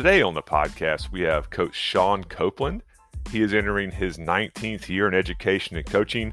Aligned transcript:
Today 0.00 0.22
on 0.22 0.32
the 0.32 0.40
podcast, 0.40 1.12
we 1.12 1.20
have 1.20 1.50
Coach 1.50 1.74
Sean 1.74 2.24
Copeland. 2.24 2.82
He 3.30 3.42
is 3.42 3.52
entering 3.52 3.90
his 3.90 4.16
19th 4.16 4.88
year 4.88 5.06
in 5.06 5.12
education 5.12 5.76
and 5.76 5.84
coaching. 5.84 6.32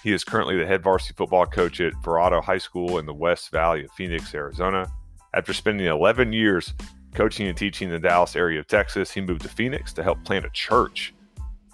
He 0.00 0.12
is 0.12 0.22
currently 0.22 0.56
the 0.56 0.64
head 0.64 0.84
varsity 0.84 1.14
football 1.16 1.44
coach 1.44 1.80
at 1.80 1.92
Verrado 2.04 2.40
High 2.40 2.58
School 2.58 2.98
in 2.98 3.06
the 3.06 3.12
West 3.12 3.50
Valley 3.50 3.84
of 3.84 3.90
Phoenix, 3.90 4.32
Arizona. 4.32 4.86
After 5.34 5.52
spending 5.52 5.88
11 5.88 6.32
years 6.32 6.72
coaching 7.12 7.48
and 7.48 7.56
teaching 7.56 7.88
in 7.88 7.94
the 7.94 8.08
Dallas 8.08 8.36
area 8.36 8.60
of 8.60 8.68
Texas, 8.68 9.10
he 9.10 9.20
moved 9.20 9.42
to 9.42 9.48
Phoenix 9.48 9.92
to 9.94 10.04
help 10.04 10.22
plant 10.24 10.44
a 10.44 10.50
church. 10.50 11.12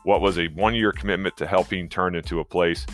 What 0.05 0.23
was 0.23 0.39
a 0.39 0.47
one 0.55 0.75
year 0.75 0.91
commitment 0.91 1.37
to 1.37 1.47
helping 1.47 1.91
turn 1.91 2.15
into 2.15 2.41
a 2.41 2.47
place 2.47 2.87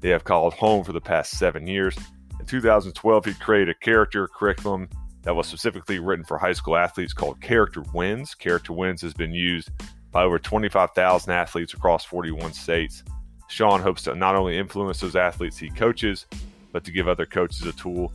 they 0.00 0.08
have 0.08 0.24
called 0.24 0.54
home 0.54 0.84
for 0.84 0.94
the 0.94 1.02
past 1.02 1.38
seven 1.38 1.66
years. 1.66 1.94
In 2.40 2.46
2012, 2.46 3.26
he 3.26 3.34
created 3.34 3.68
a 3.68 3.84
character 3.84 4.26
curriculum 4.26 4.88
that 5.24 5.34
was 5.34 5.46
specifically 5.46 5.98
written 5.98 6.24
for 6.24 6.38
high 6.38 6.52
school 6.52 6.76
athletes 6.76 7.12
called 7.12 7.40
Character 7.40 7.82
Wins. 7.92 8.34
Character 8.34 8.72
Wins 8.72 9.02
has 9.02 9.14
been 9.14 9.32
used 9.32 9.70
by 10.12 10.22
over 10.22 10.38
25,000 10.38 11.32
athletes 11.32 11.74
across 11.74 12.04
41 12.04 12.52
states. 12.52 13.02
Sean 13.48 13.80
hopes 13.80 14.02
to 14.02 14.14
not 14.14 14.36
only 14.36 14.56
influence 14.56 15.00
those 15.00 15.16
athletes 15.16 15.58
he 15.58 15.70
coaches, 15.70 16.26
but 16.72 16.84
to 16.84 16.92
give 16.92 17.08
other 17.08 17.26
coaches 17.26 17.66
a 17.66 17.72
tool 17.72 18.12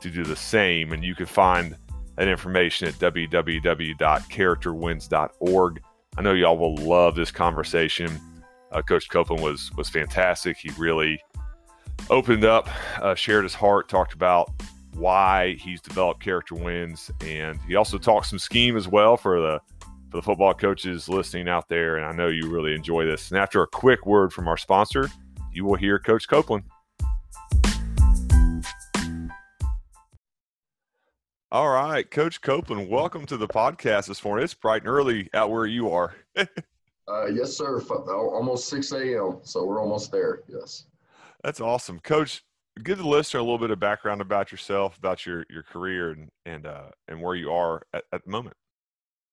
to 0.00 0.10
do 0.10 0.24
the 0.24 0.36
same. 0.36 0.92
And 0.92 1.04
you 1.04 1.14
can 1.14 1.26
find 1.26 1.76
that 2.16 2.28
information 2.28 2.88
at 2.88 2.94
www.characterwins.org. 2.94 5.82
I 6.16 6.22
know 6.22 6.32
y'all 6.32 6.56
will 6.56 6.76
love 6.76 7.14
this 7.14 7.30
conversation. 7.30 8.10
Uh, 8.72 8.80
Coach 8.82 9.08
Copeland 9.10 9.42
was 9.42 9.70
was 9.76 9.88
fantastic. 9.88 10.56
He 10.56 10.70
really 10.78 11.20
opened 12.10 12.44
up, 12.44 12.68
uh, 13.00 13.14
shared 13.14 13.44
his 13.44 13.54
heart, 13.54 13.88
talked 13.88 14.14
about 14.14 14.50
why 14.96 15.54
he's 15.54 15.80
developed 15.80 16.22
character 16.22 16.54
wins, 16.54 17.10
and 17.20 17.60
he 17.68 17.76
also 17.76 17.98
talks 17.98 18.30
some 18.30 18.38
scheme 18.38 18.76
as 18.76 18.88
well 18.88 19.16
for 19.16 19.40
the 19.40 19.60
for 20.10 20.18
the 20.18 20.22
football 20.22 20.54
coaches 20.54 21.08
listening 21.08 21.48
out 21.48 21.68
there. 21.68 21.96
And 21.96 22.06
I 22.06 22.12
know 22.12 22.28
you 22.28 22.48
really 22.48 22.74
enjoy 22.74 23.04
this. 23.04 23.30
And 23.30 23.38
after 23.38 23.62
a 23.62 23.66
quick 23.66 24.06
word 24.06 24.32
from 24.32 24.48
our 24.48 24.56
sponsor, 24.56 25.10
you 25.52 25.64
will 25.64 25.74
hear 25.74 25.98
Coach 25.98 26.28
Copeland. 26.28 26.64
All 31.52 31.68
right, 31.68 32.10
Coach 32.10 32.40
Copeland, 32.40 32.88
welcome 32.88 33.24
to 33.26 33.36
the 33.36 33.48
podcast 33.48 34.06
this 34.06 34.24
morning. 34.24 34.44
It's 34.44 34.54
bright 34.54 34.82
and 34.82 34.88
early 34.88 35.30
out 35.32 35.50
where 35.50 35.66
you 35.66 35.90
are. 35.90 36.14
uh, 36.36 37.26
yes, 37.26 37.56
sir. 37.56 37.80
Almost 37.80 38.68
6 38.68 38.92
a.m. 38.92 39.38
So 39.42 39.64
we're 39.64 39.80
almost 39.80 40.10
there. 40.10 40.42
Yes. 40.48 40.84
That's 41.42 41.60
awesome, 41.60 42.00
Coach 42.00 42.42
give 42.82 42.98
the 42.98 43.06
listener 43.06 43.40
a 43.40 43.42
little 43.42 43.58
bit 43.58 43.70
of 43.70 43.80
background 43.80 44.20
about 44.20 44.52
yourself, 44.52 44.98
about 44.98 45.26
your 45.26 45.44
your 45.50 45.62
career, 45.62 46.10
and 46.10 46.28
and 46.44 46.66
uh, 46.66 46.90
and 47.08 47.20
where 47.20 47.34
you 47.34 47.50
are 47.50 47.82
at, 47.92 48.04
at 48.12 48.24
the 48.24 48.30
moment. 48.30 48.56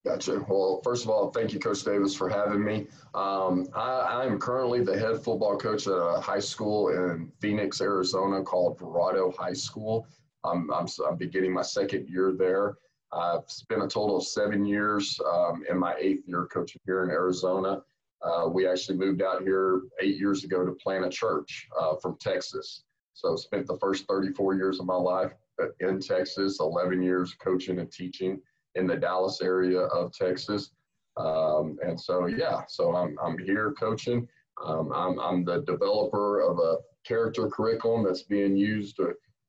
Gotcha. 0.06 0.44
Well, 0.50 0.82
first 0.84 1.06
of 1.06 1.10
all, 1.10 1.32
thank 1.32 1.54
you, 1.54 1.60
Coach 1.62 1.84
Davis, 1.84 2.14
for 2.14 2.28
having 2.28 2.64
me. 2.64 2.88
Um, 3.14 3.70
I, 3.74 4.26
am 4.26 4.38
currently 4.38 4.84
the 4.84 5.00
head 5.00 5.24
football 5.24 5.58
coach 5.58 5.88
at 5.88 5.94
a 5.94 6.20
high 6.20 6.40
school 6.40 6.90
in 6.90 7.32
Phoenix, 7.40 7.80
Arizona 7.80 8.44
called 8.44 8.78
Verrado 8.78 9.34
High 9.34 9.54
School. 9.54 10.06
I'm, 10.44 10.70
I'm, 10.74 10.88
I'm 11.08 11.16
beginning 11.16 11.54
my 11.54 11.62
second 11.62 12.10
year 12.10 12.34
there. 12.38 12.76
I've 13.14 13.50
spent 13.50 13.82
a 13.82 13.88
total 13.88 14.18
of 14.18 14.26
seven 14.26 14.66
years 14.66 15.18
um, 15.32 15.64
in 15.70 15.78
my 15.78 15.96
eighth 15.98 16.28
year 16.28 16.50
coaching 16.52 16.82
here 16.86 17.06
in 17.06 17.10
Arizona. 17.10 17.82
Uh, 18.22 18.50
we 18.50 18.68
actually 18.68 18.98
moved 18.98 19.22
out 19.22 19.44
here 19.44 19.84
eight 20.02 20.18
years 20.18 20.44
ago 20.44 20.66
to 20.66 20.74
plant 20.74 21.06
a 21.06 21.10
church 21.10 21.70
uh, 21.80 21.96
from 22.02 22.18
Texas. 22.20 22.84
So 23.14 23.36
spent 23.36 23.68
the 23.68 23.78
first 23.78 24.06
34 24.08 24.56
years 24.56 24.80
of 24.80 24.86
my 24.86 24.96
life 24.96 25.34
in 25.80 26.00
Texas, 26.00 26.58
11 26.60 27.02
years 27.02 27.36
coaching 27.36 27.80
and 27.80 27.92
teaching 27.92 28.42
in 28.76 28.88
the 28.88 28.96
Dallas 28.96 29.42
area 29.42 29.82
of 29.82 30.12
Texas. 30.14 30.72
Um, 31.18 31.78
and 31.86 32.00
so, 32.00 32.26
yeah, 32.26 32.62
so 32.68 32.96
I'm, 32.96 33.18
I'm 33.24 33.38
here 33.38 33.74
coaching. 33.80 34.28
Um, 34.64 34.92
I'm, 34.94 35.20
I'm 35.20 35.46
the 35.46 35.62
developer 35.62 36.42
of 36.42 36.58
a 36.60 36.78
character 37.06 37.48
curriculum 37.48 38.04
that's 38.04 38.24
being 38.24 38.58
used 38.58 39.00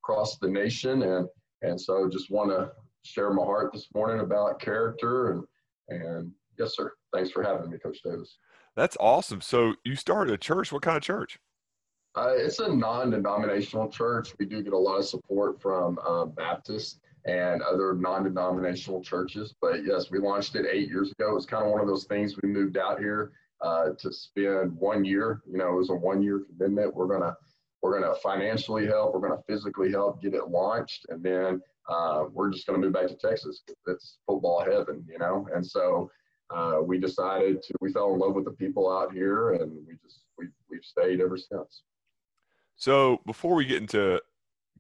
across 0.02 0.38
the 0.38 0.48
nation. 0.48 1.02
And, 1.02 1.26
and 1.62 1.80
so 1.80 2.08
just 2.08 2.30
want 2.30 2.50
to 2.50 2.72
share 3.02 3.32
my 3.32 3.44
heart 3.44 3.72
this 3.72 3.88
morning 3.94 4.20
about 4.20 4.60
character 4.60 5.32
and, 5.32 5.44
and 5.88 6.32
yes, 6.58 6.76
sir. 6.76 6.92
Thanks 7.14 7.30
for 7.30 7.42
having 7.42 7.70
me, 7.70 7.78
Coach 7.78 7.98
Davis. 8.04 8.36
That's 8.76 8.96
awesome. 8.98 9.40
So 9.40 9.74
you 9.84 9.94
started 9.94 10.34
a 10.34 10.38
church. 10.38 10.72
What 10.72 10.82
kind 10.82 10.96
of 10.96 11.02
church? 11.02 11.38
Uh, 12.16 12.32
it's 12.36 12.60
a 12.60 12.68
non-denominational 12.68 13.88
church. 13.88 14.34
We 14.38 14.46
do 14.46 14.62
get 14.62 14.72
a 14.72 14.78
lot 14.78 14.98
of 14.98 15.04
support 15.04 15.60
from 15.60 15.98
uh, 16.06 16.26
Baptists 16.26 17.00
and 17.26 17.60
other 17.62 17.94
non-denominational 17.94 19.02
churches. 19.02 19.54
But 19.60 19.84
yes, 19.84 20.10
we 20.10 20.18
launched 20.18 20.54
it 20.54 20.66
eight 20.70 20.88
years 20.88 21.10
ago. 21.10 21.30
It 21.30 21.34
was 21.34 21.46
kind 21.46 21.64
of 21.64 21.72
one 21.72 21.80
of 21.80 21.88
those 21.88 22.04
things. 22.04 22.36
We 22.40 22.48
moved 22.48 22.76
out 22.76 23.00
here 23.00 23.32
uh, 23.60 23.90
to 23.98 24.12
spend 24.12 24.76
one 24.76 25.04
year. 25.04 25.42
You 25.50 25.58
know, 25.58 25.72
it 25.72 25.76
was 25.76 25.90
a 25.90 25.94
one-year 25.94 26.42
commitment. 26.46 26.94
We're 26.94 27.08
gonna 27.08 27.34
we're 27.82 28.00
gonna 28.00 28.14
financially 28.22 28.86
help. 28.86 29.14
We're 29.14 29.28
gonna 29.28 29.42
physically 29.48 29.90
help 29.90 30.22
get 30.22 30.34
it 30.34 30.48
launched, 30.48 31.06
and 31.08 31.22
then 31.22 31.60
uh, 31.88 32.24
we're 32.32 32.50
just 32.50 32.66
gonna 32.66 32.78
move 32.78 32.92
back 32.92 33.08
to 33.08 33.16
Texas. 33.16 33.62
It's 33.88 34.18
football 34.26 34.64
heaven, 34.64 35.04
you 35.10 35.18
know. 35.18 35.48
And 35.52 35.66
so 35.66 36.10
uh, 36.50 36.78
we 36.84 36.98
decided 36.98 37.62
to. 37.62 37.74
We 37.80 37.92
fell 37.92 38.12
in 38.14 38.20
love 38.20 38.34
with 38.34 38.44
the 38.44 38.52
people 38.52 38.90
out 38.90 39.12
here, 39.12 39.54
and 39.54 39.72
we 39.86 39.94
just 40.02 40.20
we 40.38 40.46
we've 40.70 40.84
stayed 40.84 41.20
ever 41.20 41.36
since. 41.36 41.82
So 42.76 43.20
before 43.26 43.54
we 43.54 43.64
get 43.64 43.80
into 43.80 44.20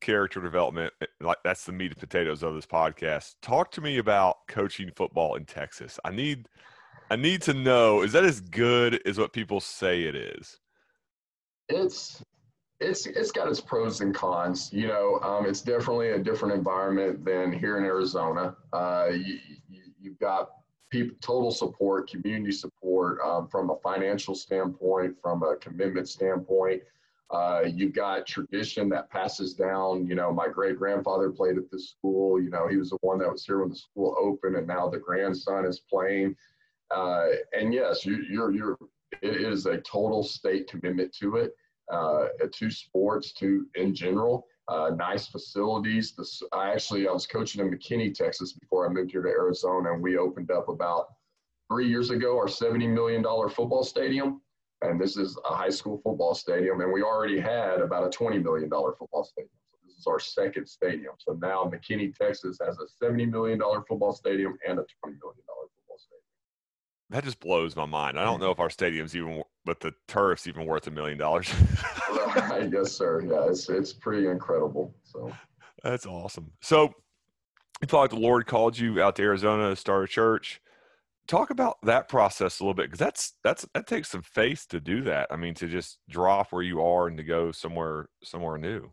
character 0.00 0.40
development, 0.40 0.92
eh, 1.00 1.06
like 1.20 1.38
that's 1.44 1.64
the 1.64 1.72
meat 1.72 1.92
and 1.92 2.00
potatoes 2.00 2.42
of 2.42 2.54
this 2.54 2.66
podcast. 2.66 3.34
Talk 3.42 3.70
to 3.72 3.80
me 3.80 3.98
about 3.98 4.46
coaching 4.48 4.90
football 4.94 5.34
in 5.36 5.44
Texas. 5.44 5.98
I 6.04 6.10
need 6.10 6.48
I 7.10 7.16
need 7.16 7.42
to 7.42 7.54
know 7.54 8.02
is 8.02 8.12
that 8.12 8.24
as 8.24 8.40
good 8.40 9.00
as 9.06 9.18
what 9.18 9.32
people 9.32 9.60
say 9.60 10.02
it 10.02 10.14
is? 10.14 10.58
It's 11.68 12.22
it's 12.80 13.06
it's 13.06 13.30
got 13.30 13.48
its 13.48 13.60
pros 13.60 14.00
and 14.00 14.14
cons. 14.14 14.70
You 14.72 14.88
know, 14.88 15.20
um, 15.22 15.46
it's 15.46 15.62
definitely 15.62 16.10
a 16.10 16.18
different 16.18 16.54
environment 16.54 17.24
than 17.24 17.52
here 17.52 17.78
in 17.78 17.84
Arizona. 17.84 18.56
Uh, 18.72 19.08
you, 19.12 19.38
have 20.04 20.18
got 20.18 20.50
people, 20.90 21.16
total 21.20 21.50
support, 21.50 22.10
community 22.10 22.52
support 22.52 23.18
um, 23.24 23.48
from 23.48 23.70
a 23.70 23.76
financial 23.76 24.34
standpoint, 24.34 25.16
from 25.22 25.42
a 25.42 25.56
commitment 25.56 26.08
standpoint. 26.08 26.82
Uh, 27.30 27.62
you've 27.66 27.94
got 27.94 28.26
tradition 28.26 28.88
that 28.90 29.10
passes 29.10 29.54
down. 29.54 30.06
You 30.06 30.14
know, 30.14 30.32
my 30.32 30.48
great 30.48 30.76
grandfather 30.76 31.30
played 31.30 31.56
at 31.56 31.70
this 31.70 31.90
school. 31.90 32.40
You 32.40 32.50
know, 32.50 32.68
he 32.68 32.76
was 32.76 32.90
the 32.90 32.98
one 33.00 33.18
that 33.18 33.30
was 33.30 33.44
here 33.44 33.60
when 33.60 33.70
the 33.70 33.76
school 33.76 34.14
opened, 34.20 34.56
and 34.56 34.66
now 34.66 34.88
the 34.88 34.98
grandson 34.98 35.64
is 35.64 35.80
playing. 35.80 36.36
Uh, 36.90 37.28
and 37.52 37.72
yes, 37.72 38.04
you, 38.04 38.24
you're 38.28 38.52
you're 38.52 38.76
it 39.22 39.36
is 39.36 39.66
a 39.66 39.78
total 39.78 40.22
state 40.22 40.68
commitment 40.68 41.14
to 41.20 41.36
it, 41.36 41.52
uh, 41.92 42.26
to 42.52 42.70
sports, 42.70 43.32
to 43.34 43.66
in 43.74 43.94
general. 43.94 44.46
Uh, 44.68 44.90
nice 44.96 45.26
facilities. 45.26 46.14
This, 46.16 46.42
I 46.52 46.72
actually 46.72 47.08
I 47.08 47.12
was 47.12 47.26
coaching 47.26 47.60
in 47.60 47.70
McKinney, 47.70 48.14
Texas, 48.14 48.52
before 48.52 48.88
I 48.88 48.92
moved 48.92 49.10
here 49.10 49.22
to 49.22 49.28
Arizona, 49.28 49.92
and 49.92 50.02
we 50.02 50.16
opened 50.16 50.50
up 50.50 50.68
about 50.68 51.06
three 51.70 51.88
years 51.88 52.10
ago 52.10 52.36
our 52.36 52.48
seventy 52.48 52.86
million 52.86 53.22
dollar 53.22 53.48
football 53.48 53.82
stadium 53.82 54.40
and 54.84 55.00
this 55.00 55.16
is 55.16 55.38
a 55.50 55.54
high 55.54 55.70
school 55.70 56.00
football 56.04 56.34
stadium, 56.34 56.80
and 56.80 56.92
we 56.92 57.02
already 57.02 57.40
had 57.40 57.80
about 57.80 58.04
a 58.04 58.16
$20 58.16 58.42
million 58.42 58.68
football 58.68 59.24
stadium. 59.24 59.50
So 59.70 59.78
this 59.86 59.96
is 59.96 60.06
our 60.06 60.20
second 60.20 60.66
stadium. 60.66 61.14
So 61.18 61.38
now 61.40 61.64
McKinney, 61.64 62.14
Texas 62.14 62.58
has 62.64 62.78
a 62.78 63.04
$70 63.04 63.30
million 63.30 63.60
football 63.88 64.12
stadium 64.12 64.56
and 64.68 64.78
a 64.78 64.82
$20 64.82 64.86
million 65.02 65.42
football 65.46 65.98
stadium. 65.98 66.22
That 67.10 67.24
just 67.24 67.40
blows 67.40 67.76
my 67.76 67.86
mind. 67.86 68.18
I 68.18 68.24
don't 68.24 68.40
know 68.40 68.50
if 68.50 68.60
our 68.60 68.70
stadium's 68.70 69.16
even, 69.16 69.42
but 69.64 69.80
the 69.80 69.92
turf's 70.08 70.46
even 70.46 70.66
worth 70.66 70.86
a 70.86 70.90
million 70.90 71.18
dollars. 71.18 71.48
yes, 72.72 72.92
sir. 72.92 73.22
Yeah, 73.26 73.48
it's, 73.48 73.68
it's 73.68 73.92
pretty 73.92 74.26
incredible. 74.26 74.94
So 75.02 75.32
that's 75.82 76.06
awesome. 76.06 76.52
So 76.60 76.92
you 77.80 77.88
felt 77.88 78.02
like 78.02 78.10
the 78.10 78.16
Lord 78.16 78.46
called 78.46 78.78
you 78.78 79.02
out 79.02 79.16
to 79.16 79.22
Arizona 79.22 79.70
to 79.70 79.76
start 79.76 80.04
a 80.04 80.08
church 80.08 80.60
talk 81.26 81.50
about 81.50 81.78
that 81.82 82.08
process 82.08 82.60
a 82.60 82.62
little 82.62 82.74
bit 82.74 82.86
because 82.86 82.98
that's 82.98 83.34
that's 83.42 83.66
that 83.74 83.86
takes 83.86 84.10
some 84.10 84.22
faith 84.22 84.66
to 84.68 84.80
do 84.80 85.02
that 85.02 85.26
i 85.30 85.36
mean 85.36 85.54
to 85.54 85.66
just 85.66 85.98
drop 86.08 86.52
where 86.52 86.62
you 86.62 86.82
are 86.82 87.06
and 87.06 87.16
to 87.16 87.24
go 87.24 87.50
somewhere 87.50 88.08
somewhere 88.22 88.58
new. 88.58 88.90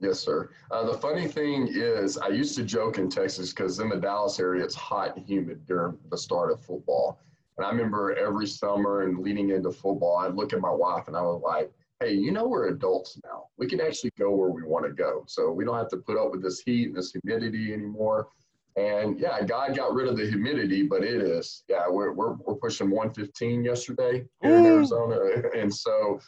Yes 0.00 0.20
sir. 0.20 0.50
Uh, 0.70 0.84
the 0.84 0.98
funny 0.98 1.26
thing 1.26 1.68
is 1.72 2.18
i 2.18 2.28
used 2.28 2.56
to 2.56 2.64
joke 2.64 2.98
in 2.98 3.08
texas 3.08 3.50
because 3.50 3.78
in 3.80 3.88
the 3.88 3.96
dallas 3.96 4.38
area 4.38 4.64
it's 4.64 4.74
hot 4.74 5.16
and 5.16 5.26
humid 5.26 5.66
during 5.66 5.98
the 6.10 6.18
start 6.18 6.52
of 6.52 6.60
football. 6.60 7.20
And 7.56 7.66
i 7.66 7.70
remember 7.70 8.14
every 8.16 8.46
summer 8.46 9.02
and 9.02 9.18
leading 9.18 9.50
into 9.50 9.72
football 9.72 10.18
i'd 10.18 10.34
look 10.34 10.52
at 10.52 10.60
my 10.60 10.70
wife 10.70 11.08
and 11.08 11.16
i 11.16 11.22
was 11.22 11.42
like 11.44 11.72
hey 12.00 12.12
you 12.12 12.30
know 12.30 12.46
we're 12.46 12.68
adults 12.68 13.18
now. 13.24 13.46
We 13.56 13.66
can 13.66 13.80
actually 13.80 14.12
go 14.16 14.30
where 14.30 14.50
we 14.50 14.62
want 14.62 14.86
to 14.86 14.92
go. 14.92 15.24
So 15.26 15.50
we 15.50 15.64
don't 15.64 15.76
have 15.76 15.88
to 15.88 15.96
put 15.96 16.16
up 16.16 16.30
with 16.30 16.42
this 16.42 16.60
heat 16.60 16.86
and 16.86 16.96
this 16.96 17.12
humidity 17.12 17.72
anymore 17.72 18.28
and 18.78 19.18
yeah, 19.18 19.42
God 19.42 19.74
got 19.74 19.92
rid 19.92 20.06
of 20.06 20.16
the 20.16 20.26
humidity, 20.26 20.84
but 20.84 21.02
it 21.02 21.20
is, 21.20 21.64
yeah, 21.68 21.88
we're, 21.88 22.12
we're, 22.12 22.34
we're 22.34 22.54
pushing 22.54 22.90
115 22.90 23.64
yesterday 23.64 24.24
here 24.40 24.56
in 24.56 24.66
Arizona. 24.66 25.18
And 25.56 25.74
so, 25.74 26.20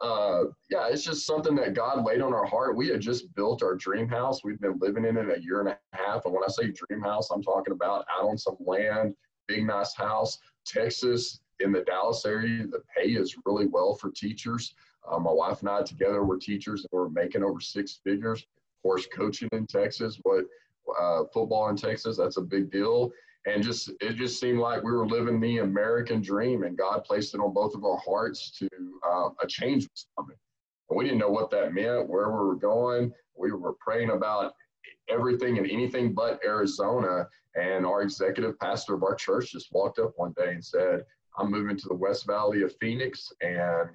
uh, 0.00 0.44
yeah, 0.68 0.88
it's 0.88 1.04
just 1.04 1.24
something 1.24 1.54
that 1.54 1.74
God 1.74 2.04
laid 2.04 2.20
on 2.20 2.34
our 2.34 2.44
heart. 2.44 2.76
We 2.76 2.88
had 2.88 3.00
just 3.00 3.32
built 3.36 3.62
our 3.62 3.76
dream 3.76 4.08
house. 4.08 4.42
We've 4.42 4.60
been 4.60 4.78
living 4.80 5.04
in 5.04 5.16
it 5.16 5.28
a 5.28 5.40
year 5.40 5.60
and 5.60 5.68
a 5.68 5.78
half. 5.92 6.24
And 6.24 6.34
when 6.34 6.42
I 6.42 6.48
say 6.48 6.72
dream 6.72 7.02
house, 7.02 7.30
I'm 7.30 7.42
talking 7.42 7.72
about 7.72 8.04
out 8.12 8.28
on 8.28 8.36
some 8.36 8.56
land, 8.58 9.14
big, 9.46 9.64
nice 9.64 9.94
house. 9.94 10.38
Texas, 10.66 11.40
in 11.60 11.70
the 11.70 11.82
Dallas 11.82 12.26
area, 12.26 12.66
the 12.66 12.82
pay 12.96 13.10
is 13.10 13.36
really 13.46 13.66
well 13.66 13.94
for 13.94 14.10
teachers. 14.10 14.74
Uh, 15.08 15.20
my 15.20 15.30
wife 15.30 15.60
and 15.60 15.68
I 15.68 15.82
together 15.82 16.24
were 16.24 16.38
teachers 16.38 16.80
and 16.80 16.90
we're 16.90 17.08
making 17.10 17.44
over 17.44 17.60
six 17.60 18.00
figures. 18.02 18.40
Of 18.40 18.82
course, 18.82 19.06
coaching 19.06 19.48
in 19.52 19.68
Texas, 19.68 20.18
what 20.24 20.46
uh, 21.00 21.24
football 21.32 21.68
in 21.68 21.76
Texas, 21.76 22.16
that's 22.16 22.36
a 22.36 22.42
big 22.42 22.70
deal 22.70 23.12
and 23.46 23.62
just 23.62 23.90
it 24.00 24.14
just 24.14 24.38
seemed 24.38 24.60
like 24.60 24.82
we 24.82 24.92
were 24.92 25.06
living 25.06 25.40
the 25.40 25.58
American 25.58 26.20
dream, 26.20 26.62
and 26.62 26.78
God 26.78 27.04
placed 27.04 27.34
it 27.34 27.40
on 27.40 27.52
both 27.52 27.74
of 27.74 27.84
our 27.84 27.98
hearts 27.98 28.50
to 28.58 28.68
uh, 29.06 29.30
a 29.42 29.46
change 29.46 29.88
was 29.90 30.06
coming. 30.16 30.36
And 30.88 30.98
we 30.98 31.04
didn't 31.04 31.18
know 31.18 31.30
what 31.30 31.50
that 31.50 31.74
meant, 31.74 32.08
where 32.08 32.30
we 32.30 32.46
were 32.46 32.56
going. 32.56 33.12
We 33.36 33.52
were 33.52 33.74
praying 33.80 34.10
about 34.10 34.54
everything 35.08 35.58
and 35.58 35.68
anything 35.68 36.12
but 36.12 36.40
Arizona. 36.44 37.26
And 37.54 37.84
our 37.84 38.02
executive 38.02 38.58
pastor 38.58 38.94
of 38.94 39.02
our 39.02 39.14
church 39.14 39.52
just 39.52 39.72
walked 39.72 39.98
up 39.98 40.12
one 40.16 40.34
day 40.36 40.52
and 40.52 40.64
said, 40.64 41.04
"I'm 41.36 41.50
moving 41.50 41.76
to 41.76 41.88
the 41.88 41.94
West 41.94 42.26
Valley 42.26 42.62
of 42.62 42.74
Phoenix, 42.80 43.32
and 43.40 43.90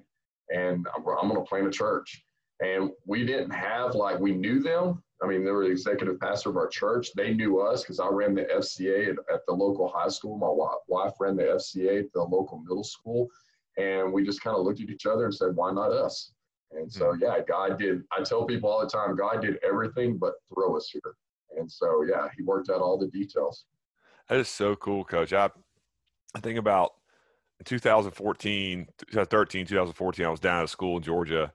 and 0.53 0.87
I'm, 0.93 1.07
I'm 1.07 1.29
going 1.29 1.41
to 1.41 1.49
plant 1.49 1.67
a 1.67 1.71
church." 1.71 2.21
And 2.59 2.91
we 3.05 3.25
didn't 3.25 3.51
have 3.51 3.95
like 3.95 4.19
we 4.19 4.33
knew 4.33 4.59
them, 4.59 5.03
I 5.21 5.27
mean, 5.27 5.43
they 5.43 5.51
were 5.51 5.65
the 5.65 5.71
executive 5.71 6.19
pastor 6.19 6.49
of 6.49 6.57
our 6.57 6.67
church. 6.67 7.11
They 7.15 7.33
knew 7.33 7.59
us 7.59 7.81
because 7.81 7.99
I 7.99 8.07
ran 8.07 8.35
the 8.35 8.43
FCA 8.43 9.09
at, 9.09 9.33
at, 9.33 9.45
the 9.47 9.53
local 9.53 9.87
high 9.87 10.09
school. 10.09 10.37
My 10.37 10.75
wife 10.87 11.13
ran 11.19 11.35
the 11.35 11.43
FCA 11.43 12.01
at 12.01 12.13
the 12.13 12.21
local 12.21 12.59
middle 12.59 12.83
school. 12.83 13.27
And 13.77 14.13
we 14.13 14.23
just 14.23 14.41
kind 14.41 14.55
of 14.55 14.63
looked 14.63 14.81
at 14.81 14.89
each 14.89 15.05
other 15.05 15.25
and 15.25 15.33
said, 15.33 15.55
why 15.55 15.71
not 15.71 15.91
us? 15.91 16.33
And 16.71 16.91
so, 16.91 17.13
hmm. 17.13 17.21
yeah, 17.21 17.39
God 17.47 17.79
did. 17.79 18.03
I 18.15 18.23
tell 18.23 18.45
people 18.45 18.69
all 18.69 18.81
the 18.81 18.89
time, 18.89 19.15
God 19.15 19.41
did 19.41 19.57
everything 19.63 20.17
but 20.17 20.33
throw 20.53 20.75
us 20.75 20.89
here. 20.91 21.15
And 21.57 21.71
so, 21.71 22.03
yeah, 22.07 22.27
He 22.35 22.43
worked 22.43 22.69
out 22.69 22.81
all 22.81 22.97
the 22.97 23.07
details. 23.07 23.65
That 24.29 24.39
is 24.39 24.49
so 24.49 24.75
cool, 24.75 25.03
Coach. 25.03 25.33
I, 25.33 25.49
I 26.35 26.39
think 26.39 26.59
about 26.59 26.93
2014, 27.63 28.87
2013, 28.97 29.65
2014, 29.65 30.25
I 30.25 30.29
was 30.29 30.39
down 30.39 30.59
at 30.59 30.65
a 30.65 30.67
school 30.67 30.97
in 30.97 31.03
Georgia 31.03 31.53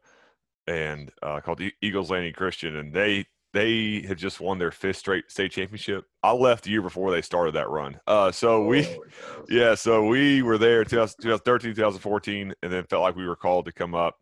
and 0.66 1.12
uh, 1.22 1.40
called 1.40 1.58
the 1.58 1.72
Eagles 1.82 2.10
Landing 2.10 2.32
Christian, 2.32 2.76
and 2.76 2.92
they 2.92 3.26
they 3.52 4.04
have 4.08 4.16
just 4.16 4.40
won 4.40 4.58
their 4.58 4.70
fifth 4.70 4.96
straight 4.96 5.30
state 5.30 5.52
championship. 5.52 6.04
I 6.22 6.32
left 6.32 6.64
the 6.64 6.70
year 6.70 6.82
before 6.82 7.10
they 7.10 7.20
started 7.20 7.54
that 7.54 7.68
run. 7.68 8.00
Uh, 8.06 8.32
so 8.32 8.64
we, 8.64 8.86
oh, 8.86 9.44
yeah, 9.48 9.74
so 9.74 10.06
we 10.06 10.42
were 10.42 10.58
there 10.58 10.84
2013, 10.84 11.74
2014, 11.74 12.54
and 12.62 12.72
then 12.72 12.84
felt 12.84 13.02
like 13.02 13.16
we 13.16 13.26
were 13.26 13.36
called 13.36 13.66
to 13.66 13.72
come 13.72 13.94
up 13.94 14.16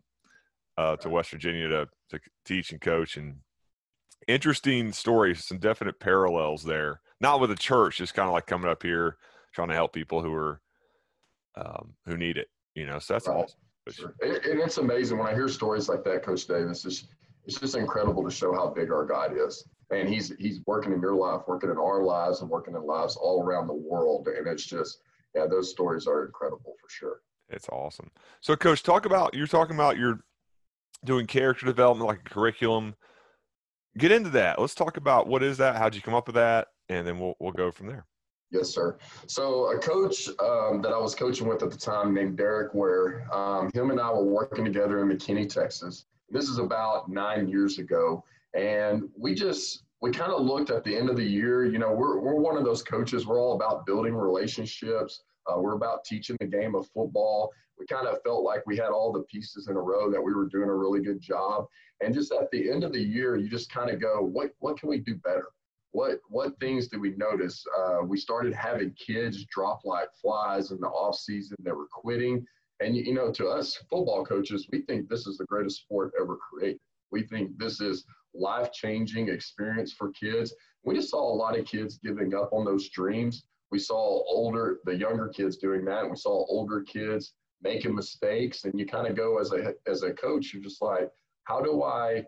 uh, 0.77 0.97
to 0.97 1.09
West 1.09 1.31
Virginia 1.31 1.67
to, 1.69 1.87
to 2.09 2.19
teach 2.45 2.71
and 2.71 2.81
coach. 2.81 3.15
And 3.15 3.37
interesting 4.27 4.91
stories, 4.91 5.45
some 5.45 5.59
definite 5.59 5.99
parallels 5.99 6.63
there. 6.63 6.99
Not 7.21 7.39
with 7.39 7.51
the 7.51 7.55
church, 7.55 7.99
just 7.99 8.13
kind 8.13 8.27
of 8.27 8.33
like 8.33 8.47
coming 8.47 8.69
up 8.69 8.83
here 8.83 9.17
trying 9.53 9.69
to 9.69 9.75
help 9.75 9.93
people 9.93 10.21
who 10.21 10.33
are 10.33 10.61
um, 11.55 11.93
who 12.05 12.17
need 12.17 12.37
it. 12.37 12.47
You 12.75 12.85
know, 12.85 12.99
so 12.99 13.13
that's 13.13 13.27
right. 13.27 13.37
awesome. 13.37 13.59
Sure. 13.89 14.15
And 14.21 14.59
it's 14.59 14.77
amazing 14.77 15.17
when 15.17 15.27
I 15.27 15.33
hear 15.33 15.47
stories 15.49 15.89
like 15.89 16.03
that, 16.03 16.23
Coach 16.23 16.47
Davis. 16.47 16.85
It's, 16.85 17.07
it's 17.45 17.59
just 17.59 17.75
incredible 17.75 18.23
to 18.23 18.31
show 18.31 18.53
how 18.53 18.69
big 18.69 18.91
our 18.91 19.05
God 19.05 19.35
is. 19.35 19.67
And 19.91 20.07
he's 20.07 20.33
he's 20.39 20.61
working 20.65 20.93
in 20.93 21.01
your 21.01 21.15
life, 21.15 21.41
working 21.47 21.69
in 21.69 21.77
our 21.77 22.03
lives, 22.03 22.41
and 22.41 22.49
working 22.49 22.75
in 22.75 22.83
lives 22.83 23.17
all 23.17 23.43
around 23.43 23.67
the 23.67 23.73
world. 23.73 24.27
And 24.27 24.47
it's 24.47 24.65
just, 24.65 24.99
yeah, 25.35 25.47
those 25.47 25.69
stories 25.69 26.07
are 26.07 26.25
incredible 26.25 26.75
for 26.81 26.89
sure. 26.89 27.21
It's 27.49 27.67
awesome. 27.69 28.09
So, 28.39 28.55
Coach, 28.55 28.83
talk 28.83 29.05
about 29.05 29.33
you're 29.33 29.47
talking 29.47 29.75
about 29.75 29.97
you're 29.97 30.23
doing 31.03 31.27
character 31.27 31.65
development 31.65 32.07
like 32.07 32.19
a 32.25 32.29
curriculum. 32.29 32.95
Get 33.97 34.11
into 34.11 34.29
that. 34.29 34.59
Let's 34.59 34.75
talk 34.75 34.95
about 34.95 35.27
what 35.27 35.43
is 35.43 35.57
that? 35.57 35.75
How'd 35.75 35.95
you 35.95 36.01
come 36.01 36.13
up 36.13 36.27
with 36.27 36.35
that? 36.35 36.69
And 36.87 37.05
then 37.05 37.19
we'll 37.19 37.35
we'll 37.39 37.51
go 37.51 37.71
from 37.71 37.87
there. 37.87 38.05
Yes, 38.51 38.69
sir. 38.69 38.97
So 39.27 39.71
a 39.71 39.79
coach 39.79 40.27
um, 40.39 40.81
that 40.81 40.91
I 40.91 40.97
was 40.97 41.15
coaching 41.15 41.47
with 41.47 41.63
at 41.63 41.71
the 41.71 41.77
time 41.77 42.13
named 42.13 42.37
Derek 42.37 42.73
Ware, 42.73 43.25
um, 43.33 43.71
him 43.73 43.91
and 43.91 43.99
I 43.99 44.11
were 44.11 44.25
working 44.25 44.65
together 44.65 45.01
in 45.01 45.07
McKinney, 45.07 45.47
Texas. 45.47 46.05
This 46.29 46.49
is 46.49 46.57
about 46.57 47.09
nine 47.09 47.47
years 47.47 47.79
ago. 47.79 48.23
And 48.53 49.03
we 49.17 49.33
just, 49.33 49.83
we 50.01 50.11
kind 50.11 50.33
of 50.33 50.41
looked 50.41 50.69
at 50.69 50.83
the 50.83 50.95
end 50.95 51.09
of 51.09 51.15
the 51.15 51.23
year, 51.23 51.65
you 51.65 51.79
know, 51.79 51.93
we're, 51.93 52.19
we're 52.19 52.35
one 52.35 52.57
of 52.57 52.65
those 52.65 52.83
coaches, 52.83 53.25
we're 53.25 53.39
all 53.39 53.55
about 53.55 53.85
building 53.85 54.15
relationships. 54.15 55.23
Uh, 55.47 55.59
we're 55.59 55.73
about 55.73 56.03
teaching 56.05 56.37
the 56.39 56.45
game 56.45 56.75
of 56.75 56.87
football. 56.93 57.51
We 57.79 57.85
kind 57.87 58.07
of 58.07 58.21
felt 58.23 58.43
like 58.43 58.65
we 58.67 58.77
had 58.77 58.89
all 58.89 59.11
the 59.11 59.23
pieces 59.23 59.67
in 59.67 59.75
a 59.75 59.81
row 59.81 60.11
that 60.11 60.21
we 60.21 60.33
were 60.33 60.47
doing 60.47 60.69
a 60.69 60.75
really 60.75 61.01
good 61.01 61.19
job. 61.19 61.65
And 61.99 62.13
just 62.13 62.31
at 62.31 62.51
the 62.51 62.69
end 62.69 62.83
of 62.83 62.93
the 62.93 63.01
year, 63.01 63.35
you 63.37 63.49
just 63.49 63.71
kind 63.71 63.89
of 63.89 63.99
go, 63.99 64.21
what, 64.21 64.51
what 64.59 64.79
can 64.79 64.89
we 64.89 64.99
do 64.99 65.15
better? 65.15 65.47
What, 65.91 66.19
what 66.29 66.59
things 66.59 66.87
did 66.87 67.01
we 67.01 67.15
notice? 67.17 67.65
Uh, 67.77 67.99
we 68.05 68.17
started 68.17 68.53
having 68.53 68.93
kids 68.93 69.45
drop 69.45 69.81
like 69.83 70.07
flies 70.21 70.71
in 70.71 70.79
the 70.79 70.87
off 70.87 71.15
season 71.15 71.57
that 71.63 71.75
were 71.75 71.87
quitting. 71.91 72.45
And, 72.79 72.95
you 72.95 73.13
know, 73.13 73.31
to 73.33 73.47
us 73.47 73.75
football 73.89 74.25
coaches, 74.25 74.67
we 74.71 74.81
think 74.83 75.07
this 75.07 75.27
is 75.27 75.37
the 75.37 75.45
greatest 75.45 75.81
sport 75.81 76.13
ever 76.19 76.37
created. 76.37 76.79
We 77.11 77.23
think 77.23 77.57
this 77.57 77.81
is 77.81 78.05
life 78.33 78.71
changing 78.71 79.29
experience 79.29 79.91
for 79.91 80.11
kids. 80.11 80.55
We 80.83 80.95
just 80.95 81.11
saw 81.11 81.21
a 81.21 81.35
lot 81.35 81.59
of 81.59 81.65
kids 81.65 81.99
giving 82.03 82.33
up 82.33 82.53
on 82.53 82.65
those 82.65 82.89
dreams. 82.89 83.43
We 83.69 83.79
saw 83.79 83.97
older, 83.97 84.79
the 84.85 84.95
younger 84.95 85.27
kids 85.27 85.57
doing 85.57 85.85
that. 85.85 86.09
We 86.09 86.15
saw 86.15 86.45
older 86.47 86.81
kids 86.81 87.33
making 87.61 87.93
mistakes. 87.93 88.63
And 88.63 88.79
you 88.79 88.85
kind 88.85 89.07
of 89.07 89.15
go 89.15 89.39
as 89.39 89.51
a, 89.51 89.73
as 89.85 90.03
a 90.03 90.13
coach, 90.13 90.53
you're 90.53 90.63
just 90.63 90.81
like, 90.81 91.09
how 91.43 91.61
do 91.61 91.83
I, 91.83 92.23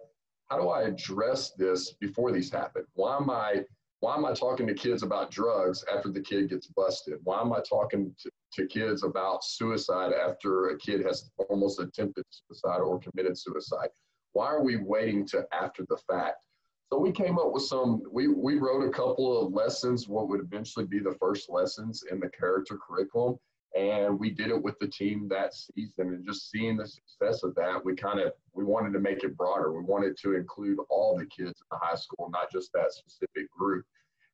how 0.54 0.60
do 0.60 0.70
I 0.70 0.84
address 0.84 1.52
this 1.58 1.94
before 1.94 2.32
these 2.32 2.52
happen? 2.52 2.84
Why 2.94 3.18
am 3.18 3.28
I 3.32 3.64
why 4.02 4.16
am 4.16 4.26
I 4.26 4.34
talking 4.34 4.68
to 4.68 4.74
kids 4.76 5.02
about 5.02 5.32
drugs 5.32 5.84
after 5.92 6.12
the 6.12 6.22
kid 6.22 6.50
gets 6.50 6.68
busted? 6.68 7.16
Why 7.24 7.42
am 7.42 7.54
I 7.54 7.62
talking 7.68 8.14
to, 8.20 8.30
to 8.54 8.68
kids 8.68 9.04
about 9.04 9.44
suicide 9.44 10.12
after 10.12 10.68
a 10.68 10.78
kid 10.78 11.04
has 11.06 11.32
almost 11.50 11.80
attempted 11.80 12.26
suicide 12.30 12.82
or 12.82 13.00
committed 13.00 13.36
suicide? 13.36 13.88
Why 14.34 14.48
are 14.48 14.62
we 14.62 14.76
waiting 14.76 15.26
to 15.30 15.44
after 15.54 15.86
the 15.90 15.98
fact? 16.08 16.46
So 16.92 17.00
we 17.00 17.12
came 17.12 17.40
up 17.40 17.52
with 17.52 17.64
some, 17.64 18.04
we, 18.12 18.28
we 18.28 18.60
wrote 18.60 18.88
a 18.88 18.92
couple 18.92 19.42
of 19.42 19.54
lessons, 19.54 20.08
what 20.08 20.28
would 20.28 20.42
eventually 20.42 20.86
be 20.86 21.00
the 21.00 21.16
first 21.20 21.50
lessons 21.50 22.04
in 22.12 22.20
the 22.20 22.30
character 22.30 22.78
curriculum. 22.78 23.38
And 23.75 24.20
we 24.20 24.30
did 24.30 24.50
it 24.50 24.62
with 24.62 24.78
the 24.80 24.88
team 24.88 25.28
that 25.30 25.54
season 25.54 26.10
and 26.10 26.25
just 26.25 26.52
seeing 26.52 26.78
the 26.78 26.88
success 26.88 27.44
of 27.44 27.56
that, 27.56 27.84
we 27.84 27.96
kind 27.96 28.20
of, 28.20 28.34
we 28.54 28.64
wanted 28.64 28.94
to 28.94 29.00
make 29.00 29.24
it 29.24 29.36
broader. 29.36 29.72
We 29.72 29.84
wanted 29.84 30.16
to 30.22 30.36
include 30.36 30.78
all 30.90 31.18
the 31.18 31.25
kids 31.25 31.59
in 31.59 31.68
the 31.71 31.78
high 31.81 31.95
school, 31.95 32.30
not 32.31 32.52
just 32.52 32.71
that 32.74 32.94
specific 32.94 33.50
group. 33.52 33.83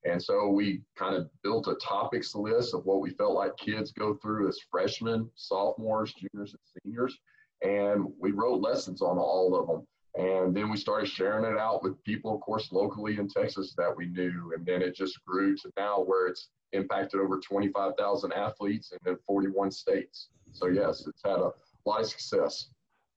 And 0.06 0.22
so 0.22 0.48
we 0.50 0.82
kind 0.98 1.16
of 1.16 1.30
built 1.44 1.68
a 1.68 1.76
topics 1.76 2.36
list 2.36 2.74
of 2.74 2.86
what 2.86 3.02
we 3.02 3.12
felt 3.12 3.34
like 3.34 3.56
kids 3.58 3.92
go 3.92 4.16
through 4.16 4.50
as 4.50 4.60
freshmen, 4.70 5.30
sophomores, 5.36 6.14
juniors, 6.14 6.54
and 6.54 6.84
seniors. 6.84 7.18
And 7.62 8.06
we 8.20 8.32
wrote 8.32 8.62
lessons 8.62 9.02
on 9.02 9.18
all 9.18 9.56
of 9.56 9.68
them. 9.68 9.88
And 10.16 10.56
then 10.56 10.70
we 10.70 10.78
started 10.78 11.08
sharing 11.08 11.50
it 11.50 11.58
out 11.58 11.84
with 11.84 12.02
people, 12.04 12.34
of 12.34 12.42
course, 12.42 12.72
locally 12.72 13.18
in 13.18 13.28
Texas 13.28 13.74
that 13.78 13.96
we 13.96 14.08
knew. 14.08 14.54
And 14.56 14.66
then 14.66 14.82
it 14.82 14.96
just 14.96 15.24
grew 15.26 15.56
to 15.58 15.72
now 15.78 16.02
where 16.02 16.28
it's 16.28 16.50
impacted 16.74 17.20
over 17.20 17.40
25,000 17.40 18.34
athletes 18.34 18.92
and 18.92 19.14
in 19.14 19.18
41 19.26 19.72
states. 19.72 20.30
So, 20.52 20.68
yes, 20.68 21.06
it's 21.08 21.22
had 21.24 21.40
a 21.40 21.52
lot 21.86 22.02
of 22.02 22.08
success. 22.08 22.70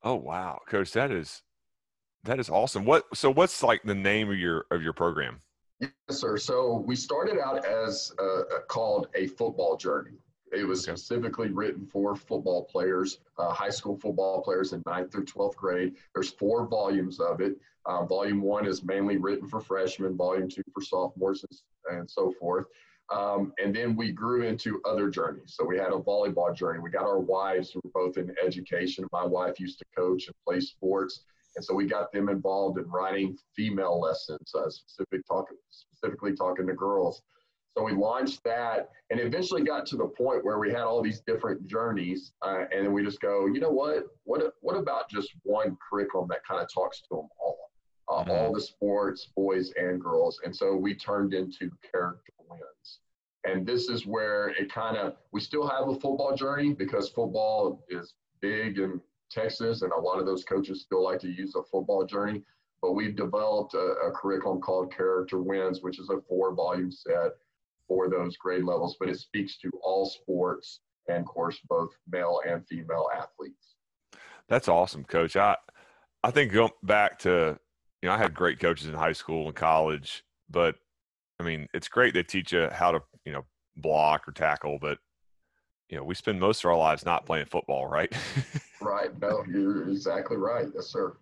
Oh, 0.02 0.14
wow. 0.14 0.60
Coach, 0.68 0.92
that 0.92 1.10
is. 1.10 1.42
That 2.24 2.38
is 2.38 2.48
awesome. 2.48 2.84
What 2.84 3.04
so 3.14 3.32
what's 3.32 3.64
like 3.64 3.82
the 3.82 3.96
name 3.96 4.30
of 4.30 4.38
your 4.38 4.66
of 4.70 4.80
your 4.80 4.92
program? 4.92 5.40
Yes, 5.80 5.90
sir. 6.10 6.36
So 6.36 6.84
we 6.86 6.94
started 6.94 7.40
out 7.40 7.64
as 7.64 8.12
uh, 8.16 8.60
called 8.68 9.08
a 9.16 9.26
football 9.26 9.76
journey. 9.76 10.12
It 10.52 10.64
was 10.64 10.86
okay. 10.86 10.96
specifically 10.96 11.48
written 11.48 11.86
for 11.86 12.14
football 12.14 12.64
players, 12.64 13.18
uh, 13.38 13.52
high 13.52 13.70
school 13.70 13.98
football 13.98 14.42
players 14.42 14.72
in 14.72 14.82
ninth 14.86 15.10
through 15.10 15.24
12th 15.24 15.56
grade. 15.56 15.94
There's 16.14 16.30
four 16.30 16.66
volumes 16.66 17.20
of 17.20 17.40
it. 17.40 17.56
Uh, 17.86 18.04
volume 18.04 18.42
one 18.42 18.66
is 18.66 18.84
mainly 18.84 19.16
written 19.16 19.48
for 19.48 19.60
freshmen, 19.60 20.16
volume 20.16 20.48
two 20.48 20.62
for 20.72 20.82
sophomores, 20.82 21.44
and, 21.88 21.98
and 21.98 22.10
so 22.10 22.32
forth. 22.38 22.66
Um, 23.12 23.52
and 23.62 23.74
then 23.74 23.94
we 23.94 24.10
grew 24.10 24.42
into 24.42 24.80
other 24.86 25.10
journeys. 25.10 25.54
So 25.54 25.64
we 25.64 25.76
had 25.76 25.88
a 25.88 25.98
volleyball 25.98 26.54
journey. 26.56 26.78
We 26.78 26.90
got 26.90 27.04
our 27.04 27.20
wives 27.20 27.70
who 27.70 27.80
were 27.84 27.90
both 27.92 28.16
in 28.16 28.34
education. 28.44 29.06
My 29.12 29.24
wife 29.24 29.60
used 29.60 29.78
to 29.80 29.84
coach 29.94 30.26
and 30.26 30.34
play 30.46 30.60
sports. 30.60 31.24
And 31.54 31.64
so 31.64 31.74
we 31.74 31.84
got 31.84 32.10
them 32.12 32.30
involved 32.30 32.78
in 32.78 32.88
writing 32.88 33.36
female 33.54 34.00
lessons, 34.00 34.54
uh, 34.54 34.70
specific 34.70 35.26
talking, 35.26 35.58
specifically 35.68 36.34
talking 36.34 36.66
to 36.66 36.72
girls. 36.72 37.20
So 37.76 37.84
we 37.84 37.92
launched 37.92 38.42
that 38.44 38.90
and 39.10 39.20
eventually 39.20 39.62
got 39.62 39.84
to 39.86 39.96
the 39.96 40.06
point 40.06 40.44
where 40.44 40.58
we 40.58 40.70
had 40.70 40.82
all 40.82 41.02
these 41.02 41.20
different 41.20 41.66
journeys. 41.66 42.32
Uh, 42.40 42.64
and 42.72 42.86
then 42.86 42.92
we 42.94 43.04
just 43.04 43.20
go, 43.20 43.46
you 43.46 43.60
know 43.60 43.70
what? 43.70 44.04
What, 44.24 44.54
what 44.60 44.76
about 44.76 45.10
just 45.10 45.30
one 45.42 45.76
curriculum 45.90 46.28
that 46.30 46.44
kind 46.46 46.62
of 46.62 46.68
talks 46.72 47.00
to 47.02 47.08
them 47.10 47.28
all? 47.38 47.58
Uh, 48.08 48.22
mm-hmm. 48.22 48.30
All 48.30 48.52
the 48.52 48.60
sports, 48.60 49.28
boys 49.36 49.72
and 49.76 50.00
girls. 50.00 50.40
And 50.44 50.54
so 50.54 50.74
we 50.74 50.94
turned 50.94 51.34
into 51.34 51.70
character 51.90 52.32
wins. 52.52 53.00
And 53.44 53.66
this 53.66 53.88
is 53.88 54.06
where 54.06 54.48
it 54.50 54.72
kind 54.72 54.96
of, 54.96 55.16
we 55.32 55.40
still 55.40 55.66
have 55.66 55.88
a 55.88 55.94
football 55.94 56.34
journey 56.36 56.72
because 56.72 57.08
football 57.08 57.84
is 57.88 58.14
big 58.40 58.78
in 58.78 59.00
Texas, 59.30 59.82
and 59.82 59.92
a 59.92 60.00
lot 60.00 60.18
of 60.18 60.26
those 60.26 60.44
coaches 60.44 60.82
still 60.82 61.02
like 61.02 61.18
to 61.20 61.28
use 61.28 61.54
a 61.56 61.62
football 61.62 62.04
journey. 62.04 62.42
But 62.80 62.92
we've 62.92 63.16
developed 63.16 63.74
a, 63.74 63.78
a 63.78 64.12
curriculum 64.12 64.60
called 64.60 64.94
Character 64.94 65.40
Wins, 65.40 65.82
which 65.82 65.98
is 65.98 66.10
a 66.10 66.20
four 66.28 66.54
volume 66.54 66.92
set 66.92 67.32
for 67.88 68.08
those 68.08 68.36
grade 68.36 68.64
levels, 68.64 68.96
but 68.98 69.08
it 69.08 69.18
speaks 69.18 69.58
to 69.58 69.70
all 69.82 70.06
sports 70.06 70.80
and, 71.08 71.18
of 71.18 71.26
course, 71.26 71.58
both 71.68 71.90
male 72.10 72.40
and 72.48 72.66
female 72.66 73.08
athletes. 73.14 73.74
That's 74.48 74.68
awesome, 74.68 75.04
Coach. 75.04 75.36
I 75.36 75.56
I 76.22 76.30
think 76.30 76.52
going 76.52 76.70
back 76.82 77.18
to 77.20 77.58
you 78.00 78.08
know 78.08 78.14
I 78.14 78.18
had 78.18 78.34
great 78.34 78.60
coaches 78.60 78.86
in 78.86 78.94
high 78.94 79.12
school 79.12 79.46
and 79.46 79.54
college, 79.54 80.24
but 80.50 80.76
I 81.42 81.44
mean 81.44 81.68
it's 81.74 81.88
great 81.88 82.14
they 82.14 82.22
teach 82.22 82.52
you 82.52 82.68
how 82.70 82.92
to 82.92 83.02
you 83.24 83.32
know 83.32 83.44
block 83.76 84.28
or 84.28 84.32
tackle, 84.32 84.78
but 84.80 84.98
you 85.88 85.96
know 85.96 86.04
we 86.04 86.14
spend 86.14 86.38
most 86.38 86.64
of 86.64 86.70
our 86.70 86.76
lives 86.76 87.04
not 87.04 87.26
playing 87.26 87.46
football, 87.46 87.86
right? 87.86 88.12
right. 88.80 89.10
No, 89.20 89.44
you're 89.48 89.88
exactly 89.88 90.36
right. 90.36 90.66
Yes, 90.74 90.86
sir. 90.86 91.16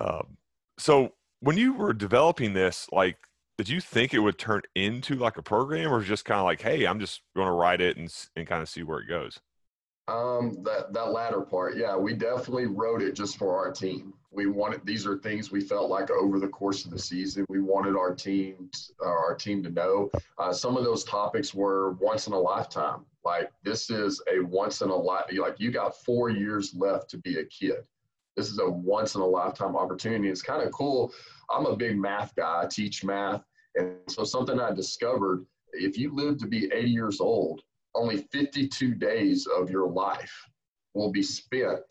Um, 0.00 0.36
so 0.78 1.12
when 1.40 1.58
you 1.58 1.74
were 1.74 1.92
developing 1.92 2.54
this, 2.54 2.88
like 2.92 3.16
did 3.58 3.68
you 3.68 3.80
think 3.82 4.14
it 4.14 4.20
would 4.20 4.38
turn 4.38 4.62
into 4.74 5.16
like 5.16 5.36
a 5.36 5.42
program 5.42 5.92
or 5.92 6.02
just 6.02 6.24
kind 6.24 6.40
of 6.40 6.46
like 6.46 6.62
hey 6.62 6.86
i'm 6.86 6.98
just 6.98 7.20
going 7.36 7.46
to 7.46 7.52
write 7.52 7.82
it 7.82 7.98
and, 7.98 8.10
and 8.34 8.46
kind 8.46 8.62
of 8.62 8.70
see 8.70 8.82
where 8.82 9.00
it 9.00 9.06
goes 9.06 9.38
um, 10.10 10.62
that 10.62 10.92
that 10.92 11.12
latter 11.12 11.40
part 11.40 11.76
yeah 11.76 11.96
we 11.96 12.14
definitely 12.14 12.66
wrote 12.66 13.02
it 13.02 13.14
just 13.14 13.36
for 13.36 13.56
our 13.56 13.70
team. 13.70 14.14
We 14.32 14.46
wanted 14.46 14.84
these 14.84 15.06
are 15.06 15.18
things 15.18 15.50
we 15.50 15.60
felt 15.60 15.90
like 15.90 16.10
over 16.10 16.38
the 16.38 16.48
course 16.48 16.84
of 16.84 16.90
the 16.90 16.98
season 16.98 17.44
we 17.48 17.60
wanted 17.60 17.96
our 17.96 18.14
team 18.14 18.70
uh, 19.04 19.08
our 19.08 19.34
team 19.34 19.62
to 19.64 19.70
know. 19.70 20.10
Uh, 20.38 20.52
some 20.52 20.76
of 20.76 20.84
those 20.84 21.04
topics 21.04 21.54
were 21.54 21.92
once 21.94 22.26
in 22.26 22.32
a 22.32 22.38
lifetime. 22.38 23.04
Like 23.24 23.50
this 23.64 23.90
is 23.90 24.22
a 24.32 24.40
once 24.40 24.82
in 24.82 24.90
a 24.90 24.96
life 24.96 25.24
like 25.38 25.58
you 25.58 25.70
got 25.70 25.96
four 26.04 26.30
years 26.30 26.74
left 26.74 27.10
to 27.10 27.18
be 27.18 27.38
a 27.38 27.44
kid. 27.44 27.84
This 28.36 28.48
is 28.48 28.58
a 28.58 28.70
once 28.70 29.16
in 29.16 29.20
a 29.20 29.26
lifetime 29.26 29.76
opportunity. 29.76 30.28
It's 30.28 30.42
kind 30.42 30.62
of 30.62 30.72
cool. 30.72 31.12
I'm 31.50 31.66
a 31.66 31.76
big 31.76 31.98
math 31.98 32.34
guy. 32.36 32.62
I 32.62 32.66
teach 32.66 33.04
math. 33.04 33.42
And 33.74 33.96
so 34.08 34.24
something 34.24 34.58
I 34.58 34.72
discovered, 34.72 35.44
if 35.72 35.98
you 35.98 36.14
live 36.14 36.38
to 36.38 36.46
be 36.46 36.70
80 36.72 36.88
years 36.90 37.20
old, 37.20 37.62
only 37.94 38.18
52 38.32 38.94
days 38.94 39.46
of 39.46 39.70
your 39.70 39.88
life 39.88 40.32
will 40.94 41.10
be 41.10 41.22
spent 41.22 41.82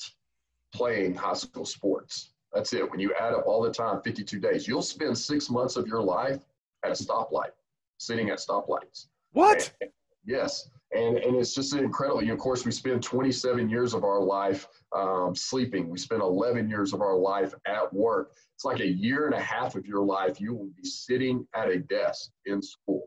playing 0.73 1.15
high 1.15 1.33
school 1.33 1.65
sports. 1.65 2.31
That's 2.53 2.73
it. 2.73 2.89
When 2.89 2.99
you 2.99 3.13
add 3.19 3.33
up 3.33 3.45
all 3.45 3.61
the 3.61 3.71
time, 3.71 4.01
52 4.01 4.39
days, 4.39 4.67
you'll 4.67 4.81
spend 4.81 5.17
six 5.17 5.49
months 5.49 5.75
of 5.75 5.87
your 5.87 6.01
life 6.01 6.43
at 6.83 6.91
a 6.91 6.93
stoplight, 6.93 7.51
sitting 7.97 8.29
at 8.29 8.39
stoplights. 8.39 9.07
What? 9.33 9.71
And, 9.81 9.91
yes. 10.25 10.69
And, 10.91 11.17
and 11.17 11.35
it's 11.35 11.53
just 11.53 11.75
incredible. 11.75 12.21
You 12.21 12.29
know, 12.29 12.33
of 12.33 12.39
course, 12.39 12.65
we 12.65 12.71
spend 12.71 13.03
27 13.03 13.69
years 13.69 13.93
of 13.93 14.03
our 14.03 14.19
life 14.19 14.67
um, 14.95 15.35
sleeping. 15.35 15.89
We 15.89 15.99
spend 15.99 16.21
11 16.21 16.67
years 16.67 16.93
of 16.93 17.01
our 17.01 17.15
life 17.15 17.53
at 17.67 17.93
work. 17.93 18.31
It's 18.55 18.65
like 18.65 18.79
a 18.81 18.87
year 18.87 19.25
and 19.25 19.35
a 19.35 19.39
half 19.39 19.75
of 19.75 19.85
your 19.85 20.03
life 20.03 20.41
you 20.41 20.53
will 20.53 20.69
be 20.75 20.83
sitting 20.83 21.47
at 21.55 21.69
a 21.69 21.79
desk 21.79 22.31
in 22.45 22.61
school, 22.61 23.05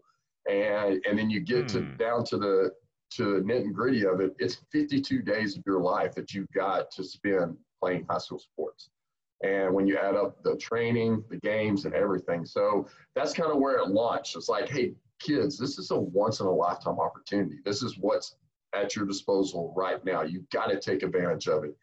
and 0.49 1.05
and 1.07 1.19
then 1.19 1.29
you 1.29 1.41
get 1.41 1.69
to 1.69 1.81
hmm. 1.81 1.97
down 1.99 2.25
to 2.25 2.39
the 2.39 2.73
to 3.17 3.35
the 3.35 3.41
nitty 3.41 3.73
gritty 3.73 4.07
of 4.07 4.21
it. 4.21 4.35
It's 4.39 4.59
52 4.73 5.23
days 5.23 5.57
of 5.57 5.63
your 5.67 5.81
life 5.81 6.15
that 6.15 6.33
you've 6.33 6.51
got 6.55 6.91
to 6.93 7.05
spend 7.05 7.57
playing 7.81 8.07
high 8.09 8.19
school 8.19 8.39
sports. 8.39 8.91
And 9.43 9.75
when 9.75 9.87
you 9.87 9.99
add 9.99 10.15
up 10.15 10.43
the 10.45 10.57
training, 10.57 11.25
the 11.29 11.39
games, 11.39 11.85
and 11.85 11.95
everything, 11.95 12.45
so 12.45 12.87
that's 13.15 13.33
kind 13.33 13.51
of 13.51 13.59
where 13.59 13.79
it 13.79 13.89
launched. 13.89 14.37
It's 14.37 14.49
like, 14.49 14.69
hey, 14.69 14.95
kids, 15.19 15.59
this 15.59 15.79
is 15.79 15.91
a 15.91 15.99
once 15.99 16.41
in 16.41 16.47
a 16.47 16.53
lifetime 16.53 17.01
opportunity. 17.01 17.57
This 17.65 17.83
is 17.83 17.99
what's 17.99 18.37
at 18.75 18.95
your 18.95 19.05
disposal 19.05 19.73
right 19.77 20.05
now. 20.05 20.23
You've 20.23 20.49
got 20.51 20.67
to 20.67 20.79
take 20.79 21.03
advantage 21.03 21.49
of 21.49 21.65
it. 21.65 21.77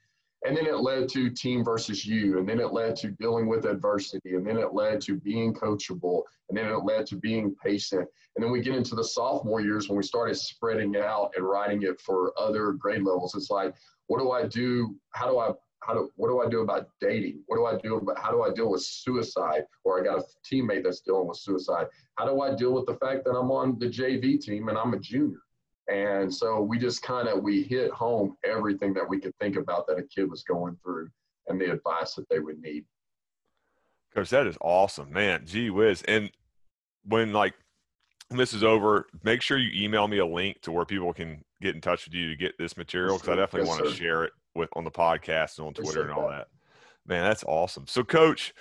And 0.46 0.56
then 0.56 0.66
it 0.66 0.80
led 0.80 1.10
to 1.10 1.30
team 1.30 1.64
versus 1.64 2.06
you. 2.06 2.38
And 2.40 2.48
then 2.48 2.60
it 2.60 2.72
led 2.72 2.96
to 2.98 3.12
dealing 3.12 3.48
with 3.48 3.66
adversity. 3.66 4.36
And 4.36 4.48
then 4.48 4.58
it 4.58 4.74
led 4.74 5.02
to 5.02 5.18
being 5.18 5.54
coachable. 5.54 6.24
And 6.48 6.58
then 6.58 6.68
it 6.68 6.86
led 6.86 7.06
to 7.08 7.18
being 7.18 7.56
patient. 7.62 8.08
And 8.36 8.44
then 8.44 8.52
we 8.52 8.62
get 8.62 8.76
into 8.76 8.96
the 8.96 9.04
sophomore 9.04 9.60
years 9.60 9.90
when 9.90 9.98
we 9.98 10.04
started 10.04 10.36
spreading 10.36 10.96
out 10.96 11.32
and 11.36 11.46
writing 11.46 11.84
it 11.84 12.00
for 12.00 12.34
other 12.38 12.72
grade 12.72 13.04
levels. 13.04 13.36
It's 13.36 13.50
like, 13.50 13.76
what 14.08 14.20
do 14.20 14.32
I 14.32 14.48
do? 14.48 14.96
How 15.12 15.30
do 15.30 15.40
I 15.40 15.52
how 15.82 15.94
do 15.94 16.12
what 16.16 16.30
do 16.30 16.42
I 16.42 16.50
do 16.50 16.62
about 16.62 16.90
dating? 17.00 17.42
What 17.48 17.58
do 17.58 17.66
I 17.66 17.78
do 17.82 17.96
about 17.96 18.20
how 18.20 18.32
do 18.32 18.44
I 18.44 18.52
deal 18.52 18.70
with 18.70 18.82
suicide? 18.82 19.64
Or 19.84 20.00
I 20.00 20.04
got 20.04 20.20
a 20.20 20.24
teammate 20.46 20.84
that's 20.84 21.02
dealing 21.02 21.28
with 21.28 21.38
suicide. 21.38 21.88
How 22.16 22.26
do 22.26 22.42
I 22.42 22.56
deal 22.56 22.74
with 22.74 22.86
the 22.86 22.96
fact 22.96 23.24
that 23.26 23.32
I'm 23.32 23.52
on 23.52 23.80
the 23.80 23.88
JV 23.88 24.42
team 24.42 24.70
and 24.70 24.78
I'm 24.78 24.94
a 24.94 25.00
junior? 25.00 25.40
And 25.92 26.34
so 26.34 26.62
we 26.62 26.78
just 26.78 27.02
kind 27.02 27.28
of 27.28 27.42
we 27.42 27.64
hit 27.64 27.92
home 27.92 28.38
everything 28.44 28.94
that 28.94 29.08
we 29.08 29.20
could 29.20 29.36
think 29.40 29.56
about 29.56 29.88
that 29.88 29.98
a 29.98 30.04
kid 30.04 30.30
was 30.30 30.44
going 30.44 30.78
through 30.84 31.10
and 31.48 31.60
the 31.60 31.72
advice 31.72 32.14
that 32.16 32.30
they 32.30 32.40
would 32.40 32.62
need. 32.62 32.86
Coach, 34.14 34.30
that 34.30 34.48
is 34.48 34.58
awesome, 34.62 35.12
man. 35.12 35.46
Gee 35.46 35.70
whiz. 35.70 36.04
And 36.08 36.32
when 37.06 37.34
like 37.34 37.56
this 38.30 38.54
is 38.54 38.64
over, 38.64 39.08
make 39.24 39.42
sure 39.42 39.58
you 39.58 39.84
email 39.84 40.08
me 40.08 40.20
a 40.20 40.26
link 40.26 40.62
to 40.62 40.72
where 40.72 40.86
people 40.86 41.14
can 41.14 41.44
get 41.62 41.76
in 41.76 41.82
touch 41.82 42.06
with 42.06 42.14
you 42.14 42.30
to 42.30 42.36
get 42.36 42.58
this 42.58 42.78
material 42.78 43.18
because 43.18 43.30
I 43.30 43.36
definitely 43.36 43.68
yes, 43.70 43.80
want 43.80 43.90
to 43.90 43.96
share 43.96 44.24
it 44.24 44.34
with 44.56 44.70
on 44.76 44.84
the 44.84 44.92
podcast 44.92 45.58
and 45.58 45.68
on 45.68 45.74
Twitter 45.74 46.04
and 46.04 46.12
all 46.12 46.30
that. 46.30 46.48
that. 46.48 46.48
Man, 47.08 47.24
that's 47.24 47.44
awesome. 47.46 47.88
So, 47.88 48.04
Coach, 48.04 48.54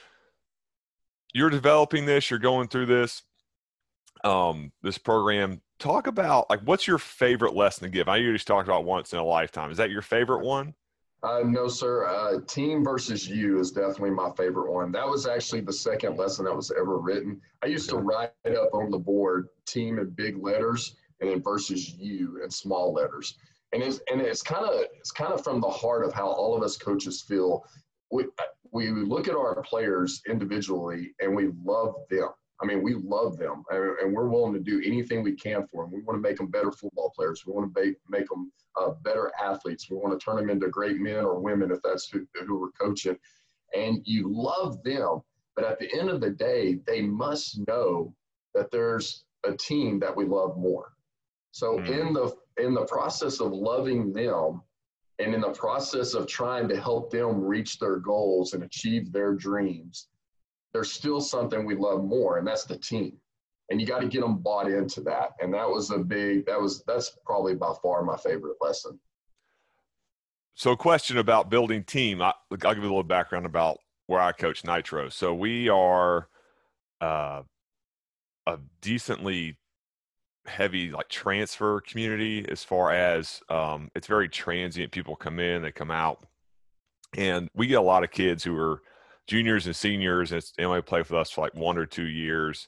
you're 1.35 1.51
developing 1.51 2.07
this. 2.07 2.31
You're 2.31 2.39
going 2.39 2.69
through 2.69 2.87
this 2.87 3.23
um, 4.25 4.73
this 4.83 4.99
program. 4.99 5.61
Talk 5.79 6.09
about 6.09 6.51
like 6.51 6.61
what's 6.61 6.87
your 6.87 6.99
favorite 6.99 7.55
lesson 7.55 7.85
to 7.85 7.89
give? 7.89 8.09
I 8.09 8.17
usually 8.17 8.39
talk 8.39 8.65
about 8.65 8.85
once 8.85 9.13
in 9.13 9.19
a 9.19 9.25
lifetime. 9.25 9.71
Is 9.71 9.77
that 9.77 9.91
your 9.91 10.03
favorite 10.03 10.45
one? 10.45 10.75
Uh, 11.23 11.43
no, 11.45 11.67
sir. 11.69 12.07
Uh, 12.07 12.41
team 12.47 12.85
versus 12.85 13.29
you 13.29 13.59
is 13.59 13.73
definitely 13.73 14.11
my 14.11 14.31
favorite 14.37 14.73
one. 14.73 14.93
That 14.93 15.07
was 15.07 15.27
actually 15.27 15.61
the 15.63 15.73
second 15.73 16.17
lesson 16.17 16.45
that 16.45 16.55
was 16.55 16.73
ever 16.73 16.99
written. 16.99 17.41
I 17.63 17.67
used 17.67 17.89
to 17.91 17.97
write 17.97 18.31
up 18.47 18.71
on 18.73 18.91
the 18.91 18.99
board 18.99 19.49
team 19.67 19.99
in 19.99 20.11
big 20.11 20.37
letters 20.43 20.97
and 21.21 21.31
then 21.31 21.43
versus 21.43 21.95
you 21.95 22.41
in 22.43 22.51
small 22.51 22.93
letters. 22.93 23.37
And 23.73 23.83
it's 23.83 24.01
and 24.11 24.21
it's 24.21 24.43
kind 24.43 24.65
of 24.65 24.81
it's 24.99 25.11
kind 25.11 25.33
of 25.33 25.45
from 25.45 25.61
the 25.61 25.69
heart 25.69 26.05
of 26.05 26.13
how 26.13 26.27
all 26.27 26.57
of 26.57 26.63
us 26.63 26.77
coaches 26.77 27.21
feel. 27.23 27.65
We 28.11 28.25
we 28.73 28.91
look 28.91 29.29
at 29.29 29.35
our 29.35 29.63
players 29.63 30.23
individually 30.29 31.15
and 31.21 31.35
we 31.35 31.51
love 31.65 31.95
them 32.11 32.31
I 32.61 32.67
mean, 32.67 32.83
we 32.83 32.95
love 32.95 33.39
them 33.39 33.63
and 33.71 34.13
we're 34.13 34.29
willing 34.29 34.53
to 34.55 34.61
do 34.61 34.83
anything 34.85 35.23
we 35.23 35.35
can 35.35 35.67
for 35.69 35.85
them. 35.85 35.93
We 35.93 36.03
want 36.03 36.17
to 36.17 36.29
make 36.29 36.39
them 36.39 36.49
better 36.49 36.73
football 36.73 37.13
players. 37.15 37.45
We 37.47 37.53
want 37.53 37.73
to 37.73 37.81
make, 37.81 37.97
make 38.09 38.29
them 38.29 38.51
uh, 38.77 38.91
better 39.03 39.31
athletes. 39.41 39.89
We 39.89 39.97
want 39.97 40.19
to 40.19 40.25
turn 40.25 40.37
them 40.37 40.51
into 40.51 40.69
great 40.69 40.99
men 40.99 41.25
or 41.25 41.39
women 41.39 41.71
if 41.71 41.79
that's 41.83 42.09
who, 42.09 42.27
who 42.47 42.59
we're 42.59 42.73
coaching. 42.73 43.17
And 43.77 44.01
you 44.05 44.29
love 44.29 44.83
them. 44.83 45.21
But 45.55 45.67
at 45.67 45.79
the 45.79 45.93
end 45.99 46.09
of 46.11 46.21
the 46.21 46.31
day, 46.31 46.79
they 46.87 47.03
must 47.03 47.61
know 47.69 48.15
that 48.55 48.71
there's 48.71 49.25
a 49.45 49.53
team 49.57 50.01
that 50.01 50.15
we 50.15 50.25
love 50.25 50.57
more. 50.57 50.93
So 51.53 51.79
mm-hmm. 51.79 51.93
in 51.93 52.13
the 52.13 52.37
in 52.59 52.75
the 52.75 52.85
process 52.85 53.41
of 53.41 53.53
loving 53.53 54.13
them 54.13 54.63
and 55.19 55.35
in 55.35 55.41
the 55.41 55.51
process 55.51 56.15
of 56.15 56.27
trying 56.27 56.69
to 56.69 56.81
help 56.81 57.11
them 57.11 57.41
reach 57.41 57.79
their 57.79 57.97
goals 57.97 58.53
and 58.53 58.63
achieve 58.63 59.13
their 59.13 59.35
dreams, 59.35 60.09
there's 60.73 60.93
still 60.93 61.21
something 61.21 61.65
we 61.65 61.75
love 61.75 62.05
more, 62.05 62.39
and 62.39 62.47
that's 62.47 62.65
the 62.65 62.77
team. 62.77 63.17
And 63.71 63.81
you 63.81 63.87
got 63.87 64.01
to 64.01 64.09
get 64.09 64.23
them 64.23 64.39
bought 64.39 64.71
into 64.71 65.01
that. 65.03 65.33
And 65.41 65.53
that 65.53 65.69
was 65.69 65.91
a 65.91 65.99
big, 65.99 66.47
that 66.47 66.61
was, 66.61 66.83
that's 66.87 67.19
probably 67.27 67.55
by 67.55 67.73
far 67.83 68.03
my 68.03 68.17
favorite 68.17 68.57
lesson. 68.61 68.99
So, 70.55 70.75
question 70.75 71.19
about 71.19 71.51
building 71.51 71.85
team. 71.85 72.21
I, 72.21 72.33
will 72.51 72.57
give 72.57 72.77
you 72.79 72.83
a 72.83 72.83
little 72.83 73.03
background 73.03 73.47
about 73.47 73.79
where 74.07 74.21
I 74.21 74.33
coach 74.33 74.65
Nitro. 74.65 75.09
So, 75.09 75.35
we 75.35 75.69
are 75.69 76.29
uh, 77.01 77.43
a 78.47 78.59
decently 78.81 79.57
heavy 80.47 80.91
like 80.91 81.09
transfer 81.09 81.81
community 81.83 82.45
as 82.49 82.65
far 82.65 82.91
as 82.91 83.41
um, 83.51 83.91
it's 83.95 84.07
very 84.07 84.29
transient. 84.29 84.91
People 84.91 85.15
come 85.15 85.39
in, 85.39 85.63
they 85.63 85.71
come 85.71 85.91
out, 85.91 86.25
and 87.17 87.49
we 87.55 87.67
get 87.67 87.79
a 87.79 87.83
lot 87.83 88.03
of 88.03 88.11
kids 88.11 88.43
who 88.43 88.57
are 88.57 88.83
juniors 89.29 89.67
and 89.67 89.77
seniors 89.77 90.33
and 90.33 90.43
they 90.57 90.65
only 90.65 90.83
play 90.83 91.01
with 91.01 91.13
us 91.13 91.31
for 91.31 91.43
like 91.43 91.55
one 91.55 91.79
or 91.79 91.87
two 91.87 92.07
years 92.07 92.67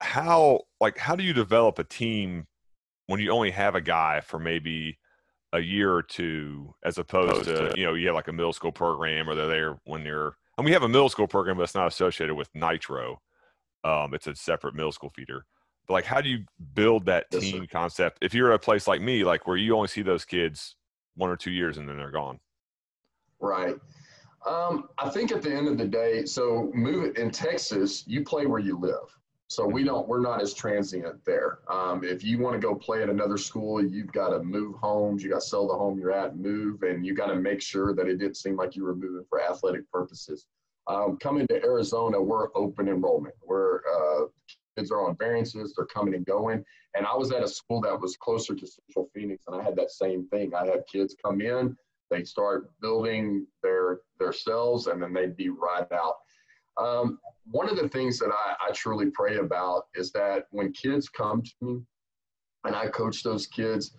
how 0.00 0.60
like 0.80 0.96
how 0.96 1.16
do 1.16 1.24
you 1.24 1.32
develop 1.32 1.78
a 1.78 1.84
team 1.84 2.46
when 3.08 3.20
you 3.20 3.30
only 3.30 3.50
have 3.50 3.74
a 3.74 3.80
guy 3.80 4.20
for 4.20 4.38
maybe 4.38 4.98
a 5.52 5.58
year 5.58 5.92
or 5.92 6.02
two 6.02 6.72
as 6.84 6.96
opposed 6.96 7.44
to, 7.44 7.70
to 7.70 7.78
you 7.78 7.84
know 7.84 7.94
you 7.94 8.06
have 8.06 8.14
like 8.14 8.28
a 8.28 8.32
middle 8.32 8.52
school 8.52 8.72
program 8.72 9.28
or 9.28 9.34
they're 9.34 9.48
there 9.48 9.78
when 9.84 10.02
you're 10.04 10.36
and 10.56 10.64
we 10.64 10.70
have 10.70 10.84
a 10.84 10.88
middle 10.88 11.08
school 11.08 11.26
program 11.26 11.58
that's 11.58 11.74
not 11.74 11.88
associated 11.88 12.34
with 12.34 12.48
nitro 12.54 13.20
um, 13.82 14.14
it's 14.14 14.26
a 14.26 14.34
separate 14.34 14.74
middle 14.74 14.92
school 14.92 15.10
feeder 15.10 15.44
but 15.86 15.94
like 15.94 16.04
how 16.04 16.20
do 16.20 16.28
you 16.28 16.44
build 16.74 17.04
that 17.06 17.28
team 17.30 17.62
yes, 17.62 17.70
concept 17.70 18.18
if 18.22 18.32
you're 18.32 18.52
at 18.52 18.56
a 18.56 18.58
place 18.58 18.86
like 18.86 19.00
me 19.00 19.24
like 19.24 19.46
where 19.46 19.56
you 19.56 19.74
only 19.74 19.88
see 19.88 20.02
those 20.02 20.24
kids 20.24 20.76
one 21.16 21.30
or 21.30 21.36
two 21.36 21.50
years 21.50 21.78
and 21.78 21.88
then 21.88 21.96
they're 21.96 22.10
gone? 22.10 22.40
Right 23.40 23.76
um, 24.46 24.88
I 24.98 25.08
think 25.08 25.32
at 25.32 25.42
the 25.42 25.54
end 25.54 25.68
of 25.68 25.78
the 25.78 25.86
day, 25.86 26.24
so 26.24 26.70
move 26.74 27.16
in 27.16 27.30
Texas, 27.30 28.04
you 28.06 28.24
play 28.24 28.46
where 28.46 28.60
you 28.60 28.78
live. 28.78 29.16
So 29.48 29.66
we 29.66 29.84
don't, 29.84 30.08
we're 30.08 30.20
not 30.20 30.42
as 30.42 30.54
transient 30.54 31.24
there. 31.24 31.58
Um, 31.68 32.02
if 32.02 32.24
you 32.24 32.38
want 32.38 32.54
to 32.54 32.58
go 32.58 32.74
play 32.74 33.02
at 33.02 33.08
another 33.08 33.38
school, 33.38 33.84
you've 33.84 34.12
got 34.12 34.30
to 34.30 34.42
move 34.42 34.76
homes. 34.76 35.22
You 35.22 35.30
got 35.30 35.42
to 35.42 35.46
sell 35.46 35.68
the 35.68 35.74
home 35.74 35.98
you're 35.98 36.12
at, 36.12 36.36
move, 36.36 36.82
and 36.82 37.06
you 37.06 37.14
got 37.14 37.26
to 37.26 37.36
make 37.36 37.60
sure 37.60 37.94
that 37.94 38.08
it 38.08 38.16
didn't 38.16 38.36
seem 38.36 38.56
like 38.56 38.74
you 38.74 38.84
were 38.84 38.94
moving 38.94 39.24
for 39.28 39.42
athletic 39.42 39.90
purposes. 39.90 40.46
Um, 40.86 41.18
coming 41.18 41.46
to 41.48 41.62
Arizona, 41.62 42.20
we're 42.20 42.48
open 42.54 42.88
enrollment. 42.88 43.34
We're 43.42 43.78
uh, 43.78 44.26
kids 44.76 44.90
are 44.90 45.06
on 45.06 45.16
variances, 45.16 45.72
they're 45.74 45.86
coming 45.86 46.14
and 46.14 46.26
going. 46.26 46.64
And 46.96 47.06
I 47.06 47.14
was 47.14 47.32
at 47.32 47.42
a 47.42 47.48
school 47.48 47.80
that 47.82 47.98
was 47.98 48.16
closer 48.16 48.54
to 48.54 48.66
Central 48.66 49.08
Phoenix, 49.14 49.44
and 49.46 49.60
I 49.60 49.62
had 49.62 49.76
that 49.76 49.90
same 49.90 50.26
thing. 50.28 50.54
I 50.54 50.66
had 50.66 50.84
kids 50.90 51.14
come 51.22 51.40
in, 51.40 51.76
they 52.10 52.24
start 52.24 52.70
building 52.80 53.46
their 53.62 53.73
their 54.18 54.32
cells, 54.32 54.86
and 54.86 55.02
then 55.02 55.12
they'd 55.12 55.36
be 55.36 55.48
right 55.48 55.86
out. 55.92 56.14
Um, 56.76 57.18
one 57.50 57.68
of 57.68 57.76
the 57.76 57.88
things 57.88 58.18
that 58.18 58.30
I, 58.30 58.68
I 58.68 58.72
truly 58.72 59.10
pray 59.10 59.36
about 59.36 59.84
is 59.94 60.10
that 60.12 60.44
when 60.50 60.72
kids 60.72 61.08
come 61.08 61.42
to 61.42 61.52
me 61.60 61.80
and 62.64 62.74
I 62.74 62.88
coach 62.88 63.22
those 63.22 63.46
kids, 63.46 63.94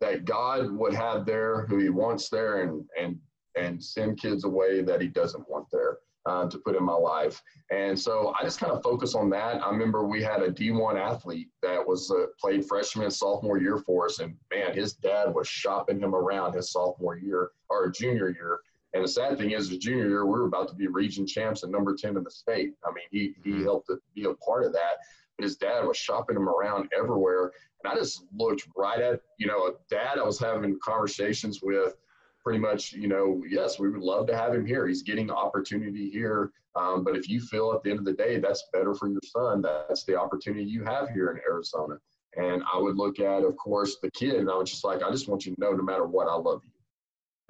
that 0.00 0.24
God 0.24 0.70
would 0.70 0.94
have 0.94 1.24
there 1.24 1.66
who 1.66 1.78
He 1.78 1.88
wants 1.88 2.28
there, 2.28 2.62
and 2.62 2.84
and 3.00 3.18
and 3.56 3.82
send 3.82 4.20
kids 4.20 4.44
away 4.44 4.82
that 4.82 5.00
He 5.00 5.08
doesn't 5.08 5.48
want 5.48 5.66
there 5.72 5.98
uh, 6.28 6.48
to 6.48 6.58
put 6.58 6.76
in 6.76 6.84
my 6.84 6.94
life. 6.94 7.42
And 7.70 7.98
so 7.98 8.34
I 8.38 8.44
just 8.44 8.60
kind 8.60 8.72
of 8.72 8.82
focus 8.82 9.14
on 9.14 9.30
that. 9.30 9.64
I 9.64 9.70
remember 9.70 10.04
we 10.04 10.22
had 10.22 10.42
a 10.42 10.50
D1 10.50 11.00
athlete 11.00 11.48
that 11.62 11.86
was 11.86 12.10
uh, 12.10 12.26
played 12.38 12.66
freshman 12.66 13.10
sophomore 13.10 13.58
year 13.58 13.78
for 13.78 14.06
us, 14.06 14.18
and 14.18 14.36
man, 14.52 14.74
his 14.74 14.92
dad 14.92 15.34
was 15.34 15.48
shopping 15.48 16.00
him 16.00 16.14
around 16.14 16.54
his 16.54 16.70
sophomore 16.70 17.16
year 17.16 17.50
or 17.70 17.90
junior 17.90 18.30
year. 18.30 18.60
And 18.94 19.04
the 19.04 19.08
sad 19.08 19.36
thing 19.36 19.50
is, 19.50 19.68
his 19.68 19.78
junior 19.78 20.08
year, 20.08 20.24
we 20.24 20.32
were 20.32 20.46
about 20.46 20.68
to 20.68 20.74
be 20.74 20.86
region 20.86 21.26
champs 21.26 21.62
and 21.62 21.70
number 21.70 21.94
10 21.94 22.16
in 22.16 22.24
the 22.24 22.30
state. 22.30 22.72
I 22.84 22.90
mean, 22.90 23.04
he, 23.10 23.34
he 23.44 23.50
mm-hmm. 23.50 23.64
helped 23.64 23.88
to 23.88 23.98
be 24.14 24.24
a 24.24 24.34
part 24.34 24.64
of 24.64 24.72
that. 24.72 24.96
But 25.36 25.44
his 25.44 25.56
dad 25.56 25.84
was 25.84 25.96
shopping 25.96 26.36
him 26.36 26.48
around 26.48 26.88
everywhere. 26.96 27.52
And 27.84 27.92
I 27.92 27.96
just 27.96 28.24
looked 28.34 28.66
right 28.76 29.00
at, 29.00 29.20
you 29.38 29.46
know, 29.46 29.66
a 29.66 29.72
dad 29.90 30.18
I 30.18 30.24
was 30.24 30.38
having 30.38 30.78
conversations 30.82 31.60
with 31.62 31.94
pretty 32.42 32.58
much, 32.58 32.92
you 32.92 33.08
know, 33.08 33.42
yes, 33.48 33.78
we 33.78 33.90
would 33.90 34.00
love 34.00 34.26
to 34.28 34.36
have 34.36 34.54
him 34.54 34.64
here. 34.64 34.86
He's 34.86 35.02
getting 35.02 35.26
the 35.26 35.34
opportunity 35.34 36.10
here. 36.10 36.50
Um, 36.74 37.04
but 37.04 37.16
if 37.16 37.28
you 37.28 37.40
feel 37.40 37.72
at 37.72 37.82
the 37.82 37.90
end 37.90 37.98
of 37.98 38.04
the 38.04 38.12
day 38.12 38.38
that's 38.38 38.64
better 38.72 38.94
for 38.94 39.08
your 39.08 39.20
son, 39.24 39.62
that's 39.62 40.04
the 40.04 40.18
opportunity 40.18 40.64
you 40.64 40.82
have 40.84 41.10
here 41.10 41.30
in 41.30 41.38
Arizona. 41.46 41.98
And 42.36 42.62
I 42.72 42.78
would 42.78 42.96
look 42.96 43.20
at, 43.20 43.42
of 43.42 43.56
course, 43.56 43.98
the 44.00 44.10
kid, 44.12 44.36
and 44.36 44.50
I 44.50 44.54
was 44.54 44.70
just 44.70 44.84
like, 44.84 45.02
I 45.02 45.10
just 45.10 45.28
want 45.28 45.44
you 45.44 45.54
to 45.54 45.60
know, 45.60 45.72
no 45.72 45.82
matter 45.82 46.06
what, 46.06 46.28
I 46.28 46.34
love 46.34 46.62
you. 46.64 46.70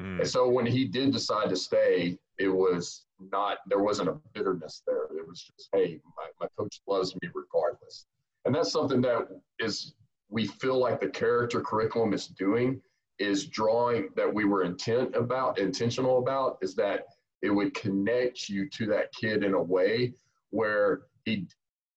Mm. 0.00 0.20
And 0.20 0.28
so 0.28 0.48
when 0.48 0.66
he 0.66 0.84
did 0.84 1.12
decide 1.12 1.50
to 1.50 1.56
stay, 1.56 2.18
it 2.38 2.48
was 2.48 3.04
not, 3.32 3.58
there 3.66 3.82
wasn't 3.82 4.08
a 4.08 4.16
bitterness 4.32 4.82
there. 4.86 5.04
It 5.16 5.26
was 5.26 5.42
just, 5.42 5.68
hey, 5.72 6.00
my, 6.16 6.26
my 6.40 6.46
coach 6.56 6.80
loves 6.86 7.14
me 7.16 7.28
regardless. 7.34 8.06
And 8.44 8.54
that's 8.54 8.72
something 8.72 9.00
that 9.02 9.28
is, 9.58 9.94
we 10.30 10.46
feel 10.46 10.78
like 10.78 11.00
the 11.00 11.08
character 11.08 11.60
curriculum 11.60 12.12
is 12.12 12.28
doing 12.28 12.80
is 13.18 13.46
drawing 13.46 14.10
that 14.14 14.32
we 14.32 14.44
were 14.44 14.62
intent 14.62 15.16
about, 15.16 15.58
intentional 15.58 16.18
about, 16.18 16.58
is 16.62 16.74
that 16.76 17.06
it 17.42 17.50
would 17.50 17.74
connect 17.74 18.48
you 18.48 18.68
to 18.70 18.86
that 18.86 19.12
kid 19.12 19.42
in 19.42 19.54
a 19.54 19.62
way 19.62 20.14
where 20.50 21.02
he, 21.24 21.46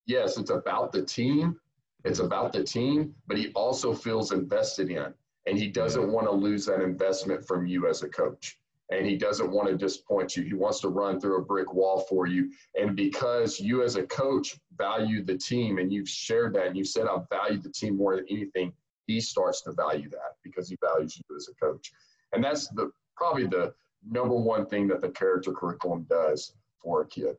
yes, 0.07 0.37
it's 0.37 0.49
about 0.49 0.91
the 0.91 1.03
team, 1.03 1.59
it's 2.03 2.19
about 2.19 2.51
the 2.51 2.63
team, 2.63 3.13
but 3.27 3.37
he 3.37 3.51
also 3.53 3.93
feels 3.93 4.31
invested 4.31 4.89
in, 4.89 5.13
and 5.45 5.57
he 5.57 5.67
doesn't 5.67 6.11
want 6.11 6.27
to 6.27 6.31
lose 6.31 6.65
that 6.65 6.81
investment 6.81 7.45
from 7.45 7.65
you 7.65 7.87
as 7.87 8.03
a 8.03 8.09
coach. 8.09 8.57
And 8.91 9.05
he 9.05 9.15
doesn't 9.15 9.49
want 9.49 9.69
to 9.69 9.77
disappoint 9.77 10.35
you. 10.35 10.43
He 10.43 10.53
wants 10.53 10.81
to 10.81 10.89
run 10.89 11.19
through 11.19 11.37
a 11.37 11.45
brick 11.45 11.73
wall 11.73 12.01
for 12.09 12.27
you. 12.27 12.51
And 12.75 12.93
because 12.93 13.57
you, 13.57 13.83
as 13.83 13.95
a 13.95 14.03
coach, 14.03 14.57
value 14.77 15.23
the 15.23 15.37
team 15.37 15.77
and 15.77 15.93
you've 15.93 16.09
shared 16.09 16.53
that 16.55 16.67
and 16.67 16.77
you 16.77 16.83
said, 16.83 17.07
I 17.07 17.17
value 17.29 17.61
the 17.61 17.69
team 17.69 17.95
more 17.95 18.17
than 18.17 18.25
anything, 18.29 18.73
he 19.07 19.21
starts 19.21 19.61
to 19.61 19.71
value 19.71 20.09
that 20.09 20.35
because 20.43 20.69
he 20.69 20.77
values 20.83 21.17
you 21.17 21.35
as 21.35 21.47
a 21.47 21.53
coach. 21.65 21.91
And 22.33 22.43
that's 22.43 22.67
the 22.69 22.91
probably 23.15 23.47
the 23.47 23.73
number 24.09 24.35
one 24.35 24.65
thing 24.65 24.87
that 24.87 25.01
the 25.01 25.09
character 25.09 25.53
curriculum 25.53 26.05
does 26.09 26.53
for 26.81 27.01
a 27.01 27.07
kid. 27.07 27.35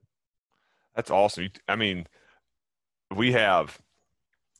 That's 0.94 1.10
awesome. 1.10 1.50
I 1.68 1.76
mean, 1.76 2.06
we 3.14 3.32
have 3.32 3.78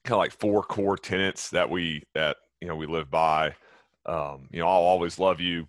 kind 0.05 0.15
of 0.15 0.19
like 0.19 0.33
four 0.33 0.63
core 0.63 0.97
tenets 0.97 1.51
that 1.51 1.71
we 1.71 2.03
that 2.15 2.37
you 2.63 2.69
know 2.69 2.77
we 2.77 2.87
live 2.87 3.11
by. 3.11 3.55
Um, 4.07 4.49
you 4.53 4.61
know, 4.61 4.69
I'll 4.69 4.85
always 4.85 5.19
love 5.19 5.41
you. 5.41 5.67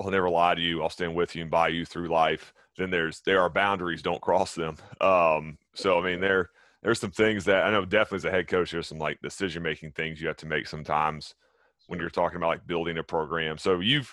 I'll 0.00 0.10
never 0.10 0.28
lie 0.28 0.56
to 0.56 0.60
you. 0.60 0.82
I'll 0.82 0.90
stand 0.90 1.14
with 1.14 1.36
you 1.36 1.42
and 1.42 1.50
by 1.50 1.68
you 1.68 1.84
through 1.84 2.08
life. 2.08 2.52
Then 2.76 2.90
there's 2.90 3.20
there 3.20 3.40
are 3.40 3.48
boundaries. 3.48 4.02
Don't 4.02 4.20
cross 4.20 4.56
them. 4.56 4.76
Um, 5.00 5.56
so 5.74 6.00
I 6.00 6.04
mean, 6.04 6.20
there 6.20 6.50
there's 6.82 6.98
some 6.98 7.12
things 7.12 7.44
that 7.44 7.64
I 7.64 7.70
know 7.70 7.84
definitely 7.84 8.16
as 8.16 8.24
a 8.24 8.32
head 8.32 8.48
coach, 8.48 8.72
there's 8.72 8.88
some 8.88 8.98
like 8.98 9.22
decision 9.22 9.62
making 9.62 9.92
things 9.92 10.20
you 10.20 10.26
have 10.26 10.36
to 10.38 10.46
make 10.46 10.66
sometimes 10.66 11.36
when 11.86 12.00
you're 12.00 12.10
talking 12.10 12.38
about 12.38 12.48
like 12.48 12.66
building 12.66 12.98
a 12.98 13.04
program. 13.04 13.56
So 13.56 13.78
you've 13.78 14.12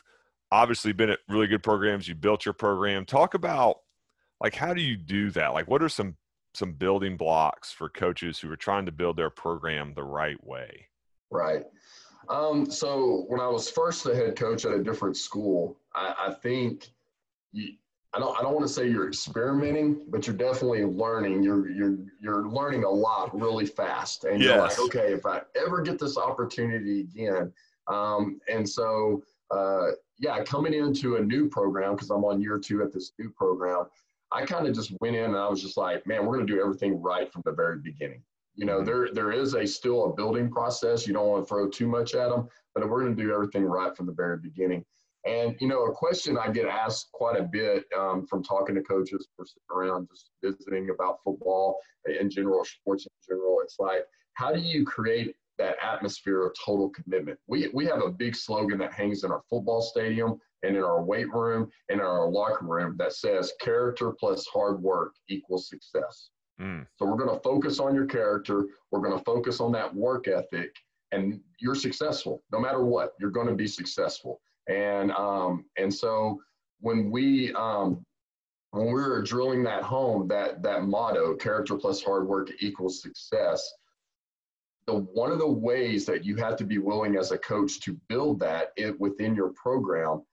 obviously 0.51 0.93
been 0.93 1.09
at 1.09 1.19
really 1.29 1.47
good 1.47 1.63
programs. 1.63 2.07
You 2.07 2.13
built 2.13 2.45
your 2.45 2.53
program. 2.53 3.05
Talk 3.05 3.33
about 3.33 3.77
like 4.39 4.53
how 4.53 4.75
do 4.75 4.83
you 4.83 4.97
do 4.97 5.31
that? 5.31 5.53
Like 5.55 5.67
what 5.67 5.81
are 5.81 5.89
some 5.89 6.15
some 6.53 6.73
building 6.73 7.17
blocks 7.17 7.71
for 7.71 7.89
coaches 7.89 8.37
who 8.37 8.51
are 8.51 8.55
trying 8.55 8.85
to 8.85 8.91
build 8.91 9.17
their 9.17 9.31
program 9.31 9.93
the 9.95 10.03
right 10.03 10.41
way? 10.45 10.89
Right. 11.31 11.65
Um, 12.29 12.69
so 12.69 13.25
when 13.27 13.39
I 13.39 13.47
was 13.47 13.69
first 13.69 14.03
the 14.03 14.15
head 14.15 14.35
coach 14.35 14.65
at 14.65 14.71
a 14.71 14.83
different 14.83 15.17
school, 15.17 15.79
I, 15.95 16.13
I 16.27 16.33
think 16.33 16.89
you, 17.51 17.73
I 18.13 18.19
don't 18.19 18.37
I 18.37 18.41
don't 18.41 18.53
want 18.53 18.67
to 18.67 18.73
say 18.73 18.87
you're 18.87 19.07
experimenting, 19.07 20.01
but 20.09 20.25
you're 20.25 20.35
definitely 20.35 20.83
learning. 20.83 21.43
You're 21.43 21.69
you're 21.69 21.97
you're 22.21 22.47
learning 22.47 22.83
a 22.83 22.89
lot 22.89 23.37
really 23.39 23.65
fast, 23.65 24.23
and 24.25 24.41
yes. 24.41 24.49
you're 24.49 24.59
like, 24.59 24.79
okay, 24.79 25.13
if 25.13 25.25
I 25.25 25.41
ever 25.55 25.81
get 25.81 25.99
this 25.99 26.17
opportunity 26.17 27.01
again, 27.01 27.51
um, 27.87 28.39
and 28.51 28.67
so 28.67 29.23
uh, 29.51 29.87
yeah, 30.19 30.43
coming 30.43 30.73
into 30.73 31.15
a 31.15 31.21
new 31.21 31.49
program 31.49 31.93
because 31.93 32.09
I'm 32.09 32.25
on 32.25 32.41
year 32.41 32.59
two 32.59 32.83
at 32.83 32.91
this 32.91 33.13
new 33.17 33.29
program, 33.29 33.85
I 34.31 34.45
kind 34.45 34.67
of 34.67 34.75
just 34.75 34.91
went 35.01 35.15
in 35.15 35.25
and 35.25 35.37
I 35.37 35.47
was 35.47 35.61
just 35.61 35.77
like, 35.77 36.05
man, 36.05 36.25
we're 36.25 36.35
going 36.35 36.47
to 36.47 36.53
do 36.53 36.61
everything 36.61 37.01
right 37.01 37.31
from 37.31 37.41
the 37.45 37.51
very 37.51 37.79
beginning. 37.79 38.21
You 38.59 38.65
know, 38.65 38.83
there 38.83 39.07
there 39.13 39.31
is 39.31 39.53
a 39.53 39.65
still 39.65 39.99
a 40.07 40.13
building 40.13 40.51
process. 40.51 41.07
You 41.07 41.13
don't 41.13 41.29
want 41.29 41.45
to 41.45 41.47
throw 41.47 41.69
too 41.69 41.87
much 41.87 42.13
at 42.13 42.29
them, 42.29 42.49
but 42.75 42.87
we're 42.89 43.03
going 43.03 43.15
to 43.15 43.23
do 43.23 43.33
everything 43.33 43.63
right 43.63 43.95
from 43.95 44.05
the 44.05 44.11
very 44.11 44.37
beginning. 44.37 44.83
And, 45.25 45.55
you 45.61 45.67
know, 45.69 45.85
a 45.85 45.93
question 45.93 46.37
I 46.37 46.49
get 46.49 46.65
asked 46.65 47.11
quite 47.13 47.39
a 47.39 47.43
bit 47.43 47.85
um, 47.97 48.25
from 48.27 48.43
talking 48.43 48.75
to 48.75 48.81
coaches 48.81 49.27
sitting 49.37 49.63
around 49.71 50.09
just 50.09 50.31
visiting 50.43 50.89
about 50.89 51.19
football 51.23 51.77
in 52.19 52.29
general, 52.29 52.65
sports 52.65 53.05
in 53.05 53.11
general. 53.33 53.61
It's 53.63 53.77
like, 53.79 54.03
how 54.33 54.51
do 54.51 54.59
you 54.59 54.85
create 54.85 55.35
that 55.57 55.75
atmosphere 55.81 56.45
of 56.45 56.53
total 56.65 56.89
commitment? 56.89 57.39
We, 57.47 57.69
we 57.73 57.85
have 57.85 58.01
a 58.01 58.11
big 58.11 58.35
slogan 58.35 58.79
that 58.79 58.93
hangs 58.93 59.23
in 59.23 59.31
our 59.31 59.43
football 59.49 59.81
stadium 59.81 60.37
and 60.63 60.75
in 60.75 60.83
our 60.83 61.01
weight 61.01 61.31
room 61.33 61.69
and 61.89 62.01
in 62.01 62.05
our 62.05 62.27
locker 62.29 62.65
room 62.65 62.95
that 62.97 63.13
says 63.13 63.53
character 63.61 64.11
plus 64.11 64.45
hard 64.47 64.81
work 64.81 65.13
equals 65.29 65.69
success. 65.69 66.29
Mm. 66.59 66.85
So 66.97 67.05
we're 67.05 67.17
going 67.17 67.35
to 67.35 67.41
focus 67.41 67.79
on 67.79 67.95
your 67.95 68.05
character. 68.05 68.65
We're 68.91 68.99
going 68.99 69.17
to 69.17 69.23
focus 69.23 69.59
on 69.59 69.71
that 69.73 69.93
work 69.93 70.27
ethic 70.27 70.75
and 71.11 71.39
you're 71.59 71.75
successful 71.75 72.43
no 72.51 72.59
matter 72.59 72.83
what. 72.83 73.13
You're 73.19 73.31
going 73.31 73.47
to 73.47 73.55
be 73.55 73.67
successful. 73.67 74.41
And 74.67 75.11
um, 75.11 75.65
and 75.77 75.93
so 75.93 76.41
when 76.81 77.09
we 77.09 77.53
um, 77.53 78.05
when 78.71 78.87
we 78.87 78.93
were 78.93 79.21
drilling 79.21 79.63
that 79.63 79.83
home, 79.83 80.27
that 80.27 80.61
that 80.63 80.83
motto, 80.83 81.35
character 81.35 81.75
plus 81.75 82.03
hard 82.03 82.27
work 82.27 82.49
equals 82.59 83.01
success. 83.01 83.73
The 84.85 84.93
one 84.93 85.31
of 85.31 85.39
the 85.39 85.47
ways 85.47 86.05
that 86.05 86.25
you 86.25 86.35
have 86.37 86.55
to 86.57 86.63
be 86.63 86.77
willing 86.79 87.15
as 87.15 87.31
a 87.31 87.37
coach 87.37 87.79
to 87.81 87.97
build 88.07 88.39
that 88.39 88.71
it, 88.75 88.99
within 88.99 89.35
your 89.35 89.49
program 89.49 90.23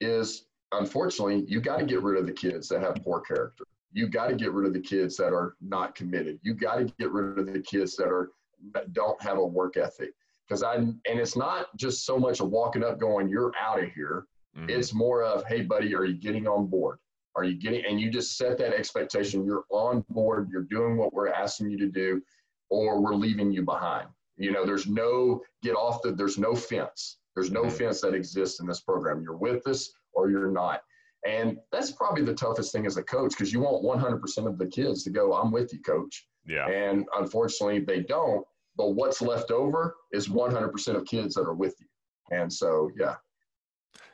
is 0.00 0.44
unfortunately 0.72 1.44
you 1.46 1.60
got 1.60 1.78
to 1.78 1.84
get 1.84 2.02
rid 2.02 2.18
of 2.18 2.26
the 2.26 2.32
kids 2.32 2.68
that 2.68 2.80
have 2.80 2.96
poor 3.02 3.20
character. 3.20 3.64
You 3.92 4.08
got 4.08 4.28
to 4.28 4.34
get 4.34 4.52
rid 4.52 4.66
of 4.66 4.72
the 4.74 4.80
kids 4.80 5.16
that 5.16 5.32
are 5.32 5.54
not 5.60 5.94
committed. 5.94 6.38
You 6.42 6.54
got 6.54 6.76
to 6.76 6.84
get 6.98 7.10
rid 7.10 7.38
of 7.38 7.52
the 7.52 7.60
kids 7.60 7.96
that 7.96 8.08
are 8.08 8.30
that 8.72 8.92
don't 8.92 9.20
have 9.22 9.38
a 9.38 9.46
work 9.46 9.76
ethic 9.76 10.10
because 10.48 10.62
I 10.62 10.74
and 10.74 10.96
it's 11.06 11.36
not 11.36 11.74
just 11.76 12.04
so 12.04 12.18
much 12.18 12.40
of 12.40 12.50
walking 12.50 12.84
up 12.84 12.98
going 12.98 13.28
you're 13.28 13.52
out 13.60 13.82
of 13.82 13.90
here. 13.92 14.26
Mm-hmm. 14.56 14.70
It's 14.70 14.94
more 14.94 15.22
of 15.22 15.44
hey 15.46 15.62
buddy, 15.62 15.94
are 15.94 16.04
you 16.04 16.14
getting 16.14 16.46
on 16.46 16.66
board? 16.66 16.98
Are 17.36 17.44
you 17.44 17.54
getting 17.54 17.84
and 17.86 18.00
you 18.00 18.10
just 18.10 18.36
set 18.36 18.58
that 18.58 18.72
expectation 18.72 19.44
you're 19.44 19.64
on 19.70 20.04
board, 20.08 20.48
you're 20.50 20.62
doing 20.62 20.96
what 20.96 21.12
we're 21.12 21.28
asking 21.28 21.70
you 21.70 21.78
to 21.78 21.88
do, 21.88 22.22
or 22.70 23.00
we're 23.00 23.14
leaving 23.14 23.52
you 23.52 23.62
behind. 23.62 24.08
You 24.36 24.52
know, 24.52 24.64
there's 24.64 24.86
no 24.86 25.42
get 25.62 25.74
off 25.74 26.02
the 26.02 26.12
there's 26.12 26.38
no 26.38 26.54
fence. 26.54 27.18
There's 27.34 27.50
no 27.50 27.62
mm-hmm. 27.62 27.76
fence 27.76 28.00
that 28.00 28.14
exists 28.14 28.60
in 28.60 28.66
this 28.66 28.80
program. 28.80 29.22
You're 29.22 29.36
with 29.36 29.66
us 29.66 29.90
or 30.12 30.30
you're 30.30 30.50
not. 30.50 30.82
And 31.26 31.58
that's 31.72 31.92
probably 31.92 32.22
the 32.22 32.34
toughest 32.34 32.72
thing 32.72 32.86
as 32.86 32.96
a 32.96 33.02
coach 33.02 33.30
because 33.30 33.52
you 33.52 33.60
want 33.60 33.84
100% 33.84 34.46
of 34.46 34.58
the 34.58 34.66
kids 34.66 35.02
to 35.04 35.10
go, 35.10 35.34
I'm 35.34 35.50
with 35.50 35.72
you, 35.72 35.80
coach. 35.80 36.26
Yeah. 36.46 36.68
And 36.68 37.06
unfortunately, 37.16 37.80
they 37.80 38.00
don't 38.00 38.44
but 38.78 38.94
what's 38.94 39.20
left 39.20 39.50
over 39.50 39.96
is 40.12 40.28
100% 40.28 40.94
of 40.94 41.04
kids 41.04 41.34
that 41.34 41.42
are 41.42 41.54
with 41.54 41.74
you. 41.80 41.86
And 42.30 42.50
so, 42.50 42.90
yeah. 42.96 43.16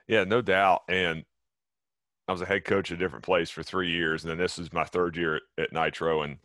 Yeah, 0.09 0.25
no 0.25 0.41
doubt. 0.41 0.83
And 0.89 1.23
I 2.27 2.33
was 2.33 2.41
a 2.41 2.47
head 2.47 2.65
coach 2.65 2.91
at 2.91 2.97
a 2.97 2.99
different 2.99 3.25
place 3.25 3.51
for 3.51 3.63
three 3.63 3.91
years. 3.91 4.25
And 4.25 4.31
then 4.31 4.39
this 4.39 4.59
is 4.59 4.73
my 4.73 4.85
third 4.85 5.17
year 5.17 5.37
at, 5.37 5.43
at 5.59 5.73
Nitro. 5.73 6.23
And 6.23 6.39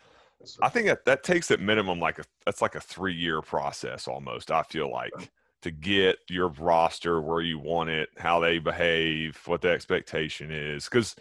I 0.62 0.68
think 0.68 0.88
that 0.88 1.06
that 1.06 1.24
takes 1.24 1.50
at 1.50 1.62
minimum 1.62 2.00
like 2.00 2.20
a 2.20 2.24
that's 2.46 2.62
like 2.62 2.76
a 2.76 2.82
three 2.82 3.16
year 3.16 3.42
process 3.42 4.08
almost. 4.08 4.52
I 4.52 4.64
feel 4.64 4.92
like 4.92 5.12
to 5.62 5.72
get 5.72 6.18
your 6.30 6.50
roster 6.50 7.22
where 7.22 7.42
you 7.42 7.60
want 7.60 7.90
it, 7.90 8.10
how 8.18 8.40
they 8.40 8.60
behave, 8.60 9.40
what 9.46 9.62
the 9.62 9.70
expectation 9.70 10.52
is, 10.52 10.86
because 10.86 11.16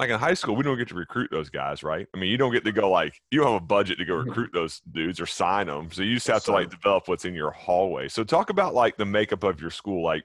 like 0.00 0.08
in 0.08 0.18
high 0.18 0.34
school, 0.34 0.56
we 0.56 0.62
don't 0.62 0.78
get 0.78 0.88
to 0.88 0.94
recruit 0.94 1.30
those 1.30 1.50
guys, 1.50 1.82
right? 1.82 2.06
I 2.14 2.18
mean, 2.18 2.30
you 2.30 2.38
don't 2.38 2.52
get 2.52 2.64
to 2.64 2.72
go 2.72 2.90
like 2.90 3.20
you 3.30 3.40
don't 3.40 3.52
have 3.52 3.62
a 3.62 3.66
budget 3.66 3.98
to 3.98 4.06
go 4.06 4.14
mm-hmm. 4.14 4.30
recruit 4.30 4.50
those 4.52 4.80
dudes 4.90 5.20
or 5.20 5.26
sign 5.26 5.66
them, 5.66 5.90
so 5.92 6.02
you 6.02 6.14
just 6.14 6.26
have 6.28 6.42
to 6.44 6.52
like 6.52 6.70
develop 6.70 7.06
what's 7.06 7.26
in 7.26 7.34
your 7.34 7.50
hallway. 7.50 8.08
So 8.08 8.24
talk 8.24 8.48
about 8.48 8.74
like 8.74 8.96
the 8.96 9.04
makeup 9.04 9.44
of 9.44 9.60
your 9.60 9.70
school. 9.70 10.02
Like, 10.02 10.24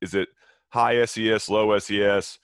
is 0.00 0.14
it 0.14 0.30
high 0.70 1.04
SES, 1.04 1.50
low 1.50 1.78
SES? 1.78 2.38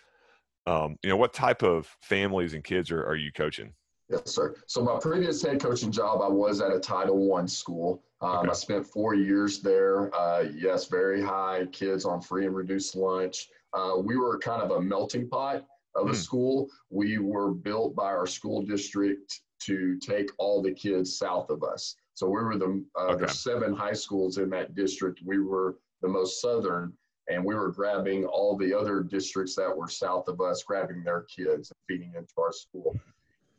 Um, 0.66 0.98
you 1.02 1.08
know, 1.08 1.16
what 1.16 1.32
type 1.32 1.62
of 1.62 1.88
families 2.02 2.52
and 2.52 2.62
kids 2.62 2.90
are, 2.90 3.02
are 3.02 3.16
you 3.16 3.32
coaching? 3.32 3.72
Yes, 4.11 4.23
sir. 4.33 4.57
So 4.66 4.83
my 4.83 4.99
previous 4.99 5.40
head 5.40 5.61
coaching 5.61 5.92
job, 5.92 6.20
I 6.20 6.29
was 6.29 6.61
at 6.61 6.73
a 6.73 6.81
Title 6.81 7.29
One 7.29 7.46
school. 7.46 8.03
Um, 8.20 8.38
okay. 8.38 8.51
I 8.51 8.53
spent 8.55 8.85
four 8.85 9.14
years 9.14 9.61
there. 9.61 10.12
Uh, 10.14 10.46
yes, 10.53 10.87
very 10.87 11.23
high 11.23 11.66
kids 11.70 12.05
on 12.05 12.20
free 12.20 12.44
and 12.44 12.55
reduced 12.55 12.96
lunch. 12.96 13.49
Uh, 13.73 13.94
we 14.03 14.16
were 14.16 14.37
kind 14.38 14.62
of 14.62 14.73
a 14.73 14.81
melting 14.81 15.29
pot 15.29 15.64
of 15.94 16.09
a 16.09 16.12
mm. 16.12 16.16
school. 16.16 16.68
We 16.90 17.18
were 17.18 17.53
built 17.53 17.94
by 17.94 18.07
our 18.07 18.27
school 18.27 18.62
district 18.62 19.42
to 19.61 19.96
take 19.99 20.31
all 20.38 20.61
the 20.61 20.73
kids 20.73 21.16
south 21.16 21.49
of 21.49 21.62
us. 21.62 21.94
So 22.14 22.27
we 22.27 22.42
were 22.42 22.59
the 22.59 22.85
uh, 22.99 23.12
okay. 23.12 23.29
seven 23.29 23.75
high 23.75 23.92
schools 23.92 24.38
in 24.38 24.51
that 24.51 24.75
district. 24.75 25.20
We 25.25 25.38
were 25.38 25.79
the 26.03 26.09
most 26.09 26.40
southern, 26.40 26.92
and 27.29 27.44
we 27.44 27.55
were 27.55 27.70
grabbing 27.70 28.25
all 28.25 28.57
the 28.57 28.75
other 28.75 29.03
districts 29.05 29.55
that 29.55 29.75
were 29.75 29.88
south 29.88 30.27
of 30.27 30.40
us, 30.40 30.64
grabbing 30.64 31.05
their 31.05 31.23
kids 31.23 31.70
and 31.70 31.79
feeding 31.87 32.14
into 32.16 32.35
our 32.38 32.53
school 32.53 32.99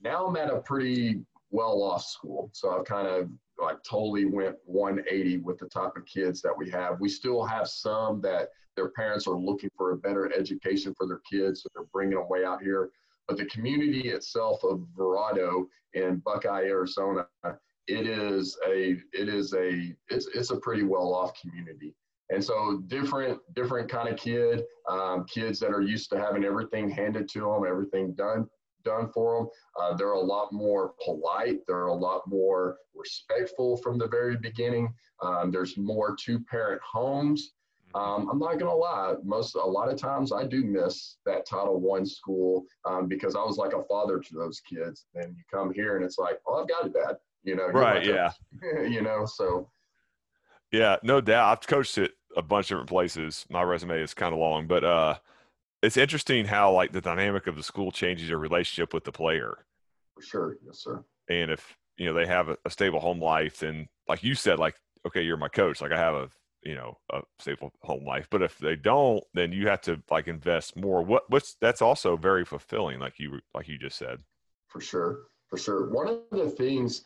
now 0.04 0.26
I'm 0.26 0.36
at 0.36 0.52
a 0.52 0.62
pretty 0.62 1.22
well 1.52 1.84
off 1.84 2.04
school. 2.04 2.50
So 2.54 2.78
I've 2.78 2.86
kind 2.86 3.08
of 3.08 3.30
like 3.60 3.78
totally 3.84 4.26
went 4.26 4.56
180 4.66 5.38
with 5.38 5.60
the 5.60 5.68
type 5.68 5.96
of 5.96 6.06
kids 6.06 6.42
that 6.42 6.54
we 6.58 6.70
have. 6.72 7.00
We 7.00 7.10
still 7.10 7.46
have 7.46 7.68
some 7.68 8.22
that 8.22 8.50
their 8.76 8.90
parents 8.90 9.28
are 9.28 9.38
looking 9.38 9.70
for 9.78 9.92
a 9.92 9.98
better 9.98 10.32
education 10.34 10.94
for 10.98 11.06
their 11.06 11.22
kids, 11.30 11.62
so 11.62 11.70
they're 11.76 11.86
bringing 11.94 12.18
them 12.18 12.28
way 12.30 12.46
out 12.46 12.62
here. 12.62 12.90
But 13.28 13.38
the 13.38 13.46
community 13.46 14.10
itself 14.10 14.64
of 14.64 14.82
Verrado 14.98 15.66
in 15.94 16.22
Buckeye, 16.26 16.64
Arizona, 16.64 17.28
it 17.88 18.08
is 18.08 18.58
a 18.68 18.98
it 19.14 19.30
is 19.30 19.54
a 19.54 19.94
it's 20.10 20.28
it's 20.34 20.52
a 20.52 20.58
pretty 20.58 20.84
well 20.84 21.14
off 21.14 21.34
community. 21.40 21.94
And 22.30 22.44
so 22.44 22.82
different 22.88 23.40
different 23.54 23.90
kind 23.90 24.08
of 24.08 24.18
kid, 24.18 24.64
um, 24.90 25.26
kids 25.26 25.60
that 25.60 25.72
are 25.72 25.82
used 25.82 26.10
to 26.12 26.18
having 26.18 26.46
everything 26.46 26.90
handed 26.90 27.28
to 27.30 27.42
them, 27.42 27.66
everything 27.68 28.14
done 28.14 28.48
done 28.84 29.10
for 29.13 29.38
them. 29.38 29.50
Uh, 29.80 29.96
they're 29.96 30.12
a 30.12 30.20
lot 30.20 30.52
more 30.52 30.94
polite. 31.04 31.60
They're 31.67 31.86
a 31.86 31.94
lot 31.94 32.22
more 32.28 32.78
respectful 32.96 33.78
from 33.78 33.98
the 33.98 34.08
very 34.08 34.38
beginning. 34.38 34.94
Um, 35.22 35.52
there's 35.52 35.78
more 35.78 36.15
two-parent 36.15 36.82
homes. 36.82 37.54
Um, 37.94 38.30
I'm 38.32 38.39
not 38.39 38.58
gonna 38.58 38.74
lie. 38.74 39.15
Most 39.24 39.56
a 39.56 39.60
lot 39.60 39.89
of 39.89 40.00
times 40.00 40.32
I 40.32 40.46
do 40.46 40.63
miss 40.63 41.17
that 41.26 41.46
Title 41.46 41.80
One 41.80 42.06
school 42.06 42.65
um, 42.86 43.08
because 43.08 43.36
I 43.36 43.44
was 43.44 43.58
like 43.58 43.74
a 43.74 43.84
father 43.84 44.20
to 44.20 44.34
those 44.34 44.62
kids. 44.62 45.06
And 45.15 45.36
you 45.36 45.44
come 45.52 45.74
here 45.74 45.98
and 45.98 46.06
it's 46.06 46.17
like, 46.17 46.39
oh, 46.48 46.62
I've 46.62 46.70
got 46.70 46.86
it, 46.86 46.94
Dad. 46.94 47.17
You 47.44 47.56
know, 47.56 47.67
right? 47.67 48.06
Yeah. 48.06 48.32
you 48.82 49.02
know, 49.02 49.26
so. 49.26 49.70
Yeah, 50.72 50.98
no 51.04 51.20
doubt. 51.20 51.52
I've 51.52 51.67
coached 51.67 51.98
it 51.98 52.13
a 52.38 52.41
bunch 52.41 52.67
of 52.67 52.70
different 52.70 52.89
places. 52.89 53.46
My 53.50 53.62
resume 53.62 54.00
is 54.02 54.13
kind 54.13 54.34
of 54.34 54.39
long, 54.39 54.67
but 54.67 54.86
uh, 54.86 55.15
it's 55.82 55.98
interesting 55.98 56.46
how 56.46 56.72
like 56.72 56.91
the 56.91 57.02
dynamic 57.02 57.48
of 57.48 57.56
the 57.56 57.63
school 57.63 57.91
changes 57.91 58.30
your 58.30 58.39
relationship 58.39 58.94
with 58.94 59.04
the 59.04 59.12
player. 59.12 59.65
For 60.15 60.22
sure, 60.22 60.58
yes, 60.65 60.80
sir. 60.80 61.04
And 61.30 61.52
if 61.52 61.76
you 61.98 62.06
know 62.06 62.13
they 62.13 62.28
have 62.28 62.50
a, 62.50 62.58
a 62.65 62.70
stable 62.70 63.00
home 63.00 63.22
life, 63.22 63.60
then 63.60 63.88
like 64.08 64.24
you 64.24 64.36
said, 64.36 64.60
like 64.60 64.76
okay, 65.08 65.22
you're 65.22 65.38
my 65.38 65.50
coach. 65.50 65.82
Like 65.82 65.91
I 65.91 65.98
have 65.98 66.13
a 66.13 66.30
you 66.63 66.76
know 66.76 66.98
a 67.12 67.22
stable 67.39 67.72
home 67.82 68.06
life. 68.06 68.28
But 68.30 68.41
if 68.41 68.58
they 68.58 68.76
don't, 68.76 69.24
then 69.34 69.52
you 69.52 69.67
have 69.67 69.82
to 69.82 70.02
like 70.10 70.28
invest 70.28 70.76
more. 70.76 71.02
What 71.02 71.24
what's 71.30 71.56
that's 71.62 71.82
also 71.82 72.17
very 72.17 72.46
fulfilling, 72.46 73.00
like 73.00 73.17
you 73.17 73.39
like 73.54 73.67
you 73.67 73.78
just 73.78 73.98
said. 73.98 74.20
For 74.67 74.82
sure, 74.82 75.24
for 75.48 75.58
sure. 75.58 75.91
One 75.91 76.08
of 76.08 76.20
the 76.32 76.50
things 76.50 77.04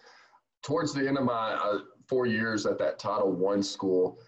towards 0.63 0.93
the 0.93 1.07
end 1.07 1.17
of 1.17 1.23
my 1.23 1.53
uh, 1.53 1.79
four 2.07 2.25
years 2.25 2.65
at 2.65 2.77
that 2.79 2.99
Title 2.99 3.31
One 3.31 3.63
school 3.63 4.19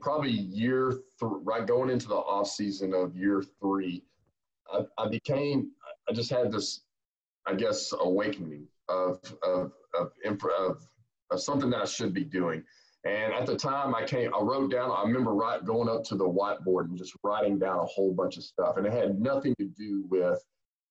Probably 0.00 0.30
year 0.30 1.00
three, 1.18 1.40
right 1.42 1.66
going 1.66 1.90
into 1.90 2.08
the 2.08 2.14
off 2.14 2.48
season 2.48 2.94
of 2.94 3.16
year 3.16 3.44
three, 3.60 4.04
I, 4.72 4.80
I, 4.98 5.08
became 5.08 5.70
I 6.08 6.12
just 6.12 6.30
had 6.30 6.50
this 6.50 6.80
I 7.46 7.54
guess 7.54 7.92
awakening 7.98 8.66
of 8.88 9.20
of 9.42 9.72
of, 9.94 10.12
of 10.58 10.86
of 11.30 11.40
something 11.40 11.70
that 11.70 11.82
I 11.82 11.84
should 11.84 12.14
be 12.14 12.24
doing. 12.24 12.62
And 13.04 13.32
at 13.32 13.46
the 13.46 13.56
time, 13.56 13.94
I 13.96 14.04
came, 14.04 14.32
I 14.32 14.40
wrote 14.40 14.70
down. 14.70 14.92
I 14.92 15.02
remember 15.02 15.34
right 15.34 15.64
going 15.64 15.88
up 15.88 16.04
to 16.04 16.14
the 16.14 16.28
whiteboard 16.28 16.84
and 16.84 16.96
just 16.96 17.16
writing 17.24 17.58
down 17.58 17.80
a 17.80 17.84
whole 17.84 18.14
bunch 18.14 18.36
of 18.36 18.44
stuff, 18.44 18.76
and 18.76 18.86
it 18.86 18.92
had 18.92 19.20
nothing 19.20 19.54
to 19.58 19.66
do 19.66 20.04
with 20.08 20.40